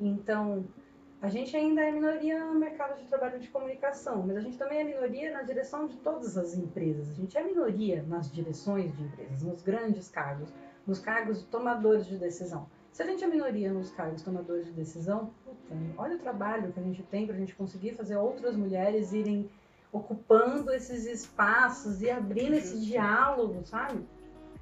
Então, 0.00 0.66
a 1.20 1.28
gente 1.28 1.56
ainda 1.56 1.82
é 1.82 1.90
minoria 1.90 2.44
no 2.44 2.58
mercado 2.58 2.98
de 2.98 3.04
trabalho 3.04 3.38
de 3.38 3.48
comunicação, 3.48 4.22
mas 4.26 4.36
a 4.36 4.40
gente 4.40 4.58
também 4.58 4.80
é 4.80 4.84
minoria 4.84 5.32
na 5.32 5.42
direção 5.42 5.86
de 5.86 5.96
todas 5.96 6.36
as 6.36 6.54
empresas. 6.54 7.10
A 7.10 7.14
gente 7.14 7.36
é 7.36 7.42
minoria 7.42 8.02
nas 8.02 8.30
direções 8.30 8.94
de 8.96 9.02
empresas, 9.02 9.42
nos 9.42 9.62
grandes 9.62 10.08
cargos, 10.08 10.52
nos 10.86 10.98
cargos 10.98 11.42
tomadores 11.44 12.06
de 12.06 12.18
decisão. 12.18 12.68
Se 12.96 13.02
a 13.02 13.06
gente 13.06 13.22
é 13.22 13.26
minoria 13.26 13.70
nos 13.70 13.90
cargos 13.90 14.22
tomadores 14.22 14.64
de 14.64 14.72
decisão, 14.72 15.30
puta, 15.44 15.76
olha 15.98 16.16
o 16.16 16.18
trabalho 16.18 16.72
que 16.72 16.80
a 16.80 16.82
gente 16.82 17.02
tem 17.02 17.26
para 17.26 17.36
a 17.36 17.38
gente 17.38 17.54
conseguir 17.54 17.94
fazer 17.94 18.16
outras 18.16 18.56
mulheres 18.56 19.12
irem 19.12 19.50
ocupando 19.92 20.72
esses 20.72 21.04
espaços 21.04 22.00
e 22.00 22.08
abrindo 22.08 22.54
esse 22.54 22.80
diálogo, 22.80 23.62
sabe? 23.66 24.02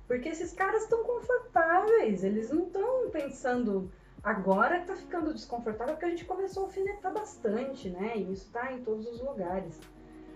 Porque 0.08 0.30
esses 0.30 0.52
caras 0.52 0.82
estão 0.82 1.04
confortáveis, 1.04 2.24
eles 2.24 2.50
não 2.50 2.64
estão 2.64 3.08
pensando 3.12 3.88
Agora 4.20 4.78
está 4.78 4.96
ficando 4.96 5.32
desconfortável 5.32 5.94
porque 5.94 6.06
a 6.06 6.10
gente 6.10 6.24
começou 6.24 6.64
a 6.64 6.66
alfinetar 6.66 7.12
bastante, 7.12 7.88
né? 7.88 8.16
E 8.16 8.32
isso 8.32 8.46
está 8.46 8.72
em 8.72 8.82
todos 8.82 9.06
os 9.06 9.20
lugares. 9.20 9.78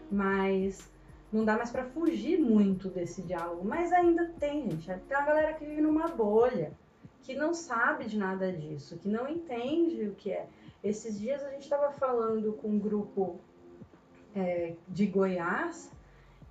Mas 0.09 0.89
não 1.33 1.45
dá 1.45 1.57
mais 1.57 1.73
para 1.73 1.85
fugir 1.87 2.39
muito 2.39 2.91
desse 2.91 3.23
diálogo. 3.23 3.65
Mas 3.65 3.93
ainda 3.93 4.31
tem, 4.39 4.71
gente. 4.71 4.87
Tem 5.09 5.17
uma 5.17 5.27
galera 5.27 5.55
que 5.55 5.65
vive 5.65 5.81
numa 5.81 6.07
bolha, 6.07 6.71
que 7.23 7.35
não 7.35 7.53
sabe 7.53 8.05
de 8.07 8.17
nada 8.17 8.53
disso, 8.53 8.99
que 8.99 9.09
não 9.09 9.29
entende 9.29 10.09
o 10.09 10.15
que 10.15 10.33
é. 10.33 10.47
Esses 10.83 11.19
dias 11.19 11.43
a 11.43 11.51
gente 11.51 11.63
estava 11.63 11.93
falando 11.93 12.53
com 12.55 12.69
um 12.69 12.79
grupo 12.79 13.39
é, 14.35 14.75
de 14.87 15.07
Goiás 15.07 15.91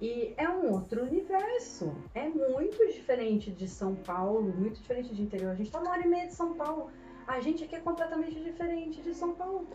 e 0.02 0.34
é 0.38 0.48
um 0.50 0.72
outro 0.72 1.04
universo. 1.04 1.96
É 2.14 2.28
muito 2.30 2.86
diferente 2.88 3.52
de 3.52 3.68
São 3.68 3.96
Paulo, 3.96 4.44
muito 4.44 4.80
diferente 4.80 5.14
de 5.14 5.22
interior. 5.22 5.52
A 5.52 5.56
gente 5.56 5.68
está 5.68 5.80
uma 5.80 5.92
hora 5.92 6.06
e 6.06 6.08
meia 6.08 6.28
de 6.28 6.34
São 6.34 6.54
Paulo. 6.54 6.92
A 7.26 7.40
gente 7.40 7.64
aqui 7.64 7.76
é 7.76 7.80
completamente 7.80 8.40
diferente 8.40 9.02
de 9.02 9.14
São 9.14 9.34
Paulo. 9.34 9.68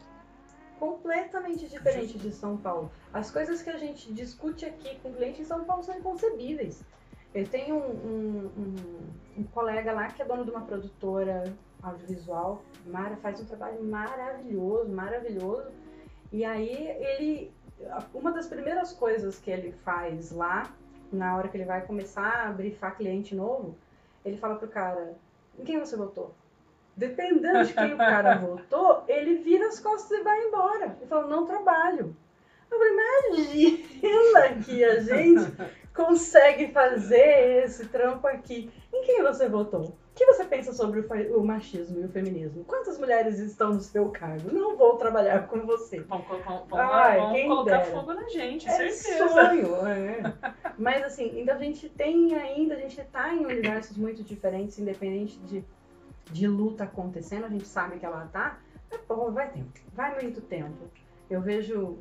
Completamente 0.79 1.67
diferente 1.67 2.19
de 2.19 2.31
São 2.33 2.57
Paulo. 2.57 2.91
As 3.13 3.31
coisas 3.31 3.63
que 3.63 3.71
a 3.71 3.79
gente 3.79 4.13
discute 4.13 4.65
aqui 4.65 4.99
com 5.01 5.13
cliente 5.13 5.43
em 5.43 5.45
São 5.45 5.65
Paulo 5.65 5.83
são 5.83 5.97
inconcebíveis. 5.97 6.83
Eu 7.35 7.47
tenho 7.49 7.77
um, 7.77 8.51
um, 8.57 9.39
um, 9.39 9.45
colega 9.45 9.93
lá 9.93 10.09
que 10.09 10.21
é 10.21 10.25
dono 10.25 10.45
de 10.45 10.51
uma 10.51 10.63
produtora 10.63 11.45
audiovisual, 11.83 12.63
Mara, 12.87 13.17
faz 13.17 13.41
um 13.41 13.45
trabalho 13.45 13.83
maravilhoso, 13.83 14.91
maravilhoso. 14.91 15.71
E 16.31 16.45
aí 16.45 16.71
ele, 16.71 17.53
uma 18.13 18.33
das 18.33 18.47
primeiras 18.47 18.93
coisas 18.93 19.39
que 19.39 19.51
ele 19.51 19.73
faz 19.85 20.31
lá, 20.31 20.71
na 21.13 21.37
hora 21.37 21.49
que 21.49 21.57
ele 21.57 21.65
vai 21.65 21.85
começar 21.87 22.47
a 22.47 22.53
brifar 22.53 22.97
cliente 22.97 23.35
novo, 23.35 23.77
ele 24.25 24.37
fala 24.37 24.57
pro 24.57 24.69
cara, 24.69 25.15
em 25.59 25.65
quem 25.65 25.79
você 25.79 25.97
votou? 25.97 26.35
dependendo 26.97 27.65
de 27.65 27.73
quem 27.73 27.95
o 27.95 27.97
cara 27.97 28.37
votou, 28.39 29.05
ele 29.09 29.37
vira 29.37 29.69
as 29.69 29.81
costas 29.81 30.19
e 30.19 30.23
vai 30.23 30.45
embora. 30.45 30.97
Ele 31.01 31.07
fala, 31.09 31.27
não 31.27 31.47
trabalho. 31.47 32.15
Eu 32.71 32.79
falei, 32.79 32.93
imagina 32.93 34.65
que 34.65 34.85
a 34.85 35.01
gente 35.01 35.53
consegue 35.95 36.73
fazer 36.73 37.65
esse 37.65 37.87
trampo 37.89 38.27
aqui. 38.27 38.71
Em 38.93 39.05
quem 39.05 39.23
você 39.23 39.49
votou? 39.49 39.85
O 39.85 40.15
que 40.15 40.27
você 40.27 40.45
pensa 40.45 40.73
sobre 40.73 41.01
o, 41.01 41.39
o 41.41 41.45
machismo 41.45 42.01
e 42.01 42.05
o 42.05 42.09
feminismo? 42.09 42.65
Quantas 42.65 42.99
mulheres 42.99 43.39
estão 43.39 43.75
no 43.75 43.81
seu 43.81 44.11
cargo? 44.11 44.53
Não 44.53 44.77
vou 44.77 44.97
trabalhar 44.97 45.47
com 45.49 45.61
você. 45.61 46.01
Vamos, 46.01 46.27
vamos, 46.29 46.69
Ai, 46.73 47.19
vamos 47.19 47.43
colocar 47.43 47.79
dera. 47.79 47.91
fogo 47.91 48.13
na 48.13 48.29
gente, 48.29 48.69
é 48.69 48.91
certeza. 48.91 49.29
sonho, 49.29 49.87
é. 49.87 50.21
Mas 50.79 51.03
assim, 51.05 51.41
então 51.41 51.55
a 51.55 51.59
gente 51.59 51.89
tem 51.89 52.35
ainda, 52.35 52.75
a 52.75 52.79
gente 52.79 53.01
está 53.01 53.33
em 53.33 53.45
universos 53.47 53.97
muito 53.97 54.23
diferentes, 54.23 54.79
independente 54.79 55.39
de 55.41 55.65
de 56.31 56.47
luta 56.47 56.85
acontecendo, 56.85 57.45
a 57.45 57.49
gente 57.49 57.67
sabe 57.67 57.99
que 57.99 58.07
ela 58.07 58.27
tá, 58.33 58.59
mas, 58.91 59.01
pô, 59.03 59.31
vai 59.31 59.51
tempo, 59.51 59.73
vai 59.93 60.15
muito 60.21 60.41
tempo. 60.41 60.91
Eu 61.31 61.41
vejo, 61.41 61.99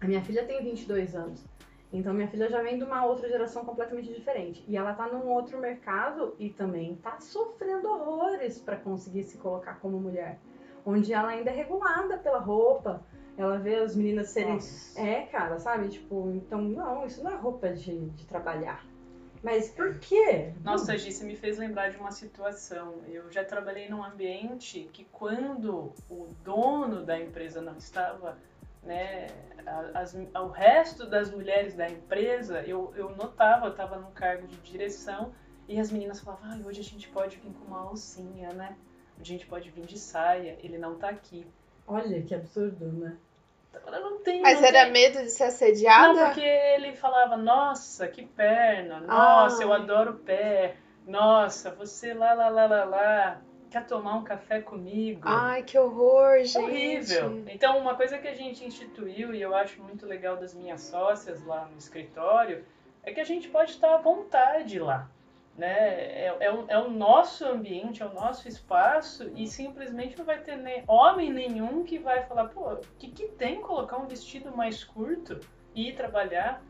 a 0.00 0.06
minha 0.06 0.22
filha 0.22 0.44
tem 0.44 0.62
22 0.62 1.14
anos, 1.14 1.44
então 1.92 2.14
minha 2.14 2.28
filha 2.28 2.48
já 2.48 2.62
vem 2.62 2.78
de 2.78 2.84
uma 2.84 3.04
outra 3.04 3.28
geração 3.28 3.64
completamente 3.64 4.12
diferente. 4.12 4.64
E 4.66 4.76
ela 4.76 4.94
tá 4.94 5.06
num 5.06 5.28
outro 5.28 5.58
mercado 5.58 6.34
e 6.38 6.48
também 6.48 6.96
tá 6.96 7.20
sofrendo 7.20 7.88
horrores 7.88 8.58
para 8.58 8.76
conseguir 8.76 9.24
se 9.24 9.36
colocar 9.36 9.74
como 9.74 10.00
mulher. 10.00 10.38
Onde 10.84 11.12
ela 11.12 11.28
ainda 11.28 11.50
é 11.50 11.54
regulada 11.54 12.16
pela 12.18 12.38
roupa, 12.38 13.04
ela 13.36 13.58
vê 13.58 13.76
as 13.76 13.94
meninas 13.94 14.30
serem. 14.30 14.54
Nossa. 14.54 15.00
É, 15.00 15.22
cara, 15.26 15.58
sabe? 15.58 15.88
Tipo, 15.88 16.32
então, 16.34 16.62
não, 16.62 17.06
isso 17.06 17.22
não 17.22 17.30
é 17.30 17.36
roupa 17.36 17.68
de, 17.68 18.08
de 18.10 18.26
trabalhar. 18.26 18.84
Mas 19.42 19.68
por 19.70 19.98
quê? 19.98 20.52
Nossa, 20.62 20.96
Gi, 20.96 21.10
você 21.10 21.24
me 21.24 21.34
fez 21.34 21.58
lembrar 21.58 21.90
de 21.90 21.96
uma 21.96 22.12
situação. 22.12 23.00
Eu 23.08 23.30
já 23.30 23.44
trabalhei 23.44 23.88
num 23.88 24.02
ambiente 24.02 24.88
que 24.92 25.04
quando 25.10 25.92
o 26.08 26.28
dono 26.44 27.04
da 27.04 27.18
empresa 27.18 27.60
não 27.60 27.76
estava, 27.76 28.38
né, 28.82 29.28
as, 29.94 30.14
o 30.14 30.48
resto 30.48 31.06
das 31.06 31.30
mulheres 31.30 31.74
da 31.74 31.88
empresa, 31.88 32.62
eu, 32.62 32.92
eu 32.96 33.14
notava, 33.16 33.66
eu 33.66 33.70
estava 33.70 33.96
num 33.96 34.10
cargo 34.10 34.46
de 34.46 34.56
direção 34.58 35.32
e 35.68 35.78
as 35.78 35.90
meninas 35.90 36.20
falavam, 36.20 36.50
ah, 36.50 36.66
hoje 36.66 36.80
a 36.80 36.84
gente 36.84 37.08
pode 37.08 37.36
vir 37.36 37.52
com 37.52 37.64
uma 37.64 37.80
alcinha, 37.80 38.52
né? 38.52 38.76
Hoje 39.20 39.34
a 39.34 39.36
gente 39.38 39.46
pode 39.46 39.70
vir 39.70 39.86
de 39.86 39.98
saia, 39.98 40.58
ele 40.62 40.78
não 40.78 40.96
tá 40.96 41.08
aqui. 41.08 41.46
Olha 41.86 42.22
que 42.22 42.34
absurdo, 42.34 42.86
né? 42.86 43.16
não 44.00 44.18
tem. 44.18 44.42
Mas 44.42 44.60
não 44.60 44.68
era 44.68 44.84
tem. 44.84 44.92
medo 44.92 45.22
de 45.22 45.30
ser 45.30 45.44
assediada? 45.44 46.12
Não, 46.12 46.26
porque 46.26 46.40
ele 46.40 46.94
falava, 46.94 47.36
nossa, 47.36 48.06
que 48.08 48.26
perna, 48.26 49.00
nossa, 49.00 49.62
eu 49.62 49.72
adoro 49.72 50.14
pé, 50.14 50.76
nossa, 51.06 51.70
você 51.70 52.12
lá, 52.12 52.34
lá, 52.34 52.48
lá, 52.48 52.66
lá, 52.66 52.84
lá, 52.84 53.40
quer 53.72 53.86
tomar 53.86 54.16
um 54.16 54.24
café 54.24 54.60
comigo? 54.60 55.22
Ai, 55.24 55.62
que 55.62 55.78
horror, 55.78 56.38
gente. 56.44 56.58
Horrível. 56.58 57.44
Então, 57.48 57.78
uma 57.78 57.94
coisa 57.94 58.18
que 58.18 58.28
a 58.28 58.34
gente 58.34 58.64
instituiu, 58.64 59.34
e 59.34 59.40
eu 59.40 59.54
acho 59.54 59.82
muito 59.82 60.06
legal 60.06 60.36
das 60.36 60.54
minhas 60.54 60.82
sócias 60.82 61.44
lá 61.44 61.66
no 61.66 61.78
escritório, 61.78 62.64
é 63.02 63.12
que 63.12 63.20
a 63.20 63.24
gente 63.24 63.48
pode 63.48 63.72
estar 63.72 63.94
à 63.94 63.98
vontade 63.98 64.78
lá 64.78 65.10
né? 65.56 65.68
É, 65.68 66.36
é, 66.40 66.52
o, 66.52 66.64
é 66.68 66.78
o 66.78 66.90
nosso 66.90 67.44
ambiente, 67.44 68.02
é 68.02 68.06
o 68.06 68.12
nosso 68.12 68.48
espaço 68.48 69.30
e 69.36 69.46
simplesmente 69.46 70.16
não 70.16 70.24
vai 70.24 70.40
ter 70.40 70.56
nem, 70.56 70.82
homem 70.86 71.32
nenhum 71.32 71.84
que 71.84 71.98
vai 71.98 72.22
falar, 72.24 72.48
pô, 72.48 72.72
o 72.72 72.80
que, 72.98 73.10
que 73.10 73.28
tem 73.28 73.60
colocar 73.60 73.98
um 73.98 74.06
vestido 74.06 74.54
mais 74.56 74.82
curto 74.82 75.40
e 75.74 75.88
ir 75.88 75.94
trabalhar, 75.94 76.62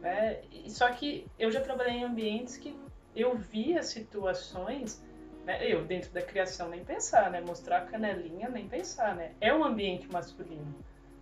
né? 0.00 0.40
E, 0.50 0.70
só 0.70 0.88
que 0.90 1.26
eu 1.38 1.50
já 1.50 1.60
trabalhei 1.60 1.94
em 1.94 2.04
ambientes 2.04 2.56
que 2.56 2.76
eu 3.14 3.36
via 3.36 3.82
situações, 3.82 5.04
né? 5.44 5.58
Eu 5.70 5.84
dentro 5.84 6.10
da 6.12 6.22
criação 6.22 6.68
nem 6.68 6.84
pensar, 6.84 7.30
né? 7.30 7.40
Mostrar 7.40 7.82
canelinha 7.82 8.48
nem 8.48 8.68
pensar, 8.68 9.14
né? 9.14 9.32
É 9.40 9.54
um 9.54 9.64
ambiente 9.64 10.10
masculino. 10.10 10.74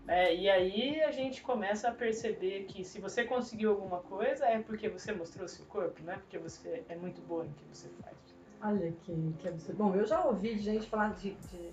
É, 0.08 0.34
e 0.34 0.50
aí 0.50 1.00
a 1.02 1.12
gente 1.12 1.42
começa 1.42 1.88
a 1.88 1.92
perceber 1.92 2.64
que 2.64 2.84
se 2.84 3.00
você 3.00 3.24
conseguiu 3.24 3.70
alguma 3.70 3.98
coisa 4.00 4.46
é 4.46 4.60
porque 4.60 4.88
você 4.88 5.12
mostrou 5.12 5.46
seu 5.46 5.64
corpo, 5.66 6.02
não 6.04 6.12
é 6.12 6.16
porque 6.16 6.38
você 6.38 6.84
é 6.88 6.96
muito 6.96 7.20
boa 7.22 7.44
no 7.44 7.52
que 7.52 7.64
você 7.72 7.88
faz. 8.02 8.16
Olha 8.62 8.92
que, 8.92 9.34
que 9.38 9.48
absurdo. 9.48 9.78
Bom, 9.78 9.94
eu 9.94 10.06
já 10.06 10.24
ouvi 10.24 10.58
gente 10.58 10.88
falar 10.88 11.14
de, 11.14 11.34
de. 11.34 11.72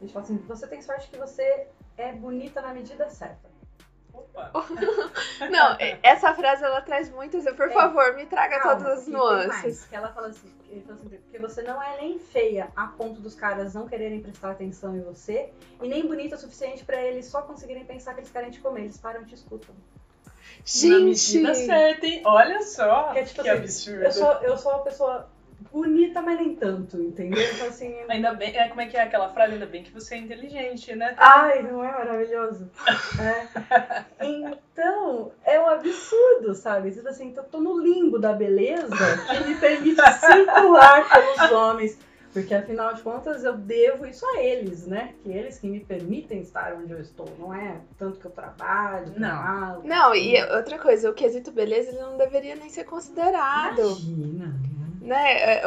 gente 0.00 0.12
falar 0.12 0.24
assim, 0.24 0.36
você 0.38 0.66
tem 0.66 0.82
sorte 0.82 1.08
que 1.08 1.16
você 1.16 1.68
é 1.96 2.12
bonita 2.12 2.60
na 2.60 2.72
medida 2.72 3.08
certa. 3.08 3.48
Não, 5.50 5.76
essa 6.02 6.34
frase 6.34 6.64
ela 6.64 6.80
traz 6.80 7.10
muitas. 7.10 7.44
Por 7.54 7.68
é. 7.68 7.72
favor, 7.72 8.14
me 8.14 8.26
traga 8.26 8.58
Calma, 8.58 8.82
todas 8.82 9.00
as 9.00 9.08
nuances. 9.08 9.84
que 9.86 9.94
ela 9.94 10.08
fala 10.08 10.28
assim, 10.28 10.52
ele 10.68 10.82
fala 10.82 10.98
assim, 10.98 11.08
porque 11.08 11.38
você 11.38 11.62
não 11.62 11.80
é 11.80 12.00
nem 12.00 12.18
feia 12.18 12.68
a 12.74 12.86
ponto 12.86 13.20
dos 13.20 13.34
caras 13.34 13.74
não 13.74 13.86
quererem 13.86 14.20
prestar 14.20 14.50
atenção 14.50 14.96
em 14.96 15.02
você, 15.02 15.50
e 15.80 15.88
nem 15.88 16.06
bonita 16.06 16.34
o 16.34 16.38
suficiente 16.38 16.84
para 16.84 17.00
eles 17.00 17.26
só 17.26 17.42
conseguirem 17.42 17.84
pensar 17.84 18.14
que 18.14 18.20
eles 18.20 18.30
querem 18.30 18.50
te 18.50 18.60
comer. 18.60 18.82
Eles 18.82 18.98
param 18.98 19.22
e 19.22 19.26
te 19.26 19.34
escutam. 19.34 19.74
Gente! 20.64 20.88
Na 20.88 20.98
medida 21.00 21.54
certa, 21.54 22.06
hein? 22.06 22.22
Olha 22.24 22.62
só! 22.62 23.12
Que, 23.12 23.18
é, 23.18 23.24
tipo, 23.24 23.42
que 23.42 23.48
assim, 23.48 23.62
absurdo. 23.62 24.04
Eu 24.04 24.12
sou, 24.12 24.32
eu 24.42 24.58
sou 24.58 24.72
uma 24.72 24.82
pessoa 24.82 25.28
bonita, 25.72 26.22
mas 26.22 26.38
nem 26.38 26.54
tanto, 26.54 27.00
entendeu? 27.00 27.42
Então, 27.54 27.68
assim. 27.68 27.94
Ainda 28.08 28.32
bem, 28.34 28.56
é, 28.56 28.68
como 28.68 28.80
é 28.80 28.86
que 28.86 28.96
é 28.96 29.02
aquela 29.02 29.28
frase? 29.30 29.54
Ainda 29.54 29.66
bem 29.66 29.82
que 29.82 29.92
você 29.92 30.14
é 30.14 30.18
inteligente, 30.18 30.94
né? 30.94 31.14
Ai, 31.16 31.62
não 31.62 31.84
é 31.84 31.90
maravilhoso? 31.90 32.70
É. 33.20 34.04
Então, 34.24 35.32
é 35.44 35.60
um 35.60 35.68
absurdo, 35.68 36.54
sabe? 36.54 36.90
Tipo 36.92 37.08
assim, 37.08 37.28
então, 37.28 37.44
eu 37.44 37.50
tô 37.50 37.60
no 37.60 37.78
limbo 37.78 38.18
da 38.18 38.32
beleza 38.32 38.96
que 39.28 39.48
me 39.48 39.54
permite 39.56 40.02
circular 40.20 41.08
pelos 41.08 41.50
homens. 41.52 41.98
Porque 42.34 42.52
afinal 42.52 42.92
de 42.92 43.00
contas 43.00 43.44
eu 43.44 43.56
devo 43.56 44.04
isso 44.04 44.26
a 44.26 44.42
eles, 44.42 44.88
né? 44.88 45.14
Que 45.22 45.30
eles 45.30 45.56
que 45.56 45.68
me 45.68 45.78
permitem 45.78 46.40
estar 46.40 46.74
onde 46.74 46.92
eu 46.92 47.00
estou, 47.00 47.28
não 47.38 47.54
é 47.54 47.80
tanto 47.96 48.18
que 48.18 48.26
eu 48.26 48.30
trabalho, 48.32 49.12
não. 49.16 49.84
não, 49.84 50.14
e 50.16 50.42
outra 50.52 50.76
coisa, 50.76 51.08
o 51.08 51.14
quesito 51.14 51.52
beleza 51.52 51.90
ele 51.90 52.00
não 52.00 52.16
deveria 52.16 52.56
nem 52.56 52.68
ser 52.68 52.82
considerado. 52.84 53.80
Imagina. 53.82 54.52
Né? 55.04 55.62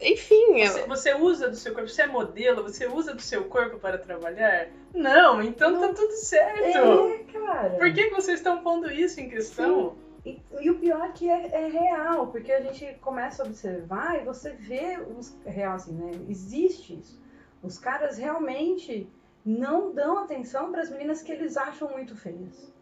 Enfim. 0.00 0.66
Você, 0.66 0.86
você, 0.86 1.14
usa 1.14 1.48
do 1.50 1.56
seu 1.56 1.74
corpo, 1.74 1.88
você 1.88 2.02
é 2.02 2.06
modelo, 2.06 2.62
você 2.62 2.86
usa 2.86 3.14
do 3.14 3.20
seu 3.20 3.44
corpo 3.44 3.78
para 3.78 3.98
trabalhar? 3.98 4.68
Não, 4.94 5.42
então 5.42 5.74
tá 5.74 5.80
não. 5.80 5.88
tá 5.88 5.94
tudo 5.94 6.12
certo. 6.12 6.78
É, 6.78 7.18
cara. 7.32 7.70
Por 7.78 7.92
que, 7.92 8.04
que 8.04 8.14
vocês 8.14 8.38
estão 8.38 8.62
pondo 8.62 8.90
isso 8.90 9.20
em 9.20 9.28
questão? 9.28 9.96
E, 10.24 10.40
e, 10.60 10.70
o 10.70 10.78
pior 10.78 11.04
é 11.06 11.12
que 11.12 11.28
é, 11.28 11.46
é, 11.52 11.68
real, 11.68 12.28
porque 12.28 12.52
a 12.52 12.60
gente 12.60 12.94
começa 13.00 13.42
a 13.42 13.46
observar 13.46 14.20
e 14.20 14.24
você 14.24 14.50
vê 14.50 14.98
os 15.16 15.36
real 15.44 15.74
assim, 15.74 15.92
né? 15.92 16.12
Existe 16.28 16.98
isso. 16.98 17.20
Os 17.62 17.78
caras 17.78 18.16
realmente 18.16 19.06
não 19.44 19.92
dão 19.92 20.18
atenção 20.18 20.70
para 20.70 20.82
as 20.82 20.90
meninas 20.90 21.22
que 21.22 21.32
eles 21.32 21.56
acham 21.56 21.88
muito 21.90 22.16
feias. 22.16 22.72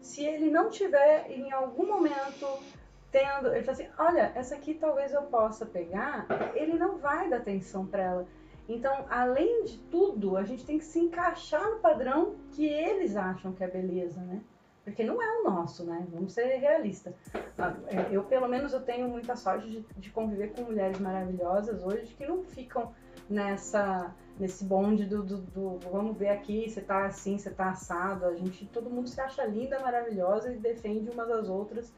Se 0.00 0.24
ele 0.24 0.50
não 0.50 0.70
tiver 0.70 1.30
em 1.30 1.50
algum 1.52 1.86
momento 1.86 2.46
tendo, 3.16 3.54
ele 3.54 3.62
fala 3.62 3.72
assim, 3.72 3.88
olha, 3.98 4.32
essa 4.34 4.54
aqui 4.56 4.74
talvez 4.74 5.14
eu 5.14 5.22
possa 5.22 5.64
pegar, 5.64 6.26
ele 6.54 6.74
não 6.74 6.98
vai 6.98 7.30
dar 7.30 7.38
atenção 7.38 7.86
para 7.86 8.02
ela. 8.02 8.26
Então, 8.68 9.06
além 9.08 9.64
de 9.64 9.78
tudo, 9.78 10.36
a 10.36 10.42
gente 10.42 10.66
tem 10.66 10.76
que 10.76 10.84
se 10.84 10.98
encaixar 10.98 11.64
no 11.70 11.78
padrão 11.78 12.34
que 12.50 12.66
eles 12.66 13.16
acham 13.16 13.52
que 13.52 13.64
é 13.64 13.68
beleza, 13.68 14.20
né? 14.20 14.42
Porque 14.84 15.02
não 15.02 15.22
é 15.22 15.40
o 15.40 15.44
nosso, 15.44 15.84
né? 15.84 16.06
Vamos 16.10 16.32
ser 16.32 16.58
realistas. 16.58 17.14
Ah, 17.58 17.74
é, 17.88 18.08
eu, 18.10 18.22
pelo 18.24 18.48
menos, 18.48 18.72
eu 18.72 18.82
tenho 18.82 19.08
muita 19.08 19.34
sorte 19.34 19.66
de, 19.68 19.86
de 19.96 20.10
conviver 20.10 20.52
com 20.52 20.62
mulheres 20.62 20.98
maravilhosas 20.98 21.82
hoje 21.82 22.14
que 22.14 22.26
não 22.26 22.44
ficam 22.44 22.92
nessa 23.30 24.14
nesse 24.38 24.64
bonde 24.64 25.06
do, 25.06 25.22
do, 25.22 25.38
do, 25.38 25.78
vamos 25.90 26.14
ver 26.14 26.28
aqui, 26.28 26.68
você 26.68 26.82
tá 26.82 27.06
assim, 27.06 27.38
você 27.38 27.50
tá 27.50 27.70
assado. 27.70 28.26
A 28.26 28.34
gente, 28.34 28.66
todo 28.66 28.90
mundo 28.90 29.08
se 29.08 29.18
acha 29.18 29.44
linda, 29.46 29.80
maravilhosa 29.80 30.52
e 30.52 30.58
defende 30.58 31.08
umas 31.08 31.30
às 31.30 31.48
outras. 31.48 31.90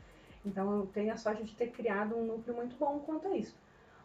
Então 0.45 0.77
eu 0.77 0.87
tenho 0.87 1.13
a 1.13 1.17
sorte 1.17 1.45
de 1.45 1.55
ter 1.55 1.71
criado 1.71 2.17
um 2.17 2.25
núcleo 2.25 2.57
muito 2.57 2.77
bom 2.77 3.01
quanto 3.01 3.29
a 3.29 3.37
isso. 3.37 3.57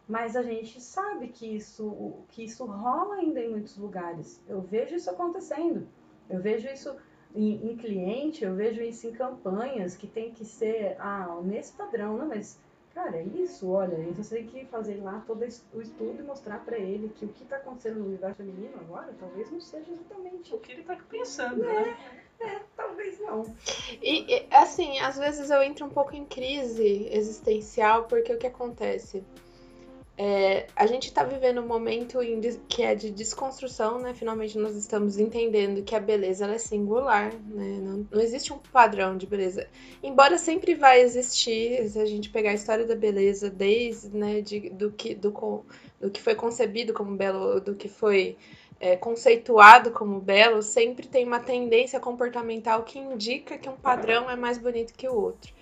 Mas 0.06 0.36
a 0.36 0.42
gente 0.42 0.80
sabe 0.80 1.28
que 1.28 1.56
isso, 1.56 2.24
que 2.28 2.44
isso 2.44 2.64
rola 2.66 3.16
ainda 3.16 3.40
em 3.40 3.50
muitos 3.50 3.76
lugares. 3.78 4.40
Eu 4.46 4.60
vejo 4.60 4.94
isso 4.94 5.10
acontecendo. 5.10 5.88
Eu 6.28 6.40
vejo 6.40 6.68
isso 6.68 6.94
em, 7.34 7.70
em 7.70 7.76
cliente, 7.76 8.44
eu 8.44 8.54
vejo 8.54 8.82
isso 8.82 9.06
em 9.06 9.12
campanhas 9.12 9.96
que 9.96 10.06
tem 10.06 10.32
que 10.32 10.44
ser 10.44 10.96
ah, 11.00 11.40
nesse 11.42 11.72
padrão, 11.72 12.16
não, 12.16 12.28
mas 12.28 12.58
Cara, 12.94 13.16
é 13.16 13.24
isso, 13.24 13.68
olha, 13.70 13.96
você 14.12 14.36
tem 14.36 14.46
que 14.46 14.64
fazer 14.66 15.02
lá 15.02 15.20
todo 15.26 15.42
o 15.42 15.80
estudo 15.82 16.16
e 16.16 16.22
mostrar 16.22 16.64
para 16.64 16.78
ele 16.78 17.08
que 17.08 17.24
o 17.24 17.28
que 17.28 17.42
está 17.42 17.56
acontecendo 17.56 17.98
no 17.98 18.06
universo 18.06 18.36
feminino 18.36 18.76
agora 18.76 19.12
talvez 19.18 19.50
não 19.50 19.60
seja 19.60 19.90
exatamente 19.90 20.54
o 20.54 20.60
que 20.60 20.70
ele 20.70 20.82
está 20.82 20.94
pensando, 21.10 21.64
é, 21.64 21.86
né? 21.86 21.98
É, 22.38 22.60
talvez 22.94 23.18
não. 23.20 23.54
E, 24.00 24.46
assim, 24.50 24.98
às 25.00 25.18
vezes 25.18 25.50
eu 25.50 25.62
entro 25.62 25.84
um 25.84 25.90
pouco 25.90 26.14
em 26.14 26.24
crise 26.24 27.08
existencial, 27.10 28.04
porque 28.04 28.32
o 28.32 28.38
que 28.38 28.46
acontece? 28.46 29.22
É, 30.16 30.68
a 30.76 30.86
gente 30.86 31.08
está 31.08 31.24
vivendo 31.24 31.60
um 31.60 31.66
momento 31.66 32.22
em, 32.22 32.40
que 32.68 32.84
é 32.84 32.94
de 32.94 33.10
desconstrução, 33.10 33.98
né? 33.98 34.14
Finalmente 34.14 34.56
nós 34.56 34.76
estamos 34.76 35.18
entendendo 35.18 35.82
que 35.82 35.92
a 35.92 35.98
beleza 35.98 36.46
é 36.46 36.56
singular, 36.56 37.34
né? 37.34 37.80
Não, 37.82 38.06
não, 38.08 38.20
existe 38.20 38.52
um 38.52 38.58
padrão 38.58 39.16
de 39.16 39.26
beleza. 39.26 39.66
Embora 40.00 40.38
sempre 40.38 40.76
vai 40.76 41.00
existir, 41.00 41.88
se 41.88 41.98
a 41.98 42.06
gente 42.06 42.30
pegar 42.30 42.50
a 42.50 42.54
história 42.54 42.86
da 42.86 42.94
beleza 42.94 43.50
desde 43.50 44.16
né, 44.16 44.40
de, 44.40 44.70
do, 44.70 44.92
que, 44.92 45.16
do, 45.16 45.32
do 46.00 46.10
que 46.12 46.22
foi 46.22 46.36
concebido 46.36 46.94
como 46.94 47.16
belo, 47.16 47.60
do 47.60 47.74
que 47.74 47.88
foi 47.88 48.36
é, 48.84 48.96
conceituado 48.96 49.90
como 49.90 50.20
belo, 50.20 50.62
sempre 50.62 51.06
tem 51.06 51.26
uma 51.26 51.40
tendência 51.40 51.98
comportamental 51.98 52.82
que 52.82 52.98
indica 52.98 53.56
que 53.58 53.68
um 53.68 53.76
padrão 53.76 54.30
é 54.30 54.36
mais 54.36 54.58
bonito 54.58 54.94
que 54.94 55.08
o 55.08 55.14
outro 55.14 55.52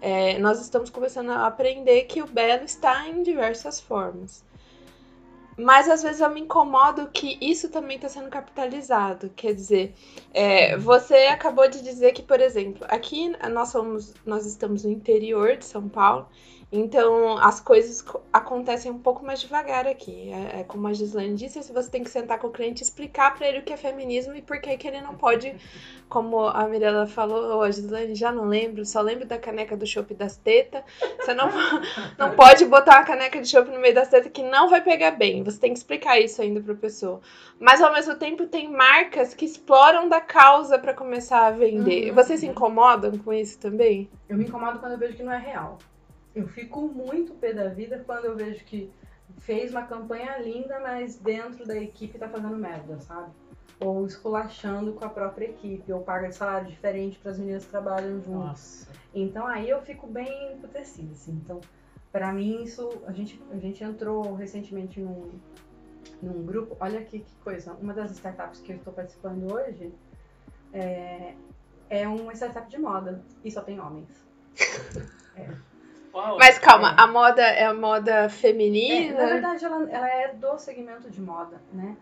é, 0.00 0.38
nós 0.38 0.60
estamos 0.60 0.88
começando 0.90 1.30
a 1.30 1.46
aprender 1.46 2.04
que 2.04 2.22
o 2.22 2.26
belo 2.26 2.64
está 2.64 3.06
em 3.08 3.22
diversas 3.22 3.80
formas. 3.80 4.44
Mas 5.58 5.90
às 5.90 6.02
vezes 6.02 6.22
eu 6.22 6.30
me 6.30 6.40
incomodo 6.40 7.08
que 7.12 7.36
isso 7.38 7.68
também 7.68 7.96
está 7.96 8.08
sendo 8.08 8.30
capitalizado. 8.30 9.30
Quer 9.36 9.52
dizer, 9.52 9.94
é, 10.32 10.74
você 10.78 11.26
acabou 11.26 11.68
de 11.68 11.82
dizer 11.82 12.12
que, 12.12 12.22
por 12.22 12.40
exemplo, 12.40 12.86
aqui 12.88 13.30
nós 13.52 13.68
somos, 13.68 14.14
nós 14.24 14.46
estamos 14.46 14.84
no 14.84 14.90
interior 14.90 15.56
de 15.56 15.66
São 15.66 15.86
Paulo 15.86 16.26
então, 16.72 17.36
as 17.38 17.58
coisas 17.58 18.04
acontecem 18.32 18.92
um 18.92 18.98
pouco 18.98 19.24
mais 19.24 19.40
devagar 19.40 19.88
aqui. 19.88 20.30
É, 20.30 20.60
é, 20.60 20.64
como 20.64 20.86
a 20.86 20.92
Gislaine 20.92 21.34
disse, 21.34 21.60
você 21.72 21.90
tem 21.90 22.04
que 22.04 22.10
sentar 22.10 22.38
com 22.38 22.46
o 22.46 22.52
cliente 22.52 22.80
e 22.80 22.84
explicar 22.84 23.34
para 23.34 23.48
ele 23.48 23.58
o 23.58 23.62
que 23.62 23.72
é 23.72 23.76
feminismo 23.76 24.36
e 24.36 24.42
por 24.42 24.60
que, 24.60 24.76
que 24.76 24.86
ele 24.86 25.00
não 25.00 25.16
pode, 25.16 25.52
como 26.08 26.46
a 26.46 26.68
Mirella 26.68 27.08
falou, 27.08 27.56
ou 27.56 27.62
a 27.62 27.70
Gislaine 27.72 28.14
já 28.14 28.30
não 28.30 28.44
lembro, 28.44 28.86
só 28.86 29.00
lembro 29.00 29.26
da 29.26 29.36
caneca 29.36 29.76
do 29.76 29.84
chopp 29.84 30.14
das 30.14 30.36
tetas. 30.36 30.84
Você 31.18 31.34
não, 31.34 31.50
não 32.16 32.36
pode 32.36 32.64
botar 32.66 32.98
uma 32.98 33.04
caneca 33.04 33.40
de 33.40 33.48
chopp 33.48 33.68
no 33.68 33.80
meio 33.80 33.94
das 33.94 34.08
tetas 34.08 34.30
que 34.30 34.42
não 34.44 34.68
vai 34.70 34.80
pegar 34.80 35.10
bem. 35.10 35.42
Você 35.42 35.58
tem 35.58 35.72
que 35.72 35.78
explicar 35.78 36.20
isso 36.20 36.40
ainda 36.40 36.60
para 36.60 36.74
a 36.74 36.76
pessoa. 36.76 37.20
Mas, 37.58 37.82
ao 37.82 37.92
mesmo 37.92 38.14
tempo, 38.14 38.46
tem 38.46 38.70
marcas 38.70 39.34
que 39.34 39.44
exploram 39.44 40.08
da 40.08 40.20
causa 40.20 40.78
para 40.78 40.94
começar 40.94 41.48
a 41.48 41.50
vender. 41.50 42.10
Uhum. 42.10 42.14
Vocês 42.14 42.38
se 42.38 42.46
incomodam 42.46 43.18
com 43.18 43.32
isso 43.32 43.58
também? 43.58 44.08
Eu 44.28 44.36
me 44.36 44.44
incomodo 44.44 44.78
quando 44.78 44.92
eu 44.92 44.98
vejo 44.98 45.16
que 45.16 45.24
não 45.24 45.32
é 45.32 45.38
real. 45.38 45.76
Eu 46.34 46.46
fico 46.48 46.82
muito 46.82 47.34
pé 47.34 47.52
da 47.52 47.68
vida 47.68 48.02
quando 48.06 48.26
eu 48.26 48.36
vejo 48.36 48.64
que 48.64 48.92
fez 49.38 49.70
uma 49.70 49.82
campanha 49.82 50.38
linda, 50.38 50.78
mas 50.80 51.16
dentro 51.16 51.66
da 51.66 51.76
equipe 51.76 52.18
tá 52.18 52.28
fazendo 52.28 52.56
merda, 52.56 52.98
sabe? 53.00 53.32
Ou 53.80 54.06
esculachando 54.06 54.92
com 54.92 55.04
a 55.04 55.08
própria 55.08 55.46
equipe, 55.46 55.92
ou 55.92 56.02
paga 56.02 56.30
salário 56.30 56.68
diferente 56.68 57.18
para 57.18 57.30
as 57.32 57.38
meninas 57.38 57.64
que 57.64 57.70
trabalham 57.70 58.16
juntos. 58.16 58.30
Nossa. 58.30 58.88
Então 59.14 59.46
aí 59.46 59.68
eu 59.68 59.80
fico 59.82 60.06
bem 60.06 60.54
emputecida, 60.54 61.12
assim. 61.12 61.32
Então, 61.32 61.60
para 62.12 62.32
mim, 62.32 62.62
isso. 62.62 63.02
A 63.06 63.12
gente, 63.12 63.40
a 63.50 63.56
gente 63.56 63.82
entrou 63.82 64.34
recentemente 64.34 65.00
num, 65.00 65.30
num 66.22 66.44
grupo. 66.44 66.76
Olha 66.78 67.00
aqui 67.00 67.20
que 67.20 67.34
coisa. 67.36 67.72
Uma 67.74 67.94
das 67.94 68.10
startups 68.12 68.60
que 68.60 68.72
eu 68.72 68.76
estou 68.76 68.92
participando 68.92 69.52
hoje 69.52 69.92
é, 70.72 71.34
é 71.88 72.06
uma 72.06 72.34
startup 72.34 72.68
de 72.68 72.78
moda 72.78 73.22
e 73.44 73.50
só 73.50 73.62
tem 73.62 73.80
homens. 73.80 74.08
É. 75.36 75.69
Mas 76.38 76.58
calma, 76.58 76.94
a 76.96 77.06
moda 77.06 77.42
é 77.42 77.64
a 77.64 77.74
moda 77.74 78.28
feminina? 78.28 79.14
É, 79.14 79.22
na 79.22 79.26
verdade, 79.26 79.64
ela, 79.64 79.90
ela 79.90 80.08
é 80.08 80.34
do 80.34 80.58
segmento 80.58 81.10
de 81.10 81.20
moda, 81.20 81.60
né? 81.72 81.96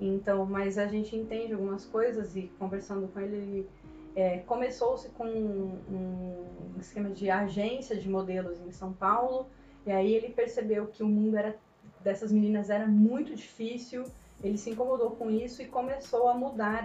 Então, 0.00 0.44
mas 0.44 0.78
a 0.78 0.86
gente 0.86 1.14
entende 1.14 1.52
algumas 1.52 1.84
coisas 1.84 2.34
e 2.34 2.50
conversando 2.58 3.06
com 3.08 3.20
ele, 3.20 3.36
ele 3.36 3.68
é, 4.16 4.38
começou-se 4.38 5.08
com 5.10 5.24
um, 5.24 5.78
um, 5.88 6.80
esquema 6.80 7.10
de 7.10 7.30
agência 7.30 7.96
de 7.96 8.08
modelos 8.08 8.60
em 8.60 8.72
São 8.72 8.92
Paulo, 8.92 9.46
e 9.86 9.92
aí 9.92 10.12
ele 10.12 10.30
percebeu 10.30 10.88
que 10.88 11.02
o 11.02 11.06
mundo 11.06 11.36
era, 11.36 11.56
dessas 12.00 12.32
meninas 12.32 12.68
era 12.68 12.86
muito 12.86 13.34
difícil, 13.34 14.04
ele 14.42 14.58
se 14.58 14.70
incomodou 14.70 15.12
com 15.12 15.30
isso 15.30 15.62
e 15.62 15.66
começou 15.66 16.28
a 16.28 16.34
mudar, 16.34 16.84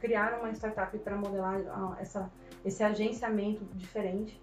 criar 0.00 0.38
uma 0.40 0.50
startup 0.52 0.96
para 0.98 1.14
modelar 1.14 1.60
essa, 2.00 2.30
esse 2.64 2.82
agenciamento 2.82 3.62
diferente. 3.74 4.40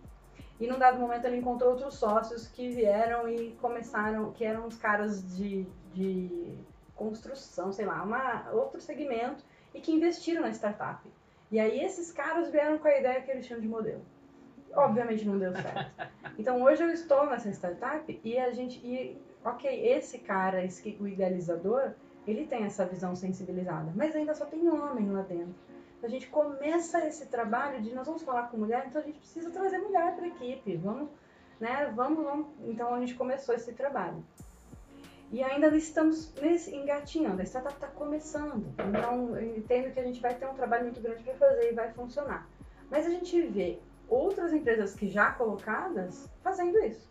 E 0.59 0.67
num 0.67 0.77
dado 0.77 0.99
momento 0.99 1.25
ele 1.25 1.37
encontrou 1.37 1.71
outros 1.71 1.95
sócios 1.95 2.47
que 2.47 2.69
vieram 2.69 3.27
e 3.27 3.51
começaram, 3.61 4.31
que 4.31 4.45
eram 4.45 4.67
os 4.67 4.77
caras 4.77 5.35
de, 5.35 5.65
de 5.93 6.57
construção, 6.95 7.71
sei 7.71 7.85
lá, 7.85 8.01
uma, 8.03 8.51
outro 8.51 8.79
segmento, 8.79 9.43
e 9.73 9.81
que 9.81 9.91
investiram 9.91 10.41
na 10.41 10.49
startup. 10.51 11.01
E 11.51 11.59
aí 11.59 11.83
esses 11.83 12.11
caras 12.11 12.49
vieram 12.49 12.77
com 12.77 12.87
a 12.87 12.97
ideia 12.97 13.21
que 13.21 13.31
eles 13.31 13.45
tinham 13.45 13.59
de 13.59 13.67
modelo. 13.67 14.05
Obviamente 14.73 15.25
não 15.25 15.37
deu 15.37 15.53
certo. 15.53 15.91
Então 16.37 16.63
hoje 16.63 16.81
eu 16.81 16.89
estou 16.89 17.27
nessa 17.27 17.51
startup 17.51 18.19
e 18.23 18.39
a 18.39 18.51
gente. 18.51 18.79
E, 18.79 19.21
ok, 19.45 19.69
esse 19.87 20.17
cara, 20.17 20.65
esse, 20.65 20.97
o 20.99 21.07
idealizador, 21.07 21.91
ele 22.25 22.47
tem 22.47 22.63
essa 22.63 22.83
visão 22.85 23.15
sensibilizada, 23.15 23.91
mas 23.95 24.15
ainda 24.15 24.33
só 24.33 24.45
tem 24.45 24.67
homem 24.67 25.11
lá 25.11 25.21
dentro 25.21 25.53
a 26.05 26.09
gente 26.09 26.27
começa 26.27 27.05
esse 27.07 27.27
trabalho 27.27 27.81
de 27.81 27.93
nós 27.93 28.05
vamos 28.05 28.23
falar 28.23 28.49
com 28.49 28.57
mulher, 28.57 28.85
então 28.87 29.01
a 29.01 29.05
gente 29.05 29.19
precisa 29.19 29.49
trazer 29.49 29.77
mulher 29.77 30.13
para 30.15 30.25
a 30.25 30.27
equipe. 30.27 30.75
Vamos, 30.75 31.09
né? 31.59 31.91
Vamos, 31.95 32.23
vamos. 32.23 32.47
Então 32.65 32.93
a 32.93 32.99
gente 32.99 33.15
começou 33.15 33.55
esse 33.55 33.71
trabalho. 33.73 34.23
E 35.31 35.41
ainda 35.41 35.75
estamos 35.75 36.33
nesse, 36.35 36.75
engatinhando, 36.75 37.41
a 37.41 37.45
startup 37.45 37.75
está 37.75 37.87
começando. 37.87 38.65
Então 38.89 39.35
eu 39.37 39.57
entendo 39.57 39.93
que 39.93 39.99
a 39.99 40.03
gente 40.03 40.21
vai 40.21 40.35
ter 40.35 40.45
um 40.45 40.53
trabalho 40.53 40.83
muito 40.83 41.01
grande 41.01 41.23
para 41.23 41.33
fazer 41.35 41.71
e 41.71 41.73
vai 41.73 41.91
funcionar. 41.93 42.47
Mas 42.91 43.07
a 43.07 43.09
gente 43.09 43.41
vê 43.41 43.79
outras 44.09 44.53
empresas 44.53 44.93
que 44.93 45.07
já 45.07 45.31
colocadas 45.31 46.29
fazendo 46.43 46.77
isso, 46.79 47.09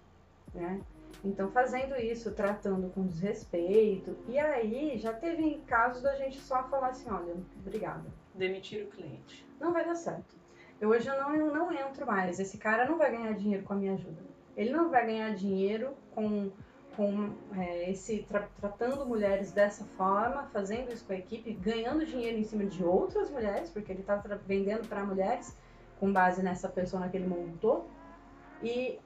né? 0.55 0.80
Então, 1.24 1.51
fazendo 1.53 1.95
isso, 1.97 2.32
tratando 2.32 2.93
com 2.93 3.07
desrespeito. 3.07 4.16
E 4.28 4.38
aí, 4.38 4.99
já 4.99 5.12
teve 5.12 5.62
casos 5.66 6.03
da 6.03 6.16
gente 6.16 6.40
só 6.40 6.64
falar 6.64 6.88
assim: 6.88 7.09
olha, 7.11 7.34
obrigada 7.61 8.22
demitir 8.35 8.85
o 8.85 8.89
cliente. 8.89 9.47
Não 9.61 9.72
vai 9.72 9.85
dar 9.85 9.95
certo. 9.95 10.37
Eu 10.80 10.89
hoje 10.89 11.09
eu 11.09 11.16
não, 11.16 11.35
eu 11.35 11.55
não 11.55 11.72
entro 11.72 12.07
mais. 12.07 12.41
Esse 12.41 12.59
cara 12.59 12.87
não 12.87 12.99
vai 12.99 13.11
ganhar 13.11 13.33
dinheiro 13.35 13.62
com 13.62 13.72
a 13.72 13.76
minha 13.76 13.95
ajuda. 13.95 14.22
Ele 14.57 14.70
não 14.70 14.91
vai 14.91 15.07
ganhar 15.07 15.35
dinheiro 15.35 15.95
com, 16.11 16.51
com 16.97 17.33
é, 17.57 17.91
esse 17.91 18.24
tra 18.24 18.49
tratando 18.61 19.07
mulheres 19.07 19.53
dessa 19.53 19.85
forma, 19.97 20.45
fazendo 20.53 20.93
isso 20.93 21.07
com 21.07 21.12
a 21.12 21.16
equipe, 21.16 21.53
ganhando 21.53 22.05
dinheiro 22.05 22.37
em 22.37 22.45
cima 22.45 22.64
de 22.64 22.85
outras 22.85 23.30
mulheres, 23.30 23.70
porque 23.70 23.93
ele 23.93 24.01
está 24.01 24.16
vendendo 24.47 24.89
para 24.89 25.05
mulheres 25.05 25.57
com 26.01 26.12
base 26.12 26.43
nessa 26.43 26.68
pessoa 26.68 27.09
que 27.09 27.16
ele 27.16 27.28
montou. 27.28 27.89
E 28.62 28.99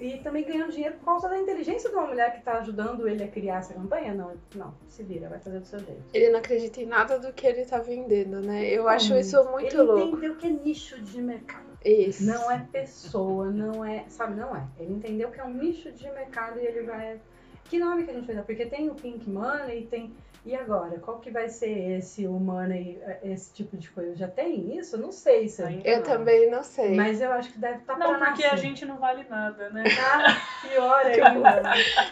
e 0.00 0.18
também 0.18 0.44
ganhando 0.44 0.72
dinheiro 0.72 0.96
por 0.96 1.04
causa 1.04 1.28
da 1.28 1.38
inteligência 1.38 1.88
de 1.88 1.94
uma 1.94 2.06
mulher 2.06 2.32
que 2.32 2.38
está 2.38 2.58
ajudando 2.58 3.06
ele 3.06 3.22
a 3.22 3.28
criar 3.28 3.58
essa 3.58 3.74
campanha? 3.74 4.12
Não, 4.12 4.32
não, 4.54 4.74
se 4.88 5.02
vira, 5.02 5.28
vai 5.28 5.38
fazer 5.38 5.60
do 5.60 5.66
seu 5.66 5.78
jeito. 5.78 6.02
Ele 6.12 6.30
não 6.30 6.40
acredita 6.40 6.80
em 6.80 6.86
nada 6.86 7.18
do 7.18 7.32
que 7.32 7.46
ele 7.46 7.64
tá 7.64 7.78
vendendo, 7.78 8.40
né? 8.40 8.68
Eu 8.68 8.88
acho 8.88 9.14
isso 9.16 9.42
muito 9.50 9.76
ele 9.76 9.82
louco. 9.82 10.16
entendeu 10.16 10.36
que 10.36 10.46
é 10.46 10.50
nicho 10.50 11.00
de 11.00 11.22
mercado. 11.22 11.72
Isso. 11.84 12.24
Não 12.24 12.50
é 12.50 12.66
pessoa, 12.72 13.50
não 13.50 13.84
é. 13.84 14.04
Sabe, 14.08 14.34
não 14.34 14.56
é. 14.56 14.66
Ele 14.78 14.92
entendeu 14.94 15.30
que 15.30 15.40
é 15.40 15.44
um 15.44 15.52
nicho 15.52 15.90
de 15.92 16.08
mercado 16.10 16.58
e 16.58 16.66
ele 16.66 16.82
vai. 16.82 17.20
Que 17.64 17.78
nome 17.78 18.04
que 18.04 18.10
a 18.10 18.14
gente 18.14 18.26
vai 18.26 18.36
dar? 18.36 18.42
Porque 18.42 18.66
tem 18.66 18.88
o 18.88 18.94
Pink 18.94 19.28
Money, 19.28 19.86
tem. 19.86 20.12
E 20.44 20.56
agora? 20.56 20.98
Qual 20.98 21.20
que 21.20 21.30
vai 21.30 21.48
ser 21.48 21.98
esse 21.98 22.26
o 22.26 22.32
Money, 22.32 23.00
esse 23.22 23.52
tipo 23.54 23.76
de 23.76 23.88
coisa? 23.90 24.16
Já 24.16 24.26
tem 24.26 24.76
isso? 24.76 24.98
Não 24.98 25.12
sei 25.12 25.46
se 25.48 25.62
Ainda 25.62 25.88
Eu 25.88 25.98
não. 25.98 26.02
também 26.02 26.50
não 26.50 26.64
sei. 26.64 26.96
Mas 26.96 27.20
eu 27.20 27.30
acho 27.32 27.52
que 27.52 27.60
deve 27.60 27.78
estar 27.78 27.96
Não, 27.96 28.18
pra 28.18 28.26
porque 28.30 28.42
nascer. 28.42 28.54
a 28.54 28.56
gente 28.56 28.84
não 28.84 28.96
vale 28.98 29.24
nada, 29.30 29.70
né? 29.70 29.84
Ah, 30.00 30.66
pior 30.68 31.06
ainda. 31.06 31.62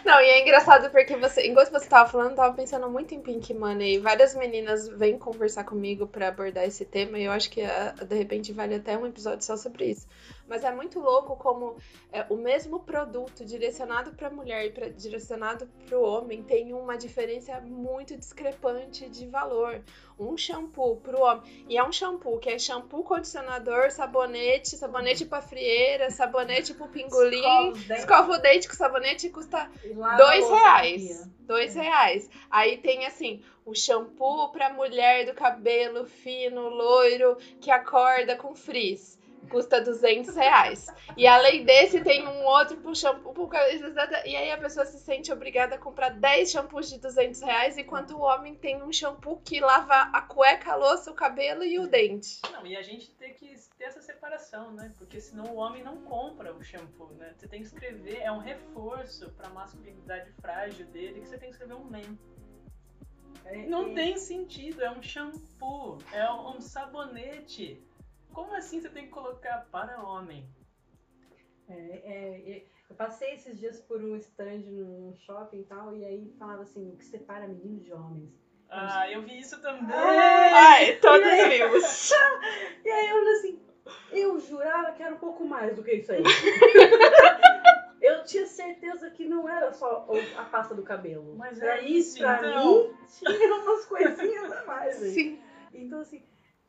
Não, 0.05 0.21
e 0.21 0.25
é 0.29 0.41
engraçado 0.41 0.89
porque 0.91 1.17
você, 1.17 1.45
enquanto 1.45 1.71
você 1.71 1.89
tava 1.89 2.09
falando, 2.09 2.29
eu 2.31 2.35
tava 2.37 2.55
pensando 2.55 2.89
muito 2.89 3.13
em 3.13 3.19
Pink 3.19 3.53
Money. 3.53 3.99
Várias 3.99 4.33
meninas 4.33 4.87
vêm 4.87 5.17
conversar 5.17 5.65
comigo 5.65 6.07
pra 6.07 6.29
abordar 6.29 6.63
esse 6.63 6.85
tema 6.85 7.19
e 7.19 7.25
eu 7.25 7.33
acho 7.33 7.49
que 7.51 7.61
ah, 7.61 7.93
de 8.07 8.15
repente 8.15 8.53
vale 8.53 8.75
até 8.75 8.97
um 8.97 9.05
episódio 9.05 9.43
só 9.43 9.57
sobre 9.57 9.87
isso. 9.91 10.07
Mas 10.51 10.65
é 10.65 10.71
muito 10.75 10.99
louco 10.99 11.37
como 11.37 11.77
é, 12.11 12.25
o 12.29 12.35
mesmo 12.35 12.81
produto 12.81 13.45
direcionado 13.45 14.11
pra 14.11 14.29
mulher 14.29 14.65
e 14.65 14.69
pra, 14.69 14.89
direcionado 14.89 15.65
pro 15.85 16.01
homem 16.01 16.43
tem 16.43 16.73
uma 16.73 16.97
diferença 16.97 17.57
muito 17.61 18.17
discrepante 18.17 19.07
de 19.07 19.27
valor. 19.27 19.81
Um 20.19 20.35
shampoo 20.35 20.97
pro 20.97 21.21
homem. 21.21 21.65
E 21.69 21.77
é 21.77 21.83
um 21.83 21.91
shampoo 21.93 22.37
que 22.37 22.49
é 22.49 22.59
shampoo, 22.59 23.01
condicionador, 23.01 23.91
sabonete, 23.91 24.75
sabonete 24.75 25.23
pra 25.23 25.41
frieira, 25.41 26.11
sabonete 26.11 26.73
pro 26.73 26.89
pingolim. 26.89 27.71
Escova 27.89 28.33
o 28.33 28.37
dente 28.37 28.67
com 28.67 28.75
sabonete 28.75 29.29
custa 29.29 29.71
e 29.85 29.93
dois 29.93 30.51
a 30.51 30.53
reais. 30.53 31.29
Dois 31.47 31.75
reais. 31.75 32.29
Aí 32.49 32.77
tem 32.77 33.05
assim, 33.05 33.41
o 33.65 33.73
shampoo 33.73 34.49
pra 34.49 34.73
mulher 34.73 35.25
do 35.25 35.33
cabelo 35.33 36.05
fino, 36.05 36.67
loiro, 36.67 37.37
que 37.61 37.71
acorda 37.71 38.35
com 38.35 38.53
frizz. 38.53 39.20
Custa 39.49 39.81
200 39.81 40.35
reais. 40.35 40.87
E 41.17 41.27
além 41.27 41.65
desse, 41.65 42.01
tem 42.01 42.27
um 42.27 42.45
outro 42.45 42.77
pro 42.77 42.95
shampoo. 42.95 43.49
E 44.25 44.35
aí 44.35 44.51
a 44.51 44.57
pessoa 44.57 44.85
se 44.85 44.99
sente 44.99 45.31
obrigada 45.31 45.75
a 45.75 45.77
comprar 45.77 46.09
10 46.09 46.51
shampoos 46.51 46.89
de 46.89 46.99
200 46.99 47.41
reais, 47.41 47.77
enquanto 47.77 48.11
o 48.11 48.21
homem 48.21 48.55
tem 48.55 48.81
um 48.81 48.91
shampoo 48.91 49.41
que 49.43 49.59
lava 49.59 50.09
a 50.13 50.21
cueca, 50.21 50.71
a 50.71 50.75
louça, 50.75 51.11
o 51.11 51.13
cabelo 51.13 51.63
e 51.63 51.79
o 51.79 51.87
dente. 51.87 52.39
Não, 52.51 52.65
e 52.65 52.77
a 52.77 52.81
gente 52.81 53.11
tem 53.11 53.33
que 53.33 53.55
ter 53.77 53.85
essa 53.85 54.01
separação, 54.01 54.71
né? 54.71 54.91
Porque 54.97 55.19
senão 55.19 55.45
o 55.45 55.55
homem 55.55 55.83
não 55.83 55.97
compra 55.97 56.53
o 56.53 56.63
shampoo, 56.63 57.11
né? 57.17 57.33
Você 57.35 57.47
tem 57.47 57.61
que 57.61 57.67
escrever, 57.67 58.19
é 58.21 58.31
um 58.31 58.39
reforço 58.39 59.29
pra 59.31 59.49
masculinidade 59.49 60.31
frágil 60.39 60.85
dele 60.87 61.19
que 61.19 61.27
você 61.27 61.37
tem 61.37 61.49
que 61.49 61.55
escrever 61.55 61.73
um 61.73 61.85
men. 61.85 62.17
É, 63.45 63.65
Não 63.67 63.93
tem 63.93 64.17
sentido, 64.17 64.83
é 64.83 64.91
um 64.91 65.01
shampoo, 65.01 65.97
é 66.13 66.31
um 66.31 66.61
sabonete. 66.61 67.81
Como 68.33 68.53
assim 68.53 68.79
você 68.81 68.89
tem 68.89 69.05
que 69.05 69.11
colocar 69.11 69.67
para 69.71 70.01
homem? 70.03 70.45
É, 71.69 71.73
é, 71.73 72.51
é, 72.51 72.65
eu 72.89 72.95
passei 72.95 73.33
esses 73.33 73.57
dias 73.59 73.79
por 73.79 74.03
um 74.03 74.15
stand 74.17 74.63
num 74.67 75.13
shopping 75.15 75.61
e 75.61 75.63
tal, 75.63 75.95
e 75.95 76.03
aí 76.03 76.33
falava 76.37 76.63
assim, 76.63 76.91
o 76.91 76.97
que 76.97 77.05
separa 77.05 77.47
menino 77.47 77.79
de 77.79 77.93
homens. 77.93 78.29
Ah, 78.69 79.09
eu 79.11 79.21
vi 79.21 79.39
isso 79.39 79.61
também. 79.61 79.95
Ai, 79.95 80.95
todos 80.97 81.27
vimos. 81.27 82.11
E 82.83 82.89
aí 82.89 83.09
eu 83.09 83.15
olhei 83.17 83.33
assim, 83.33 83.59
eu 84.11 84.39
jurava 84.39 84.91
que 84.93 85.03
era 85.03 85.13
um 85.13 85.19
pouco 85.19 85.45
mais 85.45 85.75
do 85.75 85.83
que 85.83 85.93
isso 85.93 86.11
aí. 86.11 86.23
eu 88.01 88.23
tinha 88.23 88.47
certeza 88.47 89.09
que 89.11 89.25
não 89.25 89.47
era 89.47 89.71
só 89.71 90.07
a 90.37 90.43
pasta 90.45 90.73
do 90.73 90.83
cabelo. 90.83 91.35
Mas 91.37 91.59
pra 91.59 91.77
é 91.77 91.83
isso, 91.83 92.15
isso, 92.15 92.17
pra 92.19 92.37
então. 92.39 92.87
mim, 92.87 92.95
tinha 93.07 93.55
umas 93.55 93.85
coisinhas 93.85 94.51
a 94.51 94.65
mais 94.65 95.03
aí. 95.03 95.11
Sim. 95.11 95.41
Então 95.73 95.99
assim, 95.99 96.23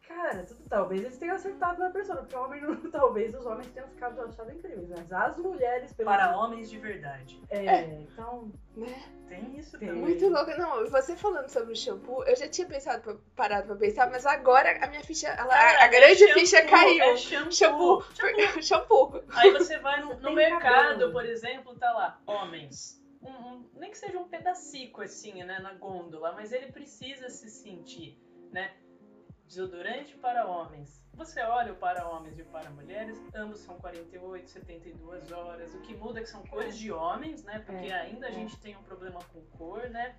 cara, 0.07 0.45
tudo, 0.45 0.63
talvez 0.69 1.01
eles 1.03 1.19
tenham 1.19 1.37
acertado 1.37 1.79
na 1.79 1.91
pessoa, 1.91 2.19
porque 2.19 2.37
o 2.37 2.43
homem 2.45 2.61
não, 2.61 2.77
talvez 2.91 3.35
os 3.35 3.45
homens 3.47 3.69
tenham 3.69 3.89
ficado 3.89 4.21
achando 4.23 4.53
incríveis, 4.53 4.89
mas 4.91 5.13
as 5.13 5.37
mulheres 5.39 5.93
pelo 5.93 6.09
Para 6.11 6.37
homens 6.37 6.69
de 6.71 6.79
verdade. 6.79 7.41
é, 7.51 7.85
então 8.01 8.51
Tem 9.29 9.57
isso 9.59 9.79
Tem. 9.79 9.89
também. 9.89 10.03
Muito 10.03 10.29
louco. 10.29 10.51
Não, 10.59 10.89
você 10.91 11.17
falando 11.17 11.49
sobre 11.49 11.73
o 11.73 11.77
shampoo, 11.77 12.23
eu 12.25 12.37
já 12.37 12.49
tinha 12.49 12.67
pensado, 12.67 13.03
pra- 13.03 13.17
parado 13.35 13.67
pra 13.69 13.77
pensar, 13.77 14.11
mas 14.11 14.27
agora 14.27 14.85
a 14.85 14.89
minha 14.89 15.03
ficha, 15.03 15.29
ela, 15.29 15.49
Cara, 15.49 15.85
a 15.85 15.89
grande 15.89 16.13
é 16.25 16.27
shampoo, 16.29 16.41
ficha 16.41 16.67
caiu. 16.67 17.05
É 17.05 17.17
shampoo. 17.17 17.53
Shampoo. 17.53 18.03
Shampoo. 18.15 18.63
shampoo. 18.63 19.23
Aí 19.35 19.51
você 19.53 19.79
vai 19.79 20.01
no, 20.03 20.15
no 20.21 20.33
mercado, 20.33 20.89
cabelo. 20.93 21.13
por 21.13 21.25
exemplo, 21.25 21.75
tá 21.77 21.91
lá, 21.93 22.21
homens. 22.27 23.01
Um- 23.23 23.29
um- 23.31 23.71
nem 23.77 23.91
que 23.91 23.99
seja 23.99 24.19
um 24.19 24.29
pedacico 24.29 25.01
assim, 25.01 25.43
né, 25.45 25.59
na 25.61 25.75
gôndola, 25.75 26.33
mas 26.33 26.53
ele 26.53 26.73
precisa 26.73 27.29
se 27.31 27.49
sentir, 27.49 28.19
né? 28.51 28.73
Desodorante 29.57 30.15
para 30.15 30.47
homens. 30.47 31.05
Você 31.13 31.43
olha 31.43 31.75
o 31.75 31.77
para 31.77 32.09
homens 32.09 32.39
e 32.39 32.43
o 32.43 32.47
para 32.47 32.71
mulheres, 32.71 33.23
ambos 33.35 33.59
são 33.61 33.77
48, 33.77 34.49
72 34.49 35.31
horas. 35.31 35.75
O 35.75 35.81
que 35.81 35.95
muda 35.95 36.21
é 36.21 36.23
que 36.23 36.31
são 36.31 36.43
cores 36.47 36.79
de 36.79 36.91
homens, 36.91 37.45
né? 37.45 37.59
Porque 37.59 37.85
É, 37.89 38.01
ainda 38.01 38.29
a 38.29 38.31
é. 38.31 38.33
gente 38.33 38.57
tem 38.61 38.75
um 38.75 38.83
problema 38.83 39.21
com 39.31 39.43
cor, 39.59 39.91
né? 39.91 40.17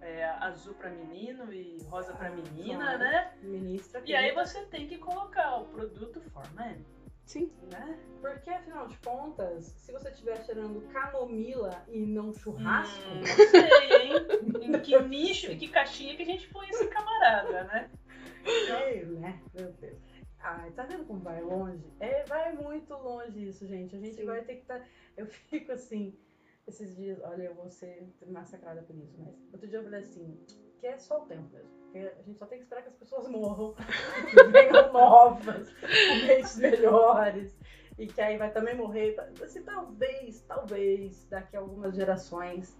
É, 0.00 0.24
azul 0.24 0.72
para 0.72 0.88
menino 0.88 1.52
e 1.52 1.76
rosa 1.90 2.14
para 2.14 2.28
Ah, 2.28 2.30
menina, 2.30 2.78
claro. 2.82 2.98
né? 3.00 3.34
ministra 3.42 4.00
E 4.06 4.14
aí 4.16 4.32
você 4.32 4.64
tem 4.64 4.86
que 4.88 4.96
colocar 4.96 5.56
o 5.58 5.66
produto 5.66 6.18
for 6.32 6.50
men, 6.54 6.82
Sim. 7.26 7.52
né? 7.70 7.98
Porque 8.22 8.48
afinal 8.48 8.88
de 8.88 8.96
contas, 8.96 9.66
se 9.66 9.92
você 9.92 10.08
estiver 10.08 10.42
cheirando 10.46 10.80
camomila 10.90 11.84
e 11.86 11.98
não 12.06 12.32
churrasco, 12.32 12.98
Hum, 13.10 13.20
não 13.20 13.26
sei, 13.50 13.92
hein? 13.92 14.12
Em 14.62 14.80
que 14.80 14.98
nicho, 15.02 15.52
em 15.52 15.58
que 15.58 15.68
caixinha 15.68 16.16
que 16.16 16.22
a 16.22 16.26
gente 16.26 16.48
põe 16.48 16.66
esse 16.70 16.88
camarada, 16.88 17.64
né? 17.64 17.90
É, 18.44 19.04
né? 19.04 19.42
Meu 19.54 19.72
Deus. 19.72 19.98
Ai, 20.42 20.70
tá 20.70 20.84
vendo 20.84 21.04
como 21.04 21.20
vai 21.20 21.40
longe? 21.42 21.84
É, 22.00 22.24
vai 22.24 22.52
muito 22.54 22.94
longe 22.94 23.48
isso, 23.48 23.66
gente. 23.66 23.94
A 23.94 23.98
gente 23.98 24.16
Sim. 24.16 24.24
vai 24.24 24.42
ter 24.42 24.54
que 24.54 24.62
estar. 24.62 24.82
Eu 25.16 25.26
fico 25.26 25.72
assim, 25.72 26.16
esses 26.66 26.96
dias, 26.96 27.20
olha, 27.22 27.44
eu 27.44 27.54
vou 27.54 27.70
ser 27.70 28.08
massacrada 28.26 28.82
por 28.82 28.96
isso, 28.96 29.14
mas 29.18 29.34
outro 29.52 29.68
dia 29.68 29.78
eu 29.78 29.84
falei 29.84 30.00
assim, 30.00 30.38
que 30.78 30.86
é 30.86 30.96
só 30.98 31.22
o 31.22 31.26
tempo 31.26 31.48
mesmo. 31.52 31.80
Porque 31.80 31.98
a 31.98 32.22
gente 32.22 32.38
só 32.38 32.46
tem 32.46 32.58
que 32.58 32.64
esperar 32.64 32.82
que 32.82 32.88
as 32.88 32.96
pessoas 32.96 33.28
morram, 33.28 33.74
que 34.30 34.42
venham 34.44 34.92
novas, 34.92 35.68
mentes 36.26 36.56
melhores. 36.56 37.58
E 37.98 38.06
que 38.06 38.20
aí 38.20 38.38
vai 38.38 38.50
também 38.50 38.74
morrer. 38.74 39.14
Assim, 39.42 39.62
talvez, 39.62 40.40
talvez, 40.42 41.26
daqui 41.28 41.56
a 41.56 41.60
algumas 41.60 41.94
gerações. 41.94 42.78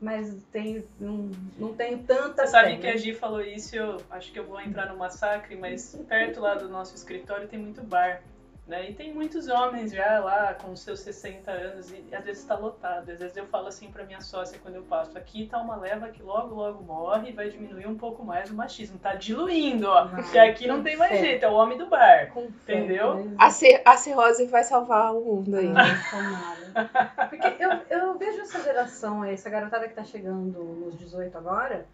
Mas 0.00 0.42
tem, 0.52 0.84
não, 1.00 1.30
não 1.58 1.74
tenho 1.74 1.98
tanta 2.04 2.46
Você 2.46 2.52
sabe 2.52 2.76
que 2.76 2.86
né? 2.86 2.92
a 2.92 2.96
Gi 2.96 3.14
falou 3.14 3.40
isso, 3.40 3.74
eu 3.74 4.00
acho 4.10 4.30
que 4.30 4.38
eu 4.38 4.44
vou 4.44 4.60
entrar 4.60 4.86
no 4.86 4.96
massacre, 4.96 5.56
mas 5.56 5.98
perto 6.08 6.40
lá 6.40 6.54
do 6.54 6.68
nosso 6.68 6.94
escritório 6.94 7.48
tem 7.48 7.58
muito 7.58 7.82
bar. 7.82 8.22
Né? 8.68 8.90
E 8.90 8.94
tem 8.94 9.14
muitos 9.14 9.48
homens 9.48 9.92
já 9.92 10.18
lá 10.20 10.52
com 10.52 10.76
seus 10.76 11.00
60 11.00 11.50
anos 11.50 11.90
e 11.90 12.14
às 12.14 12.22
vezes 12.22 12.42
está 12.42 12.54
lotado. 12.54 13.10
Às 13.10 13.18
vezes 13.18 13.34
eu 13.34 13.46
falo 13.46 13.66
assim 13.66 13.90
para 13.90 14.04
minha 14.04 14.20
sócia 14.20 14.58
quando 14.62 14.74
eu 14.74 14.82
passo: 14.82 15.16
aqui 15.16 15.46
tá 15.46 15.58
uma 15.58 15.74
leva 15.74 16.08
que 16.08 16.22
logo, 16.22 16.54
logo 16.54 16.84
morre 16.84 17.30
e 17.30 17.32
vai 17.32 17.48
diminuir 17.48 17.86
um 17.86 17.96
pouco 17.96 18.22
mais 18.22 18.50
o 18.50 18.54
machismo. 18.54 18.98
Tá 18.98 19.14
diluindo, 19.14 19.88
ó. 19.88 20.04
Não, 20.04 20.16
Porque 20.16 20.38
aqui 20.38 20.66
não 20.66 20.82
tem 20.82 20.96
mais 20.96 21.12
fé. 21.12 21.18
jeito, 21.18 21.44
é 21.44 21.48
o 21.48 21.54
homem 21.54 21.78
do 21.78 21.86
bar. 21.86 22.30
Com 22.30 22.50
fé, 22.66 22.74
Entendeu? 22.76 23.32
A, 23.38 23.46
a 23.46 23.96
cirrose 23.96 24.44
vai 24.46 24.62
salvar 24.64 25.14
o 25.14 25.24
mundo 25.24 25.56
ainda. 25.56 25.82
Não, 25.82 26.10
tomara. 26.10 27.28
Porque 27.30 27.56
eu, 27.58 27.70
eu 27.88 28.18
vejo 28.18 28.42
essa 28.42 28.62
geração, 28.62 29.24
essa 29.24 29.48
garotada 29.48 29.88
que 29.88 29.94
tá 29.94 30.04
chegando 30.04 30.62
nos 30.62 30.98
18 30.98 31.38
agora, 31.38 31.86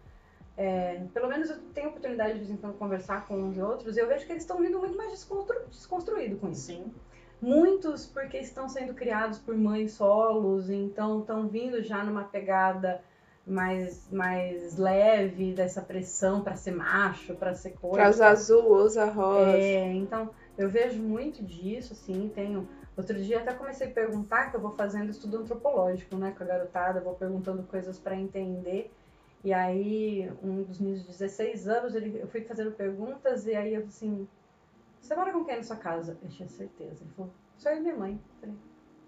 é, 0.57 1.01
pelo 1.13 1.27
menos 1.27 1.49
eu 1.49 1.57
tenho 1.73 1.87
a 1.87 1.89
oportunidade 1.89 2.33
de 2.33 2.39
vez 2.39 2.51
em 2.51 2.57
quando 2.57 2.77
conversar 2.77 3.27
com 3.27 3.35
uns 3.35 3.57
e 3.57 3.61
outros, 3.61 3.97
e 3.97 3.99
eu 3.99 4.07
vejo 4.07 4.25
que 4.25 4.31
eles 4.31 4.43
estão 4.43 4.57
vindo 4.59 4.79
muito 4.79 4.97
mais 4.97 5.11
desconstru 5.11 5.65
desconstruídos 5.67 6.39
com 6.39 6.49
isso. 6.49 6.67
Sim. 6.67 6.93
Muitos 7.41 8.05
porque 8.05 8.37
estão 8.37 8.69
sendo 8.69 8.93
criados 8.93 9.37
por 9.37 9.55
mães 9.55 9.91
solos, 9.91 10.69
então 10.69 11.19
estão 11.19 11.47
vindo 11.47 11.83
já 11.83 12.03
numa 12.03 12.23
pegada 12.23 13.01
mais, 13.45 14.09
mais 14.11 14.77
leve 14.77 15.53
dessa 15.53 15.81
pressão 15.81 16.41
pra 16.41 16.55
ser 16.55 16.71
macho, 16.71 17.35
pra 17.35 17.53
ser 17.53 17.71
coisa. 17.71 17.97
Pra 17.97 18.09
usar 18.09 18.29
azul, 18.29 18.73
usa 18.77 19.05
rosa. 19.05 19.57
É, 19.57 19.93
então 19.93 20.31
eu 20.57 20.69
vejo 20.69 21.01
muito 21.01 21.43
disso, 21.43 21.93
assim, 21.93 22.31
tenho. 22.33 22.67
Outro 22.97 23.21
dia 23.21 23.39
até 23.39 23.53
comecei 23.53 23.87
a 23.87 23.91
perguntar, 23.91 24.49
que 24.49 24.55
eu 24.55 24.61
vou 24.61 24.71
fazendo 24.71 25.09
estudo 25.09 25.39
antropológico, 25.39 26.15
né, 26.15 26.33
com 26.35 26.43
a 26.45 26.47
garotada, 26.47 27.01
vou 27.01 27.13
perguntando 27.13 27.61
coisas 27.63 27.99
para 27.99 28.15
entender. 28.15 28.89
E 29.45 29.53
aí, 29.53 30.29
um 30.43 30.63
dos 30.63 30.79
meus 30.79 31.03
16 31.05 31.67
anos, 31.67 31.93
ele, 31.93 32.19
eu 32.19 32.27
fui 32.27 32.41
fazendo 32.41 32.71
perguntas, 32.71 33.45
e 33.45 33.55
aí 33.55 33.75
eu 33.75 33.83
assim, 33.85 34.27
você 34.99 35.15
mora 35.15 35.31
com 35.31 35.45
quem 35.45 35.57
na 35.57 35.63
sua 35.63 35.75
casa? 35.75 36.17
Eu 36.23 36.27
tinha 36.29 36.49
certeza. 36.49 37.03
Ele 37.03 37.11
falou, 37.15 37.31
só 37.55 37.69
eu 37.69 37.77
e 37.77 37.81
minha 37.81 37.95
mãe. 37.95 38.13
Eu 38.13 38.39
falei, 38.41 38.55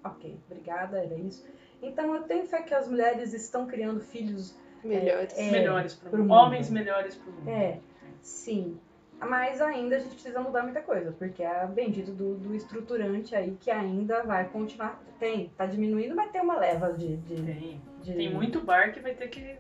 ok, 0.04 0.40
obrigada, 0.50 1.00
era 1.04 1.16
isso. 1.16 1.44
Então 1.82 2.14
eu 2.16 2.22
tenho 2.24 2.46
fé 2.46 2.62
que 2.62 2.74
as 2.74 2.88
mulheres 2.88 3.34
estão 3.34 3.66
criando 3.66 4.00
filhos 4.00 4.56
Melhores. 4.84 5.36
É, 5.36 5.50
melhores 5.52 5.96
pro 5.96 6.10
pro 6.12 6.20
mundo. 6.20 6.30
mundo. 6.30 6.38
Homens 6.40 6.70
melhores 6.70 7.16
pro 7.16 7.32
mundo. 7.32 7.50
é, 7.50 7.80
sim. 8.22 8.80
Mas 9.20 9.60
ainda 9.60 9.96
a 9.96 10.00
gente 10.00 10.14
precisa 10.14 10.40
mudar 10.40 10.62
muita 10.62 10.82
coisa, 10.84 11.12
porque 11.12 11.42
é 11.42 11.66
bendito 11.66 12.12
do, 12.12 12.36
do 12.36 12.54
estruturante 12.54 13.36
aí 13.36 13.58
que 13.60 13.72
ainda 13.72 14.22
vai 14.22 14.48
continuar. 14.48 15.02
Tem, 15.20 15.50
tá 15.58 15.66
diminuindo, 15.66 16.16
mas 16.16 16.32
tem 16.32 16.40
uma 16.40 16.60
leva 16.60 16.94
de. 16.94 17.18
de 17.18 17.36
Tem. 17.42 17.82
de- 18.04 18.14
Tem 18.14 18.32
muito 18.32 18.62
bar 18.62 18.94
que 18.94 19.00
vai 19.00 19.16
ter 19.16 19.28
que 19.30 19.58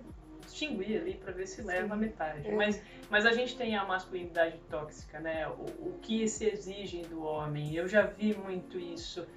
extinguir 0.47 1.01
ali 1.01 1.13
para 1.15 1.31
ver 1.31 1.47
se 1.47 1.61
leva 1.61 1.93
a 1.93 1.97
metade. 1.97 2.47
É. 2.47 2.55
Mas, 2.55 2.81
mas 3.09 3.25
a 3.25 3.31
gente 3.31 3.55
tem 3.55 3.75
a 3.75 3.85
masculinidade 3.85 4.57
tóxica, 4.69 5.19
né? 5.19 5.47
O, 5.47 5.89
o 5.89 5.99
que 6.01 6.27
se 6.27 6.45
exige 6.45 7.01
do 7.03 7.23
homem. 7.23 7.75
Eu 7.75 7.87
já 7.87 8.03
vi 8.03 8.35
muito 8.35 8.79
isso. 8.79 9.27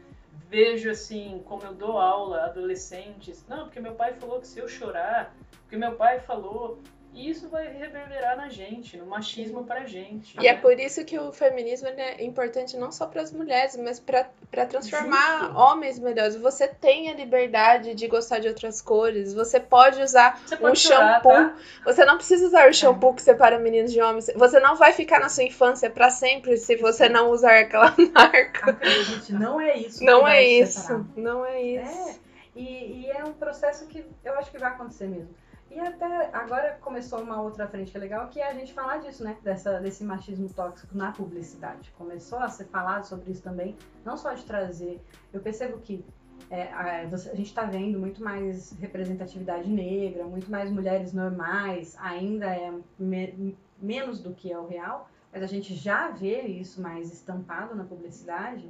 Vejo 0.49 0.91
assim, 0.91 1.43
como 1.45 1.63
eu 1.63 1.75
dou 1.75 1.99
aula 1.99 2.39
a 2.39 2.47
adolescentes, 2.47 3.47
não, 3.49 3.65
porque 3.65 3.81
meu 3.81 3.95
pai 3.95 4.15
falou 4.15 4.41
que 4.41 4.47
se 4.49 4.59
eu 4.59 4.67
chorar, 4.67 5.35
porque 5.63 5.77
meu 5.77 5.95
pai 5.95 6.19
falou, 6.21 6.81
e 7.13 7.29
isso 7.29 7.49
vai 7.49 7.67
reverberar 7.67 8.37
na 8.37 8.49
gente, 8.49 8.97
no 8.97 9.07
machismo 9.07 9.65
pra 9.65 9.85
gente. 9.85 10.37
E 10.41 10.47
é 10.47 10.55
por 10.55 10.79
isso 10.79 11.05
que 11.05 11.19
o 11.19 11.33
feminismo 11.33 11.89
é 11.89 12.23
importante 12.23 12.77
não 12.77 12.93
só 12.93 13.07
para 13.07 13.23
as 13.23 13.33
mulheres, 13.33 13.77
mas 13.77 13.99
para 13.99 14.27
transformar 14.67 15.41
Justo. 15.41 15.57
homens 15.59 15.99
melhores. 15.99 16.37
Você 16.37 16.69
tem 16.69 17.11
a 17.11 17.15
liberdade 17.15 17.95
de 17.95 18.07
gostar 18.07 18.39
de 18.39 18.49
outras 18.49 18.81
cores, 18.81 19.35
você 19.35 19.59
pode 19.59 20.01
usar 20.01 20.41
Você 20.47 20.55
um 20.57 20.75
chorar, 20.75 21.15
shampoo. 21.15 21.31
tá? 21.33 21.57
Você 21.85 22.05
não 22.05 22.17
precisa 22.17 22.47
usar 22.47 22.69
o 22.69 22.73
shampoo 22.73 23.15
que 23.15 23.23
separa 23.23 23.59
meninos 23.59 23.93
de 23.93 24.01
homens. 24.01 24.31
Você 24.37 24.61
não 24.61 24.77
vai 24.77 24.93
ficar 24.93 25.19
na 25.21 25.29
sua 25.29 25.45
infância 25.45 25.91
para 25.91 26.11
sempre 26.11 26.57
se 26.57 26.77
você 26.77 27.09
não 27.09 27.31
usar 27.31 27.59
aquela 27.61 27.95
marca. 28.15 28.71
Acredite, 28.71 29.33
não 29.33 29.61
é 29.61 29.77
isso. 29.77 29.99
que 29.99 30.05
Não 30.05 30.27
é 30.29 30.45
isso. 30.45 30.81
separar. 30.81 31.05
Não 31.17 31.45
é 31.45 31.61
isso. 31.63 32.09
É, 32.11 32.15
e, 32.55 33.03
e 33.07 33.11
é 33.11 33.25
um 33.25 33.33
processo 33.33 33.87
que 33.87 34.05
eu 34.25 34.35
acho 34.39 34.51
que 34.51 34.59
vai 34.59 34.71
acontecer 34.71 35.07
mesmo. 35.09 35.35
E 35.71 35.79
até 35.79 36.31
agora 36.35 36.79
começou 36.81 37.21
uma 37.21 37.41
outra 37.41 37.66
frente 37.68 37.93
que 37.93 37.97
é 37.97 38.01
legal, 38.01 38.27
que 38.29 38.41
é 38.41 38.49
a 38.51 38.55
gente 38.55 38.73
falar 38.73 38.99
disso, 38.99 39.23
né? 39.23 39.37
Dessa, 39.43 39.79
desse 39.79 40.03
machismo 40.03 40.49
tóxico 40.53 40.97
na 40.97 41.12
publicidade. 41.12 41.93
Começou 41.97 42.39
a 42.41 42.49
ser 42.49 42.64
falado 42.64 43.05
sobre 43.05 43.31
isso 43.31 43.43
também, 43.43 43.77
não 44.05 44.16
só 44.16 44.33
de 44.33 44.45
trazer. 44.45 45.01
Eu 45.33 45.41
percebo 45.41 45.79
que 45.79 46.05
é, 46.51 46.64
a, 46.73 47.03
a 47.03 47.16
gente 47.37 47.43
está 47.43 47.62
vendo 47.64 48.01
muito 48.01 48.23
mais 48.23 48.73
representatividade 48.73 49.68
negra, 49.71 50.25
muito 50.25 50.51
mais 50.51 50.71
mulheres 50.71 51.12
normais, 51.12 51.97
ainda 52.01 52.47
é 52.47 52.73
me- 52.99 53.57
menos 53.81 54.21
do 54.21 54.35
que 54.35 54.53
é 54.53 54.59
o 54.59 54.66
real, 54.66 55.09
mas 55.33 55.43
a 55.43 55.47
gente 55.47 55.73
já 55.75 56.09
vê 56.11 56.41
isso 56.43 56.83
mais 56.83 57.12
estampado 57.12 57.77
na 57.77 57.85
publicidade 57.85 58.68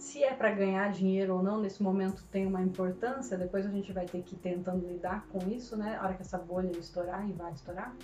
se 0.00 0.24
é 0.24 0.32
para 0.32 0.50
ganhar 0.50 0.90
dinheiro 0.90 1.36
ou 1.36 1.42
não, 1.42 1.60
nesse 1.60 1.82
momento 1.82 2.24
tem 2.32 2.46
uma 2.46 2.62
importância, 2.62 3.36
depois 3.36 3.66
a 3.66 3.70
gente 3.70 3.92
vai 3.92 4.06
ter 4.06 4.22
que 4.22 4.34
ir 4.34 4.38
tentando 4.38 4.86
lidar 4.86 5.26
com 5.28 5.38
isso, 5.48 5.76
né? 5.76 5.98
A 6.00 6.04
hora 6.04 6.14
que 6.14 6.22
essa 6.22 6.38
bolha 6.38 6.70
estourar, 6.78 7.28
e 7.28 7.32
vai 7.32 7.52
estourar. 7.52 7.94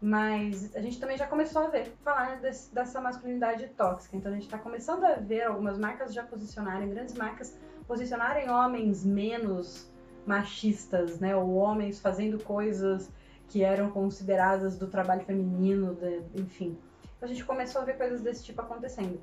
Mas 0.00 0.74
a 0.74 0.80
gente 0.80 0.98
também 0.98 1.18
já 1.18 1.26
começou 1.26 1.60
a 1.62 1.68
ver, 1.68 1.92
falar 2.02 2.40
desse- 2.40 2.74
dessa 2.74 3.02
masculinidade 3.02 3.66
tóxica. 3.68 4.16
Então 4.16 4.30
a 4.32 4.34
gente 4.34 4.44
está 4.44 4.56
começando 4.56 5.04
a 5.04 5.16
ver 5.16 5.42
algumas 5.42 5.78
marcas 5.78 6.14
já 6.14 6.22
posicionarem, 6.22 6.88
grandes 6.88 7.14
marcas, 7.14 7.54
posicionarem 7.86 8.48
homens 8.48 9.04
menos 9.04 9.92
machistas, 10.24 11.20
né? 11.20 11.36
Ou 11.36 11.54
homens 11.54 12.00
fazendo 12.00 12.42
coisas 12.42 13.10
que 13.48 13.62
eram 13.62 13.90
consideradas 13.90 14.78
do 14.78 14.86
trabalho 14.86 15.22
feminino, 15.26 15.94
de- 15.94 16.22
enfim. 16.40 16.78
Então 17.18 17.28
a 17.28 17.32
gente 17.32 17.44
começou 17.44 17.82
a 17.82 17.84
ver 17.84 17.98
coisas 17.98 18.22
desse 18.22 18.42
tipo 18.42 18.62
acontecendo. 18.62 19.20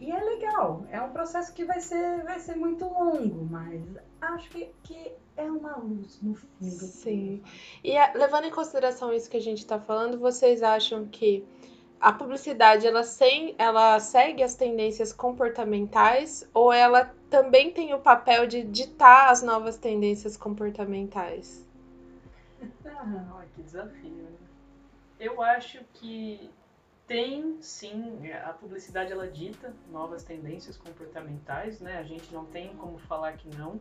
E 0.00 0.10
é 0.10 0.18
legal, 0.18 0.84
é 0.90 1.00
um 1.02 1.10
processo 1.10 1.52
que 1.52 1.64
vai 1.64 1.78
ser, 1.80 2.22
vai 2.24 2.38
ser 2.40 2.56
muito 2.56 2.84
longo, 2.86 3.44
mas 3.50 3.82
acho 4.20 4.48
que, 4.48 4.70
que 4.82 5.12
é 5.36 5.44
uma 5.44 5.76
luz 5.76 6.18
no 6.22 6.34
fim 6.34 6.48
do 6.58 6.68
Sim. 6.86 7.42
E 7.84 7.96
a- 7.98 8.12
levando 8.14 8.44
em 8.46 8.50
consideração 8.50 9.12
isso 9.12 9.28
que 9.30 9.36
a 9.36 9.40
gente 9.42 9.58
está 9.58 9.78
falando, 9.78 10.18
vocês 10.18 10.62
acham 10.62 11.06
que 11.06 11.44
a 12.00 12.12
publicidade 12.14 12.86
ela, 12.86 13.02
sem, 13.02 13.54
ela 13.58 14.00
segue 14.00 14.42
as 14.42 14.54
tendências 14.54 15.12
comportamentais 15.12 16.48
ou 16.54 16.72
ela 16.72 17.14
também 17.28 17.70
tem 17.70 17.92
o 17.92 18.00
papel 18.00 18.46
de 18.46 18.62
ditar 18.64 19.30
as 19.30 19.42
novas 19.42 19.76
tendências 19.76 20.34
comportamentais? 20.36 21.66
Ah, 22.86 23.34
Olha 23.36 23.48
que 23.54 23.62
desafio. 23.62 24.10
né? 24.10 24.30
Eu 25.18 25.40
acho 25.42 25.80
que 25.94 26.50
tem 27.10 27.60
sim, 27.60 28.30
a 28.30 28.52
publicidade 28.52 29.10
ela 29.10 29.26
dita 29.26 29.74
novas 29.90 30.22
tendências 30.22 30.76
comportamentais, 30.76 31.80
né? 31.80 31.98
A 31.98 32.04
gente 32.04 32.32
não 32.32 32.44
tem 32.44 32.76
como 32.76 32.98
falar 32.98 33.32
que 33.32 33.48
não. 33.56 33.80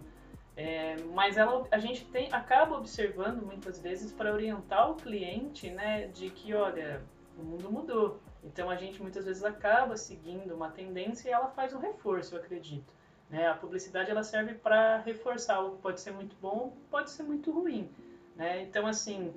É, 0.58 0.96
mas 1.14 1.38
ela, 1.38 1.64
a 1.70 1.78
gente 1.78 2.06
tem, 2.06 2.34
acaba 2.34 2.76
observando 2.76 3.44
muitas 3.46 3.80
vezes 3.80 4.12
para 4.12 4.34
orientar 4.34 4.90
o 4.90 4.96
cliente, 4.96 5.70
né, 5.70 6.08
de 6.08 6.32
que, 6.32 6.56
olha, 6.56 7.04
o 7.38 7.44
mundo 7.44 7.72
mudou. 7.72 8.20
Então 8.44 8.68
a 8.68 8.76
gente 8.76 9.00
muitas 9.00 9.26
vezes 9.26 9.44
acaba 9.44 9.96
seguindo 9.96 10.56
uma 10.56 10.72
tendência 10.72 11.30
e 11.30 11.32
ela 11.32 11.50
faz 11.50 11.72
um 11.72 11.80
reforço, 11.80 12.34
eu 12.34 12.40
acredito. 12.40 12.92
Né? 13.30 13.48
A 13.48 13.54
publicidade 13.54 14.10
ela 14.10 14.24
serve 14.24 14.56
para 14.56 15.02
reforçar 15.02 15.58
algo 15.58 15.76
que 15.76 15.84
pode 15.84 16.02
ser 16.02 16.14
muito 16.14 16.36
bom, 16.42 16.76
pode 16.90 17.12
ser 17.12 17.22
muito 17.22 17.52
ruim. 17.52 17.92
Né? 18.36 18.64
Então, 18.64 18.88
assim, 18.88 19.32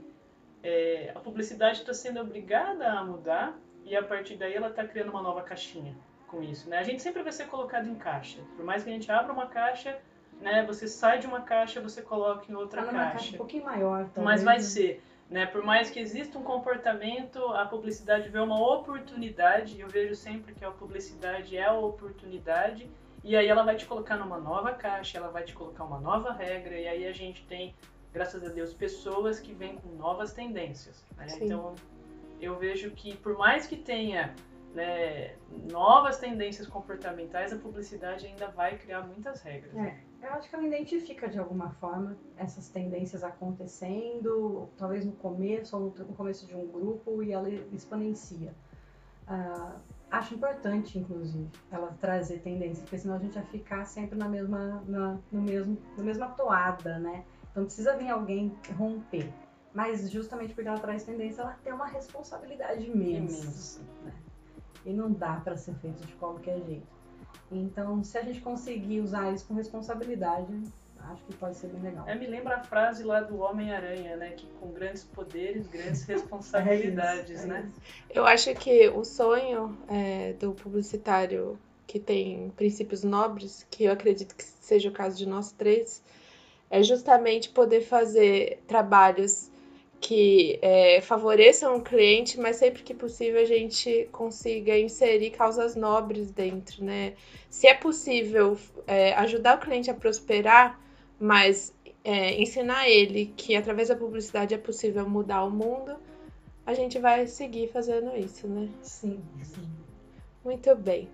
é, 0.63 1.13
a 1.15 1.21
publicidade 1.21 1.81
está 1.81 1.93
sendo 1.93 2.23
obrigada 2.23 2.91
a 2.91 3.05
mudar 3.05 3.55
e 3.85 3.97
a 3.97 4.03
partir 4.03 4.37
daí 4.37 4.55
ela 4.55 4.69
está 4.69 4.85
criando 4.85 5.11
uma 5.11 5.23
nova 5.23 5.43
caixinha 5.43 5.95
com 6.27 6.43
isso. 6.43 6.69
Né? 6.69 6.79
A 6.79 6.83
gente 6.83 7.03
sempre 7.03 7.23
vai 7.23 7.33
ser 7.33 7.47
colocado 7.47 7.89
em 7.89 7.95
caixa. 7.95 8.41
Por 8.57 8.65
mais 8.65 8.83
que 8.83 8.91
a 8.91 8.93
gente 8.93 9.11
abra 9.13 9.33
uma 9.33 9.47
caixa, 9.47 9.99
né, 10.41 10.65
você 10.67 10.89
sai 10.89 11.19
de 11.19 11.27
uma 11.27 11.43
caixa, 11.43 11.81
você 11.81 12.03
coloca 12.03 12.51
em 12.51 12.55
outra 12.55 12.83
caixa 12.85 13.13
caixa. 13.13 13.35
um 13.35 13.39
pouquinho 13.39 13.65
maior, 13.65 14.05
talvez. 14.07 14.25
Mas 14.25 14.43
vai 14.43 14.61
ser. 14.61 15.03
Né? 15.31 15.47
Por 15.47 15.63
mais 15.63 15.91
que 15.91 16.01
exista 16.01 16.39
um 16.39 16.43
comportamento, 16.43 17.39
a 17.55 17.65
publicidade 17.65 18.29
vê 18.29 18.39
uma 18.39 18.61
oportunidade. 18.61 19.81
Eu 19.81 19.89
vejo 19.89 20.15
sempre 20.15 20.55
que 20.55 20.65
a 20.65 20.71
publicidade 20.71 21.57
é 21.57 21.65
a 21.65 21.73
oportunidade. 21.73 22.91
E 23.25 23.37
aí 23.37 23.47
ela 23.47 23.63
vai 23.63 23.77
te 23.77 23.87
colocar 23.87 24.17
numa 24.17 24.39
nova 24.39 24.73
caixa, 24.73 25.17
ela 25.17 25.29
vai 25.29 25.45
te 25.45 25.55
colocar 25.55 25.85
uma 25.85 26.01
nova 26.01 26.33
regra. 26.33 26.79
E 26.79 26.89
aí 26.89 27.07
a 27.07 27.13
gente 27.13 27.47
tem, 27.47 27.75
graças 28.13 28.45
a 28.45 28.49
Deus, 28.49 28.75
pessoas 28.75 29.39
que 29.39 29.55
vêm 29.55 29.77
com 29.77 29.89
novas 29.91 30.33
tendências. 30.33 31.07
né? 31.17 31.27
Então 31.41 31.75
eu 32.45 32.59
vejo 32.59 32.91
que 32.91 33.17
por 33.17 33.37
mais 33.37 33.67
que 33.67 33.77
tenha 33.77 34.35
né, 34.75 35.35
novas 35.71 36.19
tendências 36.19 36.67
comportamentais, 36.67 37.53
a 37.53 37.57
publicidade 37.57 38.27
ainda 38.27 38.49
vai 38.49 38.77
criar 38.79 39.03
muitas 39.03 39.43
regras. 39.43 39.73
né? 39.75 40.03
É, 40.21 40.27
eu 40.27 40.33
acho 40.33 40.49
que 40.49 40.55
ela 40.55 40.67
identifica 40.67 41.29
de 41.29 41.39
alguma 41.39 41.71
forma 41.71 42.17
essas 42.37 42.69
tendências 42.69 43.23
acontecendo, 43.23 44.69
talvez 44.77 45.05
no 45.05 45.13
começo 45.13 45.77
ou 45.77 45.95
no 45.99 46.15
começo 46.15 46.47
de 46.47 46.55
um 46.57 46.67
grupo, 46.67 47.23
e 47.23 47.33
ela 47.33 47.51
exponencia. 47.51 48.55
Ah, 49.27 49.77
acho 50.11 50.35
importante, 50.35 50.99
inclusive, 50.99 51.49
ela 51.71 51.97
trazer 52.01 52.39
tendências, 52.39 52.81
porque 52.81 52.99
senão 52.99 53.17
a 53.17 53.19
gente 53.19 53.35
vai 53.35 53.45
ficar 53.45 53.85
sempre 53.85 54.19
na 54.19 54.29
mesma, 54.29 54.83
na, 54.87 55.19
no 55.31 55.43
mesmo, 55.43 55.77
na 55.97 56.05
mesma 56.05 56.29
toada, 56.29 56.99
né? 56.99 57.25
Então 57.51 57.65
precisa 57.65 57.97
vir 57.97 58.09
alguém 58.11 58.55
romper. 58.77 59.31
Mas 59.75 60.11
justamente 60.11 60.55
porque 60.55 60.69
ela 60.69 60.79
traz 60.79 61.05
tendência, 61.05 61.43
ela 61.43 61.57
tem 61.65 61.73
uma 61.73 61.87
responsabilidade 61.87 62.85
imensa. 62.85 63.81
Né? 64.05 64.13
E 64.85 64.93
não 64.93 65.11
dá 65.11 65.41
para 65.43 65.57
ser 65.57 65.75
feito 65.77 66.05
de 66.07 66.13
qualquer 66.15 66.61
jeito. 66.63 66.87
Então, 67.51 68.03
se 68.03 68.17
a 68.19 68.23
gente 68.23 68.41
conseguir 68.41 69.01
usar 69.01 69.33
isso 69.33 69.47
com 69.47 69.55
responsabilidade, 69.55 70.53
acho 71.11 71.25
que 71.25 71.35
pode 71.35 71.57
ser 71.57 71.69
bem 71.69 71.83
legal. 71.83 72.09
É, 72.09 72.15
me 72.15 72.27
lembra 72.27 72.57
a 72.57 72.63
frase 72.63 73.03
lá 73.03 73.21
do 73.21 73.39
Homem-Aranha, 73.39 74.17
né? 74.17 74.31
Que 74.31 74.47
com 74.61 74.73
grandes 74.73 75.05
poderes, 75.05 75.67
grandes 75.69 76.05
responsabilidades, 76.07 77.45
É 77.45 77.47
né? 77.47 77.71
isso. 77.71 77.83
Eu 78.11 78.27
acho 78.27 78.55
que 78.55 78.89
o 78.89 79.05
sonho 79.05 79.77
é, 79.89 80.33
do 80.35 80.53
publicitário 80.53 81.59
que 81.87 81.99
tem 81.99 82.51
princípios 82.57 83.05
nobres, 83.05 83.67
que 83.71 83.85
eu 83.85 83.93
acredito 83.93 84.35
que 84.35 84.45
seja 84.45 84.89
o 84.89 84.93
caso 84.93 85.17
de 85.17 85.27
nós 85.27 85.53
três, 85.53 86.03
é 86.71 86.83
justamente 86.83 87.51
poder 87.51 87.83
fazer 87.83 88.63
trabalhos 88.67 89.52
que 90.03 90.59
é, 90.61 91.01
favoreçam 91.01 91.77
o 91.77 91.81
cliente, 91.81 92.39
mas 92.39 92.57
sempre 92.57 92.83
que 92.83 92.93
possível 92.93 93.41
a 93.41 93.45
gente 93.45 94.09
consiga 94.11 94.77
inserir 94.77 95.31
causas 95.31 95.77
nobres 95.77 96.33
dentro, 96.33 96.85
né? 96.85 97.15
Se 97.49 97.69
é 97.69 97.75
possível 97.75 98.59
é, 98.85 99.15
ajudar 99.15 99.57
o 99.57 99.61
cliente 99.61 99.93
a 99.93 99.95
prosperar, 99.95 100.81
mas 101.21 101.73
é, 102.05 102.35
ensinar 102.43 102.89
ele 102.89 103.33
que 103.37 103.55
através 103.55 103.89
da 103.89 103.97
publicidade 103.97 104.53
é 104.53 104.59
possível 104.59 105.09
mudar 105.09 105.45
o 105.45 105.51
mundo, 105.51 105.97
a 106.67 106.75
gente 106.75 106.99
vai 106.99 107.29
seguir 107.29 107.69
fazendo 107.69 108.17
isso, 108.17 108.49
né? 108.49 108.69
Sim, 108.83 109.23
sim. 109.41 109.69
Muito 110.45 110.75
bem. 110.75 111.09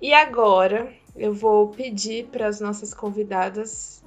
E 0.00 0.14
agora 0.14 0.90
eu 1.14 1.34
vou 1.34 1.68
pedir 1.68 2.26
para 2.28 2.46
as 2.46 2.58
nossas 2.58 2.94
convidadas 2.94 4.02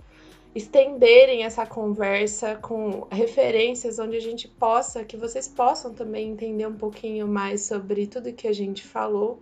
estenderem 0.57 1.43
essa 1.43 1.65
conversa 1.65 2.55
com 2.55 3.07
referências 3.11 3.99
onde 3.99 4.17
a 4.17 4.21
gente 4.21 4.47
possa, 4.47 5.03
que 5.03 5.15
vocês 5.15 5.47
possam 5.47 5.93
também 5.93 6.29
entender 6.29 6.65
um 6.65 6.75
pouquinho 6.75 7.27
mais 7.27 7.61
sobre 7.61 8.07
tudo 8.07 8.33
que 8.33 8.47
a 8.47 8.53
gente 8.53 8.83
falou, 8.83 9.39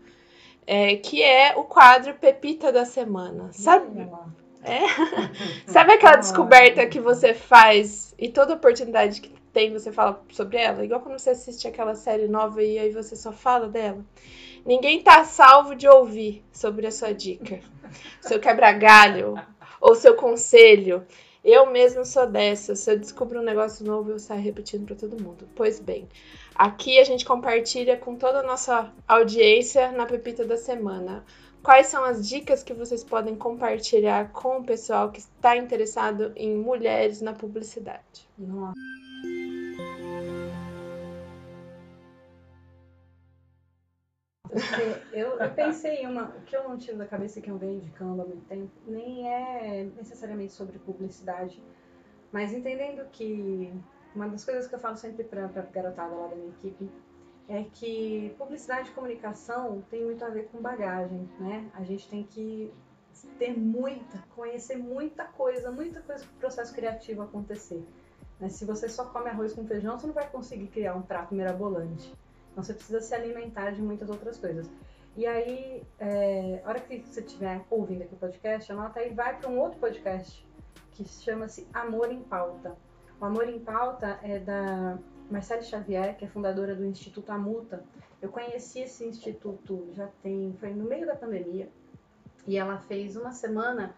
é, 0.68 0.97
que 0.97 1.24
é 1.24 1.55
o 1.55 1.63
quadro 1.63 2.13
Pepita 2.16 2.72
da 2.72 2.86
Semana. 2.86 3.49
Sabe, 3.53 4.03
lá. 4.03 4.28
sabe 5.66 5.93
aquela 5.93 6.18
descoberta 6.18 6.86
que 6.86 6.99
você 6.99 7.34
faz 7.34 8.13
e 8.20 8.28
toda 8.30 8.55
oportunidade 8.55 9.22
que 9.22 9.34
tem, 9.53 9.72
você 9.72 9.93
fala 9.93 10.22
sobre 10.32 10.57
ela. 10.57 10.84
Igual 10.84 10.99
quando 10.99 11.18
você 11.18 11.30
assiste 11.30 11.66
aquela 11.66 11.95
série 11.95 12.28
nova 12.28 12.61
e 12.61 12.78
aí 12.78 12.91
você 12.91 13.16
só 13.16 13.32
fala 13.32 13.70
dela. 13.70 14.03
Ninguém 14.66 15.01
tá 15.01 15.24
salvo 15.24 15.76
de 15.76 15.88
ouvir 15.88 16.43
sobre 16.51 16.88
a 16.88 16.91
sua 16.91 17.13
dica, 17.13 17.61
seu 18.20 18.39
quebra-galho 18.39 19.39
ou 19.86 19.93
seu 19.93 20.15
conselho. 20.15 21.05
Eu 21.43 21.67
mesmo 21.67 22.03
sou 22.03 22.25
dessa. 22.25 22.75
Se 22.75 22.91
eu 22.91 22.97
descubro 22.97 23.39
um 23.39 23.43
negócio 23.43 23.86
novo, 23.86 24.09
eu 24.09 24.17
saio 24.17 24.41
repetindo 24.41 24.83
para 24.83 24.95
todo 24.95 25.21
mundo. 25.21 25.47
Pois 25.55 25.79
bem, 25.79 26.09
aqui 26.55 26.97
a 26.99 27.03
gente 27.03 27.23
compartilha 27.23 27.95
com 27.95 28.15
toda 28.15 28.39
a 28.39 28.43
nossa 28.43 28.91
audiência 29.07 29.91
na 29.91 30.07
Pepita 30.07 30.43
da 30.43 30.57
Semana. 30.57 31.23
Quais 31.61 31.86
são 31.86 32.03
as 32.03 32.27
dicas 32.27 32.63
que 32.63 32.73
vocês 32.73 33.03
podem 33.03 33.36
compartilhar 33.36 34.31
com 34.31 34.57
o 34.57 34.63
pessoal 34.63 35.11
que 35.11 35.19
está 35.19 35.55
interessado 35.55 36.31
em 36.36 36.55
mulheres 36.55 37.21
na 37.21 37.33
publicidade? 37.33 38.27
Nossa. 38.38 38.73
Eu, 45.12 45.39
eu, 45.39 45.51
pensei 45.53 46.03
em 46.03 46.08
uma, 46.08 46.30
o 46.30 46.41
que 46.41 46.56
eu 46.56 46.64
não 46.68 46.78
tiro 46.78 46.97
da 46.97 47.06
cabeça 47.06 47.41
que 47.41 47.49
eu 47.49 47.58
venho 47.58 47.76
indicando 47.76 48.22
há 48.22 48.26
muito 48.26 48.45
tempo, 48.45 48.72
nem 48.88 49.28
é 49.28 49.84
necessariamente 49.95 50.53
sobre 50.53 50.80
publicidade, 50.80 51.62
mas 52.32 52.53
entendendo 52.53 53.06
que 53.12 53.74
uma 54.16 54.28
das 54.30 54.45
coisas 54.45 54.68
que 54.68 54.76
eu 54.76 54.80
falo 54.80 54.95
sempre 54.95 55.24
para 55.24 55.45
a 55.45 55.47
garotada 55.47 56.16
lá 56.16 56.28
da 56.28 56.36
minha 56.36 56.49
equipe 56.49 56.89
é 57.47 57.64
que 57.64 58.34
publicidade 58.38 58.89
e 58.89 58.93
comunicação 58.93 59.84
tem 59.89 60.03
muito 60.03 60.24
a 60.24 60.30
ver 60.30 60.47
com 60.47 60.62
bagagem, 60.62 61.30
né? 61.39 61.70
A 61.74 61.84
gente 61.84 62.10
tem 62.10 62.24
que 62.24 62.74
ter 63.38 63.58
muita, 63.58 64.24
conhecer 64.36 64.78
muita 64.78 65.26
coisa, 65.26 65.72
muita 65.72 66.01
coisa 66.01 66.26
para 66.26 66.34
o 66.34 66.39
processo 66.39 66.74
criativo 66.74 67.22
acontecer. 67.22 67.84
Né? 68.39 68.49
Se 68.49 68.66
você 68.66 68.89
só 68.89 69.06
come 69.06 69.30
arroz 69.30 69.53
com 69.53 69.66
feijão, 69.66 69.97
você 69.97 70.08
não 70.08 70.14
vai 70.14 70.30
conseguir 70.30 70.68
criar 70.68 70.95
um 70.95 71.01
prato 71.01 71.34
mirabolante. 71.34 72.14
Então 72.56 72.64
você 72.64 72.74
precisa 72.74 73.01
se 73.01 73.14
alimentar 73.14 73.72
de 73.72 73.82
muitas 73.82 74.10
outras 74.10 74.38
coisas. 74.38 74.66
E 75.18 75.28
aí, 75.28 75.84
é, 75.99 76.62
a 76.64 76.70
hora 76.70 76.80
que 76.80 77.01
você 77.01 77.20
estiver 77.20 77.62
ouvindo 77.70 78.03
aqui 78.03 78.14
o 78.14 78.18
podcast, 78.18 78.72
anota 78.72 79.01
aí, 79.01 79.14
vai 79.14 79.38
para 79.38 79.49
um 79.49 79.60
outro 79.60 79.78
podcast 79.78 80.47
que 80.93 81.03
chama-se 81.03 81.68
Amor 81.74 82.10
em 82.10 82.22
Pauta. 82.24 82.78
O 83.20 83.26
Amor 83.26 83.49
em 83.49 83.60
Pauta 83.60 84.18
é 84.24 84.39
da 84.39 84.97
Marcele 85.30 85.64
Xavier, 85.64 86.16
que 86.16 86.24
é 86.24 86.28
fundadora 86.30 86.74
do 86.74 86.86
Instituto 86.86 87.30
Amuta. 87.30 87.84
Eu 88.22 88.30
conheci 88.30 88.80
esse 88.80 89.06
instituto 89.06 89.89
já 89.91 90.08
tem, 90.24 90.56
foi 90.58 90.74
no 90.74 90.86
meio 90.86 91.06
da 91.06 91.16
pandemia, 91.16 91.70
e 92.47 92.58
ela 92.58 92.78
fez 92.78 93.18
uma 93.18 93.34
semana 93.34 93.93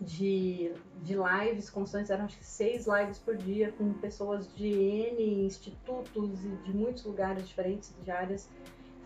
de, 0.00 0.72
de 1.02 1.14
lives 1.16 1.68
constantes, 1.70 2.10
eram 2.10 2.24
acho 2.24 2.38
que 2.38 2.46
seis 2.46 2.86
lives 2.86 3.18
por 3.18 3.36
dia, 3.36 3.72
com 3.72 3.92
pessoas 3.94 4.52
de 4.54 4.68
N 4.68 5.46
institutos 5.46 6.44
e 6.44 6.48
de 6.48 6.72
muitos 6.72 7.04
lugares 7.04 7.46
diferentes, 7.46 7.92
de 8.02 8.10
áreas, 8.10 8.48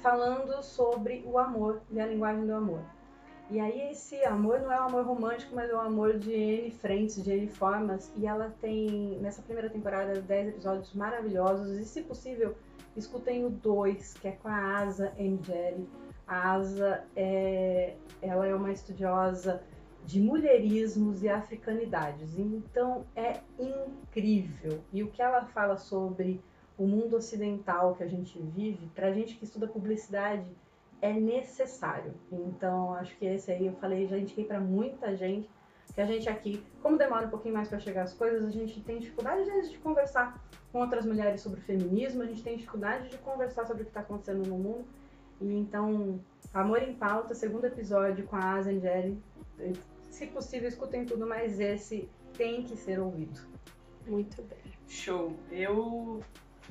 falando 0.02 0.62
sobre 0.62 1.22
o 1.26 1.38
amor 1.38 1.80
e 1.90 2.00
a 2.00 2.06
linguagem 2.06 2.46
do 2.46 2.54
amor. 2.54 2.80
E 3.50 3.60
aí 3.60 3.90
esse 3.90 4.22
amor 4.24 4.60
não 4.60 4.72
é 4.72 4.80
um 4.80 4.84
amor 4.86 5.04
romântico, 5.04 5.54
mas 5.54 5.70
é 5.70 5.74
um 5.74 5.80
amor 5.80 6.18
de 6.18 6.32
N 6.32 6.70
frentes, 6.70 7.22
de 7.22 7.30
N 7.30 7.48
formas. 7.48 8.10
E 8.16 8.26
ela 8.26 8.54
tem, 8.60 9.18
nessa 9.20 9.42
primeira 9.42 9.68
temporada, 9.68 10.20
10 10.20 10.48
episódios 10.48 10.92
maravilhosos. 10.94 11.78
E 11.78 11.84
se 11.84 12.02
possível, 12.02 12.56
escutem 12.96 13.44
o 13.44 13.50
2, 13.50 14.14
que 14.14 14.28
é 14.28 14.32
com 14.32 14.48
a 14.48 14.78
Asa 14.78 15.12
Angeli. 15.18 15.86
A 16.26 16.52
Asa, 16.52 17.04
é, 17.14 17.94
ela 18.22 18.46
é 18.46 18.54
uma 18.54 18.72
estudiosa 18.72 19.62
de 20.04 20.20
mulherismos 20.20 21.22
e 21.22 21.28
africanidades. 21.28 22.38
Então 22.38 23.04
é 23.14 23.40
incrível. 23.58 24.80
E 24.92 25.02
o 25.02 25.10
que 25.10 25.22
ela 25.22 25.44
fala 25.46 25.76
sobre 25.76 26.40
o 26.76 26.86
mundo 26.86 27.16
ocidental 27.16 27.94
que 27.94 28.02
a 28.02 28.08
gente 28.08 28.38
vive, 28.38 28.88
para 28.94 29.12
gente 29.12 29.36
que 29.36 29.44
estuda 29.44 29.66
publicidade, 29.66 30.46
é 31.00 31.12
necessário. 31.12 32.14
Então 32.30 32.94
acho 32.94 33.16
que 33.16 33.26
esse 33.26 33.50
aí 33.50 33.66
eu 33.66 33.74
falei, 33.74 34.06
já 34.06 34.18
indiquei 34.18 34.44
para 34.44 34.60
muita 34.60 35.14
gente. 35.16 35.48
Que 35.94 36.00
a 36.00 36.06
gente 36.06 36.26
aqui, 36.28 36.64
como 36.80 36.96
demora 36.96 37.26
um 37.26 37.30
pouquinho 37.30 37.54
mais 37.54 37.68
para 37.68 37.78
chegar 37.78 38.02
as 38.02 38.14
coisas, 38.14 38.46
a 38.46 38.50
gente 38.50 38.80
tem 38.80 38.98
dificuldade 38.98 39.44
vezes 39.44 39.70
de 39.72 39.78
conversar 39.78 40.42
com 40.72 40.80
outras 40.80 41.04
mulheres 41.04 41.42
sobre 41.42 41.60
feminismo, 41.60 42.22
a 42.22 42.26
gente 42.26 42.42
tem 42.42 42.56
dificuldade 42.56 43.10
de 43.10 43.18
conversar 43.18 43.66
sobre 43.66 43.82
o 43.82 43.84
que 43.84 43.90
está 43.90 44.00
acontecendo 44.00 44.46
no 44.48 44.56
mundo. 44.56 44.86
E 45.38 45.52
então, 45.52 46.18
Amor 46.54 46.82
em 46.82 46.94
Pauta, 46.94 47.34
segundo 47.34 47.66
episódio 47.66 48.24
com 48.26 48.36
a 48.36 48.54
Asa 48.54 48.70
Angeli, 48.70 49.20
se 50.12 50.26
possível, 50.26 50.68
escutem 50.68 51.04
tudo, 51.04 51.26
mas 51.26 51.58
esse 51.58 52.08
tem 52.36 52.62
que 52.62 52.76
ser 52.76 53.00
ouvido. 53.00 53.40
Muito 54.06 54.42
bem. 54.42 54.58
Show. 54.86 55.34
Eu 55.50 56.22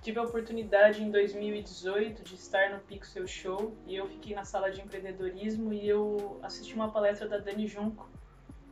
tive 0.01 0.19
a 0.19 0.23
oportunidade 0.23 1.03
em 1.03 1.09
2018 1.09 2.23
de 2.23 2.35
estar 2.35 2.69
no 2.71 2.79
Pixel 2.79 3.25
Show 3.27 3.75
e 3.87 3.95
eu 3.95 4.07
fiquei 4.07 4.35
na 4.35 4.43
sala 4.43 4.71
de 4.71 4.81
empreendedorismo 4.81 5.73
e 5.73 5.87
eu 5.87 6.39
assisti 6.43 6.75
uma 6.75 6.91
palestra 6.91 7.27
da 7.27 7.37
Dani 7.37 7.67
Junco. 7.67 8.09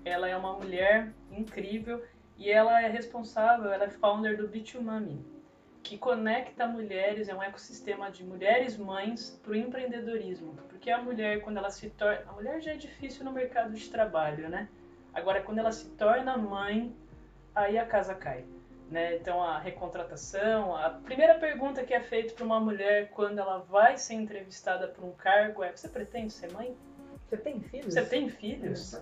Ela 0.05 0.27
é 0.27 0.37
uma 0.37 0.53
mulher 0.53 1.13
incrível 1.31 2.03
e 2.37 2.49
ela 2.49 2.81
é 2.81 2.87
responsável, 2.87 3.71
ela 3.71 3.85
é 3.85 3.89
founder 3.89 4.37
do 4.37 4.47
Bitumami, 4.47 5.25
que 5.89 5.97
conecta 5.97 6.67
mulheres, 6.67 7.29
é 7.29 7.33
um 7.33 7.41
ecossistema 7.41 8.11
de 8.11 8.23
mulheres 8.23 8.77
mães 8.77 9.31
para 9.41 9.53
o 9.53 9.55
empreendedorismo. 9.55 10.53
Porque 10.69 10.91
a 10.91 11.01
mulher, 11.01 11.41
quando 11.41 11.57
ela 11.57 11.71
se 11.71 11.89
torna. 11.89 12.21
A 12.29 12.33
mulher 12.33 12.61
já 12.61 12.73
é 12.73 12.75
difícil 12.75 13.25
no 13.25 13.31
mercado 13.31 13.73
de 13.73 13.89
trabalho, 13.89 14.47
né? 14.49 14.69
Agora, 15.11 15.41
quando 15.41 15.57
ela 15.57 15.71
se 15.71 15.89
torna 15.95 16.37
mãe, 16.37 16.95
aí 17.55 17.75
a 17.75 17.87
casa 17.87 18.13
cai. 18.13 18.45
Né? 18.91 19.15
Então, 19.15 19.41
a 19.41 19.57
recontratação. 19.57 20.75
A 20.75 20.91
primeira 20.91 21.39
pergunta 21.39 21.83
que 21.83 21.95
é 21.95 22.01
feita 22.01 22.35
para 22.35 22.45
uma 22.45 22.59
mulher 22.59 23.09
quando 23.09 23.39
ela 23.39 23.57
vai 23.57 23.97
ser 23.97 24.13
entrevistada 24.13 24.89
por 24.89 25.03
um 25.03 25.13
cargo 25.13 25.63
é: 25.63 25.75
Você 25.75 25.89
pretende 25.89 26.31
ser 26.31 26.53
mãe? 26.53 26.77
Você 27.29 27.37
tem 27.37 27.61
filhos? 27.61 27.93
Você 27.93 28.05
tem 28.05 28.27
filhos? 28.27 28.99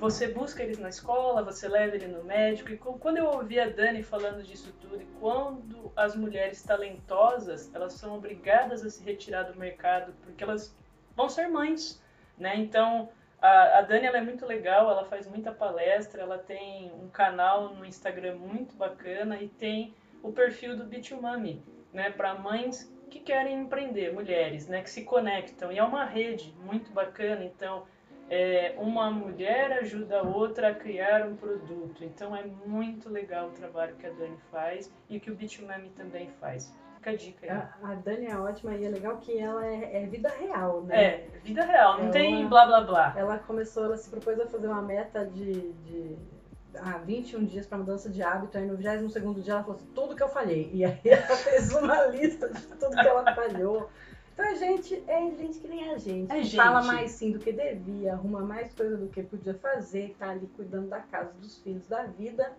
Você 0.00 0.26
busca 0.26 0.60
eles 0.60 0.78
na 0.78 0.88
escola, 0.88 1.40
você 1.40 1.68
leva 1.68 1.94
ele 1.94 2.08
no 2.08 2.24
médico. 2.24 2.72
E 2.72 2.76
quando 2.76 3.18
eu 3.18 3.26
ouvi 3.26 3.60
a 3.60 3.68
Dani 3.68 4.02
falando 4.02 4.42
disso 4.42 4.74
tudo, 4.80 5.00
e 5.00 5.06
quando 5.20 5.92
as 5.94 6.16
mulheres 6.16 6.60
talentosas, 6.64 7.72
elas 7.72 7.92
são 7.92 8.16
obrigadas 8.16 8.84
a 8.84 8.90
se 8.90 9.04
retirar 9.04 9.44
do 9.44 9.56
mercado 9.56 10.12
porque 10.24 10.42
elas 10.42 10.76
vão 11.14 11.28
ser 11.28 11.46
mães, 11.46 12.02
né? 12.36 12.56
Então, 12.56 13.08
a, 13.40 13.78
a 13.78 13.82
Dani 13.82 14.06
ela 14.06 14.18
é 14.18 14.22
muito 14.22 14.44
legal, 14.44 14.90
ela 14.90 15.04
faz 15.04 15.28
muita 15.28 15.52
palestra, 15.52 16.22
ela 16.22 16.38
tem 16.38 16.90
um 17.00 17.08
canal 17.08 17.72
no 17.72 17.84
Instagram 17.84 18.34
muito 18.34 18.74
bacana 18.74 19.40
e 19.40 19.48
tem 19.48 19.94
o 20.24 20.32
perfil 20.32 20.76
do 20.76 20.84
Bitumami, 20.84 21.62
né, 21.92 22.10
para 22.10 22.34
mães 22.34 22.92
que 23.14 23.20
querem 23.20 23.60
empreender, 23.60 24.12
mulheres, 24.12 24.66
né, 24.66 24.82
que 24.82 24.90
se 24.90 25.04
conectam. 25.04 25.70
E 25.70 25.78
é 25.78 25.84
uma 25.84 26.04
rede 26.04 26.52
muito 26.64 26.90
bacana, 26.90 27.44
então 27.44 27.84
é, 28.28 28.74
uma 28.76 29.08
mulher 29.08 29.70
ajuda 29.74 30.18
a 30.18 30.22
outra 30.22 30.70
a 30.70 30.74
criar 30.74 31.24
um 31.24 31.36
produto. 31.36 32.02
Então 32.02 32.34
é 32.34 32.42
muito 32.66 33.08
legal 33.08 33.46
o 33.46 33.52
trabalho 33.52 33.94
que 33.94 34.06
a 34.06 34.10
Dani 34.10 34.36
faz 34.50 34.92
e 35.08 35.20
que 35.20 35.30
o 35.30 35.34
Bitumami 35.36 35.90
também 35.90 36.28
faz. 36.40 36.74
Fica 36.96 37.10
a 37.10 37.16
dica 37.16 37.46
aí. 37.46 37.50
A, 37.50 37.92
a 37.92 37.94
Dani 37.94 38.26
é 38.26 38.36
ótima 38.36 38.74
e 38.74 38.84
é 38.84 38.88
legal 38.88 39.18
que 39.18 39.38
ela 39.38 39.64
é, 39.64 40.02
é 40.02 40.06
vida 40.06 40.28
real, 40.30 40.82
né? 40.82 41.04
É, 41.04 41.28
vida 41.44 41.64
real, 41.64 41.98
não 41.98 42.04
ela, 42.06 42.12
tem 42.12 42.48
blá 42.48 42.66
blá 42.66 42.80
blá. 42.80 43.14
Ela 43.16 43.38
começou, 43.38 43.84
ela 43.84 43.96
se 43.96 44.10
propôs 44.10 44.40
a 44.40 44.48
fazer 44.48 44.66
uma 44.66 44.82
meta 44.82 45.24
de, 45.24 45.70
de 45.70 46.16
ah, 46.76 46.98
21 46.98 47.44
dias 47.44 47.66
para 47.66 47.78
mudança 47.78 48.08
de 48.08 48.22
hábito, 48.22 48.56
aí 48.56 48.66
no 48.66 48.76
22 48.76 49.44
dia 49.44 49.54
ela 49.54 49.62
falou 49.62 49.76
assim, 49.76 49.88
tudo 49.94 50.16
que 50.16 50.22
eu 50.22 50.28
falhei. 50.28 50.70
E 50.72 50.84
aí 50.84 51.00
ela 51.04 51.36
fez 51.36 51.72
uma 51.74 52.06
lista 52.06 52.48
de 52.48 52.60
tudo 52.62 52.90
que 52.90 53.06
ela 53.06 53.34
falhou. 53.34 53.88
Então 54.32 54.46
a 54.46 54.54
gente 54.54 55.02
é 55.06 55.30
gente 55.30 55.60
que 55.60 55.68
nem 55.68 55.90
a 55.90 55.96
gente. 55.96 56.32
É 56.32 56.42
gente. 56.42 56.56
Fala 56.56 56.82
mais 56.82 57.12
sim 57.12 57.30
do 57.30 57.38
que 57.38 57.52
devia, 57.52 58.14
arruma 58.14 58.40
mais 58.40 58.74
coisa 58.74 58.96
do 58.96 59.08
que 59.08 59.22
podia 59.22 59.54
fazer, 59.54 60.16
tá 60.18 60.30
ali 60.30 60.48
cuidando 60.56 60.88
da 60.88 61.00
casa, 61.00 61.32
dos 61.40 61.58
filhos, 61.58 61.86
da 61.86 62.02
vida 62.02 62.52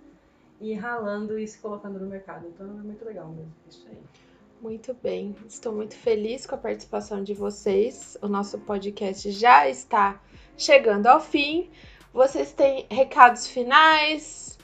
e 0.61 0.73
ralando 0.73 1.37
e 1.37 1.45
se 1.45 1.57
colocando 1.59 1.99
no 1.99 2.07
mercado. 2.07 2.47
Então 2.47 2.65
é 2.65 2.69
muito 2.69 3.03
legal 3.03 3.27
mesmo. 3.27 3.53
Isso 3.69 3.85
aí. 3.89 3.97
Muito 4.61 4.93
bem, 4.93 5.35
estou 5.47 5.73
muito 5.73 5.95
feliz 5.95 6.47
com 6.47 6.55
a 6.55 6.57
participação 6.57 7.21
de 7.21 7.33
vocês. 7.33 8.17
O 8.21 8.27
nosso 8.27 8.57
podcast 8.59 9.29
já 9.31 9.69
está 9.69 10.19
chegando 10.57 11.07
ao 11.07 11.19
fim. 11.19 11.69
Vocês 12.15 12.53
têm 12.53 12.87
recados 12.89 13.45
finais? 13.45 14.57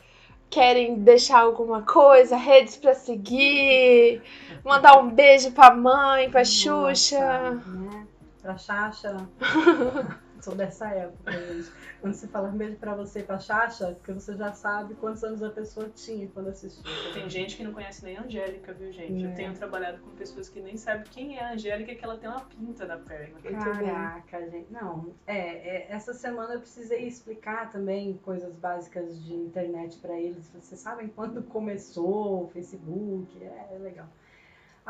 Querem 0.49 0.95
deixar 0.99 1.41
alguma 1.41 1.81
coisa? 1.81 2.37
Redes 2.37 2.77
para 2.77 2.93
seguir? 2.93 4.23
Mandar 4.63 4.97
um 4.97 5.09
beijo 5.09 5.51
pra 5.51 5.75
mãe, 5.75 6.31
pra 6.31 6.45
Xuxa? 6.45 7.51
Né? 7.65 8.07
Pra 8.41 8.57
Xaxa. 8.57 9.27
Sou 10.41 10.55
dessa 10.55 10.87
época, 10.89 11.31
gente. 11.31 11.71
Quando 12.01 12.13
você 12.15 12.27
fala 12.27 12.49
beijo 12.49 12.75
pra 12.77 12.95
você 12.95 13.19
e 13.19 13.23
pra 13.23 13.37
Xaxa, 13.37 13.93
porque 13.93 14.11
você 14.11 14.35
já 14.35 14.51
sabe 14.53 14.95
quantos 14.95 15.23
anos 15.23 15.43
a 15.43 15.51
pessoa 15.51 15.87
tinha 15.89 16.27
quando 16.29 16.49
assistiu. 16.49 16.83
Tem 17.13 17.29
gente 17.29 17.55
que 17.55 17.63
não 17.63 17.71
conhece 17.71 18.03
nem 18.03 18.17
a 18.17 18.23
Angélica, 18.23 18.73
viu, 18.73 18.91
gente? 18.91 19.23
É. 19.23 19.27
Eu 19.31 19.35
tenho 19.35 19.53
trabalhado 19.53 19.99
com 19.99 20.09
pessoas 20.11 20.49
que 20.49 20.59
nem 20.59 20.77
sabem 20.77 21.03
quem 21.11 21.37
é 21.37 21.43
a 21.43 21.53
Angélica, 21.53 21.93
que 21.93 22.03
ela 22.03 22.17
tem 22.17 22.27
uma 22.27 22.41
pinta 22.41 22.85
na 22.85 22.97
perna. 22.97 23.39
Caraca, 23.39 24.49
gente. 24.49 24.71
Não, 24.71 25.13
é, 25.27 25.37
é, 25.37 25.91
essa 25.91 26.13
semana 26.13 26.55
eu 26.55 26.59
precisei 26.59 27.05
explicar 27.05 27.69
também 27.69 28.17
coisas 28.23 28.55
básicas 28.55 29.23
de 29.23 29.35
internet 29.35 29.99
pra 29.99 30.19
eles. 30.19 30.49
Vocês 30.49 30.79
sabem 30.79 31.07
quando 31.07 31.43
começou 31.43 32.45
o 32.45 32.47
Facebook? 32.47 33.43
É, 33.43 33.75
é 33.75 33.77
legal. 33.77 34.07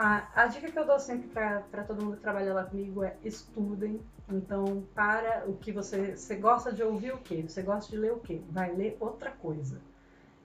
A, 0.04 0.28
a 0.34 0.48
dica 0.48 0.72
que 0.72 0.80
eu 0.80 0.84
dou 0.88 1.00
sempre 1.00 1.28
para 1.28 1.84
todo 1.84 2.04
mundo 2.04 2.18
que 2.18 2.24
trabalha 2.24 2.56
lá 2.56 2.64
comigo 2.64 3.04
é 3.04 3.16
estudem. 3.24 4.02
Então, 4.28 4.84
para 4.96 5.44
o 5.48 5.56
que 5.58 5.72
você, 5.72 6.18
você 6.18 6.38
gosta 6.38 6.74
de 6.74 6.82
ouvir 6.82 7.14
o 7.14 7.20
quê? 7.20 7.46
Você 7.48 7.62
gosta 7.62 7.92
de 7.92 7.98
ler 7.98 8.12
o 8.12 8.20
quê? 8.20 8.42
Vai 8.50 8.74
ler 8.74 8.98
outra 9.00 9.30
coisa. 9.30 9.80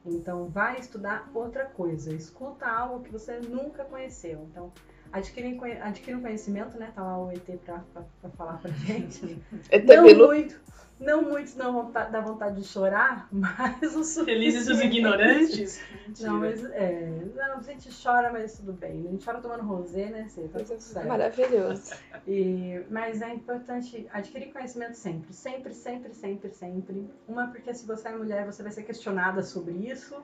Então, 0.05 0.47
vai 0.51 0.79
estudar 0.79 1.31
outra 1.33 1.65
coisa. 1.65 2.13
Escuta 2.13 2.67
algo 2.67 3.03
que 3.03 3.11
você 3.11 3.41
nunca 3.41 3.83
conheceu. 3.87 4.47
Então, 4.51 4.71
adquire, 5.13 5.59
adquire 5.81 6.17
um 6.17 6.23
conhecimento, 6.23 6.79
né? 6.79 6.93
Tá 6.95 7.03
lá 7.03 7.19
o 7.23 7.31
ET 7.31 7.45
para 7.65 8.31
falar 8.37 8.59
pra 8.59 8.71
gente. 8.71 9.43
É 9.71 9.81
Não 9.83 10.05
Bilu. 10.05 10.27
muito, 10.27 10.61
não 10.99 11.23
muito 11.23 11.57
não 11.59 11.73
vontade, 11.73 12.11
dá 12.11 12.21
vontade 12.21 12.61
de 12.61 12.67
chorar, 12.67 13.29
mas 13.33 13.83
o 13.83 14.03
suficiente. 14.03 14.25
Felizes 14.25 14.69
os 14.69 14.81
ignorantes? 14.81 15.81
Mentira. 16.07 16.31
Não, 16.31 16.41
mas 16.41 16.65
é, 16.65 17.11
não, 17.35 17.59
a 17.59 17.61
gente 17.63 17.91
chora, 18.03 18.33
mas 18.33 18.57
tudo 18.57 18.73
bem. 18.73 19.07
A 19.07 19.11
gente 19.11 19.25
chora 19.25 19.41
tomando 19.41 19.63
rosé, 19.63 20.07
né? 20.07 20.27
Cê, 20.29 20.49
tá 20.49 20.61
tudo 20.61 20.81
certo. 20.81 21.07
Maravilhoso. 21.07 21.95
E, 22.27 22.83
mas 22.91 23.21
é 23.21 23.35
importante 23.35 24.07
adquirir 24.13 24.53
conhecimento 24.53 24.95
sempre, 24.95 25.33
sempre, 25.33 25.75
sempre, 25.75 26.15
sempre, 26.15 26.51
sempre. 26.51 27.11
Uma 27.29 27.49
porque 27.49 27.75
se 27.75 27.87
você 27.87 28.09
é 28.09 28.17
mulher, 28.17 28.47
você 28.47 28.63
vai 28.63 28.73
ser 28.73 28.83
questionada 28.83 29.43
sobre 29.43 29.75
isso. 29.75 30.17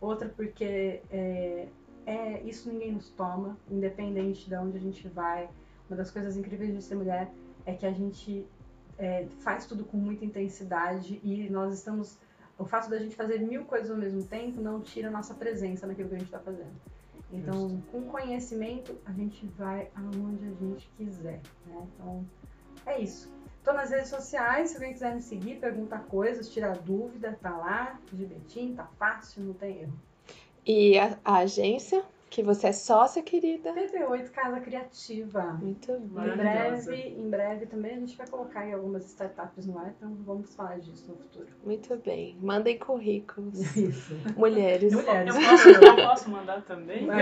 Outra 0.00 0.28
porque 0.28 1.00
é, 1.10 1.66
é 2.06 2.42
isso 2.42 2.70
ninguém 2.70 2.92
nos 2.92 3.10
toma, 3.10 3.56
independente 3.70 4.48
de 4.48 4.54
onde 4.56 4.76
a 4.76 4.80
gente 4.80 5.06
vai. 5.08 5.48
Uma 5.88 5.96
das 5.96 6.10
coisas 6.10 6.36
incríveis 6.36 6.74
de 6.74 6.82
ser 6.82 6.94
mulher 6.94 7.30
é 7.64 7.74
que 7.74 7.86
a 7.86 7.92
gente 7.92 8.46
é, 8.98 9.26
faz 9.40 9.66
tudo 9.66 9.84
com 9.84 9.96
muita 9.96 10.24
intensidade 10.24 11.20
e 11.22 11.48
nós 11.50 11.74
estamos. 11.74 12.18
O 12.58 12.64
fato 12.64 12.88
da 12.88 12.98
gente 12.98 13.16
fazer 13.16 13.40
mil 13.40 13.64
coisas 13.64 13.90
ao 13.90 13.96
mesmo 13.96 14.24
tempo 14.24 14.60
não 14.60 14.80
tira 14.80 15.08
a 15.08 15.10
nossa 15.10 15.34
presença 15.34 15.86
naquilo 15.86 16.08
que 16.08 16.14
a 16.14 16.18
gente 16.18 16.28
está 16.28 16.38
fazendo. 16.38 16.72
Então, 17.32 17.82
com 17.90 18.02
conhecimento, 18.02 18.94
a 19.06 19.12
gente 19.12 19.46
vai 19.46 19.90
aonde 19.96 20.46
a 20.46 20.52
gente 20.52 20.88
quiser. 20.96 21.40
Né? 21.66 21.88
Então, 21.94 22.24
é 22.84 23.00
isso. 23.00 23.32
Estou 23.56 23.72
nas 23.72 23.90
redes 23.90 24.08
sociais, 24.08 24.70
se 24.70 24.76
alguém 24.76 24.92
quiser 24.92 25.14
me 25.14 25.22
seguir, 25.22 25.60
perguntar 25.60 26.00
coisas, 26.00 26.48
tirar 26.50 26.76
dúvida, 26.78 27.38
tá 27.40 27.56
lá. 27.56 27.98
De 28.12 28.26
Betim, 28.26 28.74
tá 28.74 28.84
fácil, 28.98 29.44
não 29.44 29.54
tem 29.54 29.82
erro. 29.82 29.94
E 30.64 30.98
a, 30.98 31.18
a 31.24 31.38
agência, 31.38 32.04
que 32.30 32.42
você 32.42 32.68
é 32.68 32.72
sócia, 32.72 33.22
querida. 33.22 33.72
PP8 33.72 34.30
Casa 34.30 34.60
Criativa. 34.60 35.42
Muito 35.60 35.92
bom. 35.98 36.22
Em 36.24 36.36
breve, 36.36 36.96
em 36.96 37.28
breve 37.28 37.66
também 37.66 37.94
a 37.96 37.98
gente 37.98 38.16
vai 38.16 38.26
colocar 38.26 38.60
aí 38.60 38.72
algumas 38.72 39.04
startups 39.06 39.66
no 39.66 39.78
ar, 39.78 39.92
então 39.96 40.16
vamos 40.24 40.54
falar 40.54 40.78
disso 40.78 41.08
no 41.08 41.16
futuro. 41.16 41.48
Muito 41.64 41.96
bem. 41.96 42.38
Mandem 42.40 42.78
currículos. 42.78 43.76
Isso. 43.76 44.14
Mulheres. 44.36 44.92
Eu, 44.92 45.00
Mulheres. 45.00 45.34
eu 45.34 45.42
posso, 45.42 45.68
eu 45.68 45.96
posso 45.96 46.30
mandar 46.30 46.62
também? 46.62 47.06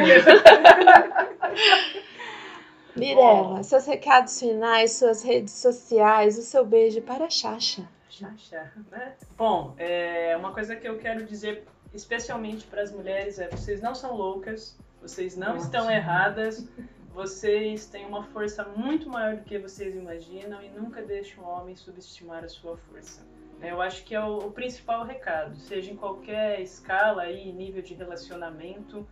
Mirella, 2.97 3.63
seus 3.63 3.87
recados 3.87 4.39
finais, 4.39 4.93
suas 4.93 5.23
redes 5.23 5.55
sociais, 5.55 6.37
o 6.37 6.43
seu 6.43 6.65
beijo 6.67 7.01
para 7.03 7.25
a 7.27 7.31
Xaxa. 7.31 7.89
Xaxá, 8.09 8.73
né? 8.91 9.15
Bom, 9.37 9.75
é, 9.79 10.37
uma 10.37 10.53
coisa 10.53 10.77
que 10.77 10.87
eu 10.87 10.99
quero 10.99 11.25
dizer 11.25 11.65
especialmente 11.95 12.67
para 12.67 12.83
as 12.83 12.93
mulheres 12.93 13.39
é 13.39 13.49
vocês 13.49 13.81
não 13.81 13.95
são 13.95 14.17
loucas, 14.17 14.79
vocês 15.01 15.37
não 15.37 15.49
Ótimo. 15.53 15.65
estão 15.65 15.91
erradas, 15.91 16.69
vocês 17.13 17.87
têm 17.87 18.07
uma 18.07 18.23
força 18.25 18.65
muito 18.77 19.09
maior 19.09 19.37
do 19.37 19.45
que 19.45 19.59
vocês 19.59 19.95
imaginam 19.97 20.63
e 20.63 20.69
nunca 20.71 21.03
deixem 21.03 21.39
o 21.43 21.47
homem 21.47 21.75
subestimar 21.75 22.45
a 22.45 22.49
sua 22.49 22.77
força. 22.77 23.23
né? 23.59 23.71
Eu 23.73 23.83
acho 23.83 24.05
que 24.05 24.15
é 24.15 24.21
o, 24.25 24.39
o 24.39 24.51
principal 24.53 25.05
recado, 25.05 25.57
seja 25.57 25.91
em 25.91 25.97
qualquer 25.97 26.61
escala 26.61 27.29
e 27.31 27.53
nível 27.53 27.83
de 27.83 27.95
relacionamento, 27.95 29.07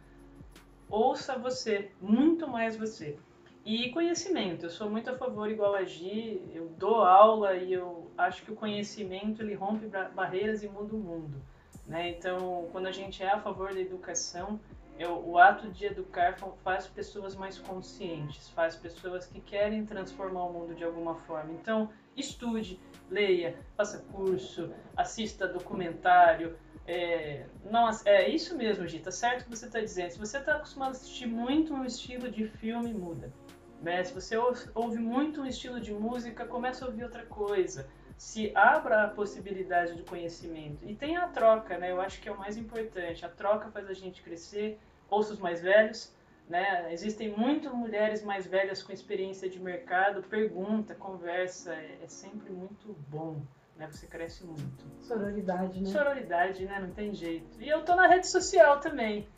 ouça 0.89 1.37
você, 1.39 1.91
muito 2.01 2.47
mais 2.47 2.77
você. 2.77 3.17
E 3.65 3.91
conhecimento, 3.91 4.65
eu 4.67 4.71
sou 4.71 4.89
muito 4.89 5.11
a 5.11 5.15
favor, 5.19 5.51
igual 5.51 5.75
a 5.75 5.85
Gi, 5.85 6.43
eu 6.55 6.69
dou 6.79 7.03
aula 7.03 7.55
e 7.57 7.73
eu 7.73 8.11
acho 8.17 8.43
que 8.43 8.53
o 8.53 8.55
conhecimento 8.57 9.43
ele 9.43 9.53
rompe 9.55 9.87
ba- 9.87 10.09
barreiras 10.09 10.63
e 10.63 10.69
muda 10.69 10.95
o 10.95 10.99
mundo. 10.99 11.43
Né? 11.89 12.11
Então, 12.11 12.69
quando 12.71 12.87
a 12.87 12.93
gente 12.93 13.23
é 13.23 13.31
a 13.31 13.41
favor 13.41 13.73
da 13.73 13.81
educação, 13.81 14.61
é 14.99 15.09
o, 15.09 15.39
ato 15.39 15.71
de 15.71 15.87
educar 15.87 16.37
fa- 16.37 16.53
faz 16.63 16.87
pessoas 16.87 17.35
mais 17.35 17.59
conscientes, 17.59 18.49
faz 18.51 18.77
pessoas 18.77 19.27
que 19.27 19.41
querem 19.41 19.87
transformar 19.87 20.45
o 20.45 20.53
mundo 20.53 20.75
de 20.75 20.85
alguma 20.85 21.15
forma. 21.21 21.53
Então, 21.53 21.89
estude, 22.17 22.79
leia, 23.09 23.57
faça 23.77 24.01
curso, 24.13 24.71
assista 24.97 25.47
documentário. 25.49 26.59
É, 26.87 27.47
não, 27.71 27.87
ass- 27.87 28.05
é 28.05 28.29
isso 28.29 28.57
mesmo, 28.57 28.87
Gi, 28.87 28.99
tá 28.99 29.11
certo 29.11 29.45
que 29.45 29.51
você 29.51 29.67
está 29.67 29.81
dizendo. 29.81 30.11
Se 30.11 30.19
você 30.19 30.39
está 30.39 30.57
acostumado 30.57 30.89
a 30.89 30.93
assistir 30.93 31.27
muito 31.27 31.73
um 31.73 31.85
estilo 31.85 32.31
de 32.31 32.47
filme, 32.49 32.93
muda. 32.93 33.33
Né? 33.81 34.03
Se 34.05 34.13
você 34.13 34.37
ou- 34.37 34.53
ouve 34.75 34.99
muito 34.99 35.41
um 35.41 35.47
estilo 35.47 35.81
de 35.81 35.93
música, 35.95 36.45
começa 36.45 36.85
a 36.85 36.89
ouvir 36.89 37.05
outra 37.05 37.25
coisa. 37.25 37.89
Se 38.19 38.53
abra 38.55 39.05
a 39.05 39.09
possibilidade 39.09 39.95
de 39.95 40.03
conhecimento. 40.03 40.85
E 40.85 40.95
tem 40.95 41.17
a 41.17 41.29
troca, 41.29 41.79
né? 41.79 41.91
Eu 41.91 42.01
acho 42.01 42.21
que 42.21 42.29
é 42.29 42.33
o 42.33 42.37
mais 42.37 42.57
importante. 42.57 43.25
A 43.25 43.29
troca 43.29 43.71
faz 43.71 43.89
a 43.89 43.95
gente 43.95 44.23
crescer. 44.23 44.79
Ouça 45.09 45.33
os 45.33 45.39
mais 45.39 45.63
velhos, 45.63 46.13
né? 46.49 46.93
Existem 46.93 47.31
muitas 47.31 47.73
mulheres 47.73 48.23
mais 48.23 48.47
velhas 48.47 48.83
com 48.83 48.93
experiência 48.93 49.49
de 49.49 49.61
mercado. 49.61 50.23
Pergunta, 50.25 50.95
conversa. 50.97 51.73
É, 51.73 52.01
é 52.03 52.09
sempre 52.09 52.53
muito 52.53 52.95
bom, 53.09 53.41
né? 53.77 53.89
Você 53.91 54.07
cresce 54.07 54.45
muito. 54.45 54.85
Sororidade, 55.01 55.81
né? 55.81 55.89
Sororidade, 55.89 56.65
né? 56.67 56.81
Não 56.81 56.91
tem 56.91 57.15
jeito. 57.15 57.63
E 57.63 57.69
eu 57.69 57.85
tô 57.85 57.95
na 57.95 58.09
rede 58.09 58.27
social 58.27 58.81
também. 58.81 59.29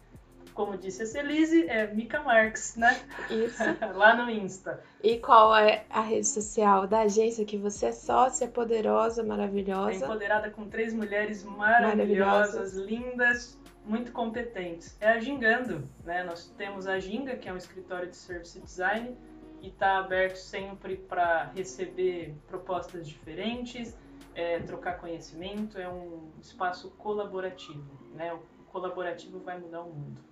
Como 0.61 0.77
disse 0.77 1.05
a 1.05 1.07
Celise, 1.07 1.67
é 1.71 1.87
Mica 1.87 2.21
Marques, 2.21 2.77
né? 2.77 3.01
Isso. 3.31 3.63
Lá 3.97 4.15
no 4.15 4.31
Insta. 4.31 4.85
E 5.03 5.17
qual 5.17 5.57
é 5.57 5.87
a 5.89 6.03
rede 6.03 6.27
social 6.27 6.87
da 6.87 7.01
agência 7.01 7.47
que 7.47 7.57
você 7.57 7.87
é 7.87 7.93
sócia, 7.93 8.47
poderosa, 8.47 9.23
É 9.23 9.25
maravilhosa? 9.25 10.05
empoderada 10.05 10.51
com 10.51 10.69
três 10.69 10.93
mulheres 10.93 11.43
Maravilhosas. 11.45 12.55
maravilhosas, 12.57 12.75
lindas, 12.75 13.59
muito 13.87 14.13
competentes. 14.13 14.95
É 15.01 15.13
a 15.13 15.19
Gingando, 15.19 15.83
né? 16.05 16.25
Nós 16.25 16.53
temos 16.59 16.87
a 16.87 16.99
Ginga, 16.99 17.37
que 17.37 17.49
é 17.49 17.53
um 17.55 17.57
escritório 17.57 18.11
de 18.11 18.17
service 18.17 18.61
design, 18.61 19.17
e 19.63 19.69
está 19.69 19.97
aberto 19.97 20.37
sempre 20.37 20.95
para 20.95 21.45
receber 21.57 22.35
propostas 22.47 23.09
diferentes, 23.09 23.97
é, 24.35 24.59
trocar 24.59 24.99
conhecimento, 24.99 25.79
é 25.79 25.89
um 25.89 26.29
espaço 26.39 26.91
colaborativo, 26.99 27.83
né? 28.15 28.31
O 28.35 28.41
colaborativo 28.71 29.39
vai 29.39 29.59
mudar 29.59 29.81
o 29.81 29.89
mundo. 29.91 30.30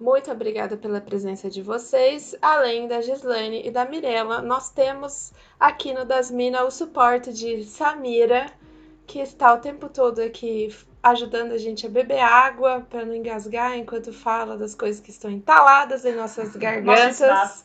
Muito 0.00 0.30
obrigada 0.30 0.78
pela 0.78 0.98
presença 0.98 1.50
de 1.50 1.60
vocês. 1.60 2.34
Além 2.40 2.88
da 2.88 3.02
Gislaine 3.02 3.60
e 3.66 3.70
da 3.70 3.84
Mirella, 3.84 4.40
nós 4.40 4.70
temos 4.70 5.30
aqui 5.58 5.92
no 5.92 6.06
Das 6.06 6.30
Minas 6.30 6.62
o 6.62 6.70
suporte 6.70 7.30
de 7.34 7.62
Samira, 7.64 8.46
que 9.06 9.18
está 9.18 9.52
o 9.52 9.58
tempo 9.58 9.90
todo 9.90 10.20
aqui 10.20 10.74
ajudando 11.02 11.52
a 11.52 11.58
gente 11.58 11.86
a 11.86 11.90
beber 11.90 12.20
água 12.20 12.86
para 12.88 13.04
não 13.04 13.14
engasgar 13.14 13.76
enquanto 13.76 14.10
fala 14.10 14.56
das 14.56 14.74
coisas 14.74 15.02
que 15.02 15.10
estão 15.10 15.30
entaladas 15.30 16.06
em 16.06 16.14
nossas 16.14 16.56
gargantas. 16.56 17.62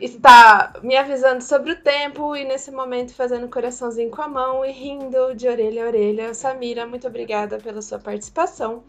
está 0.00 0.72
me 0.82 0.96
avisando 0.96 1.42
sobre 1.42 1.72
o 1.72 1.82
tempo 1.82 2.34
e 2.34 2.44
nesse 2.44 2.70
momento 2.70 3.14
fazendo 3.14 3.46
coraçãozinho 3.46 4.10
com 4.10 4.22
a 4.22 4.28
mão 4.28 4.64
e 4.64 4.72
rindo 4.72 5.34
de 5.34 5.46
orelha 5.46 5.84
a 5.84 5.86
orelha. 5.88 6.34
Samira, 6.34 6.86
muito 6.86 7.06
obrigada 7.06 7.58
pela 7.58 7.82
sua 7.82 7.98
participação. 7.98 8.82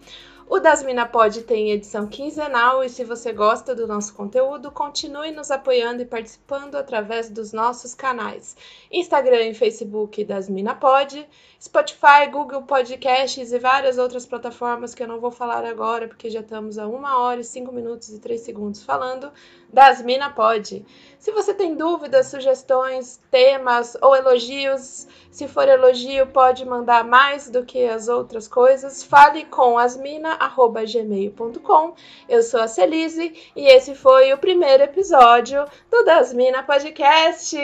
O 0.53 0.59
Das 0.59 0.83
Mina 0.83 1.07
Pod 1.07 1.41
tem 1.41 1.71
edição 1.71 2.05
quinzenal 2.05 2.83
e 2.83 2.87
se 2.87 3.03
você 3.03 3.33
gosta 3.33 3.73
do 3.73 3.87
nosso 3.87 4.13
conteúdo, 4.13 4.69
continue 4.69 5.31
nos 5.31 5.49
apoiando 5.49 6.03
e 6.03 6.05
participando 6.05 6.75
através 6.75 7.27
dos 7.27 7.51
nossos 7.51 7.95
canais. 7.95 8.55
Instagram 8.91 9.47
e 9.47 9.55
Facebook 9.55 10.23
Das 10.23 10.47
Mina 10.47 10.75
Pod, 10.75 11.27
Spotify, 11.59 12.27
Google 12.31 12.61
Podcasts 12.61 13.51
e 13.51 13.57
várias 13.57 13.97
outras 13.97 14.27
plataformas 14.27 14.93
que 14.93 15.01
eu 15.01 15.07
não 15.07 15.19
vou 15.19 15.31
falar 15.31 15.65
agora 15.65 16.07
porque 16.07 16.29
já 16.29 16.41
estamos 16.41 16.77
a 16.77 16.85
uma 16.85 17.17
hora 17.17 17.41
e 17.41 17.43
cinco 17.43 17.71
minutos 17.71 18.09
e 18.09 18.19
três 18.19 18.41
segundos 18.41 18.83
falando 18.83 19.31
das 19.73 20.03
Mina 20.03 20.29
Pod. 20.29 20.85
Se 21.23 21.31
você 21.31 21.53
tem 21.53 21.73
dúvidas, 21.73 22.27
sugestões, 22.27 23.17
temas 23.31 23.95
ou 24.01 24.13
elogios, 24.13 25.07
se 25.31 25.47
for 25.47 25.69
elogio, 25.69 26.27
pode 26.27 26.65
mandar 26.65 27.05
mais 27.05 27.49
do 27.49 27.63
que 27.63 27.85
as 27.85 28.09
outras 28.09 28.45
coisas. 28.45 29.01
Fale 29.01 29.45
com 29.45 29.77
asmina@gmail.com. 29.77 31.93
Eu 32.27 32.43
sou 32.43 32.59
a 32.59 32.67
Celise 32.67 33.33
e 33.55 33.67
esse 33.67 33.95
foi 33.95 34.33
o 34.33 34.37
primeiro 34.37 34.83
episódio 34.83 35.63
do 35.89 36.03
Das 36.03 36.33
Mina 36.33 36.61
Podcast. 36.61 37.57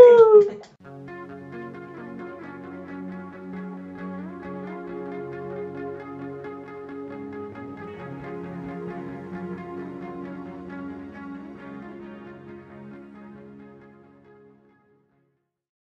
Uhul! 0.00 0.62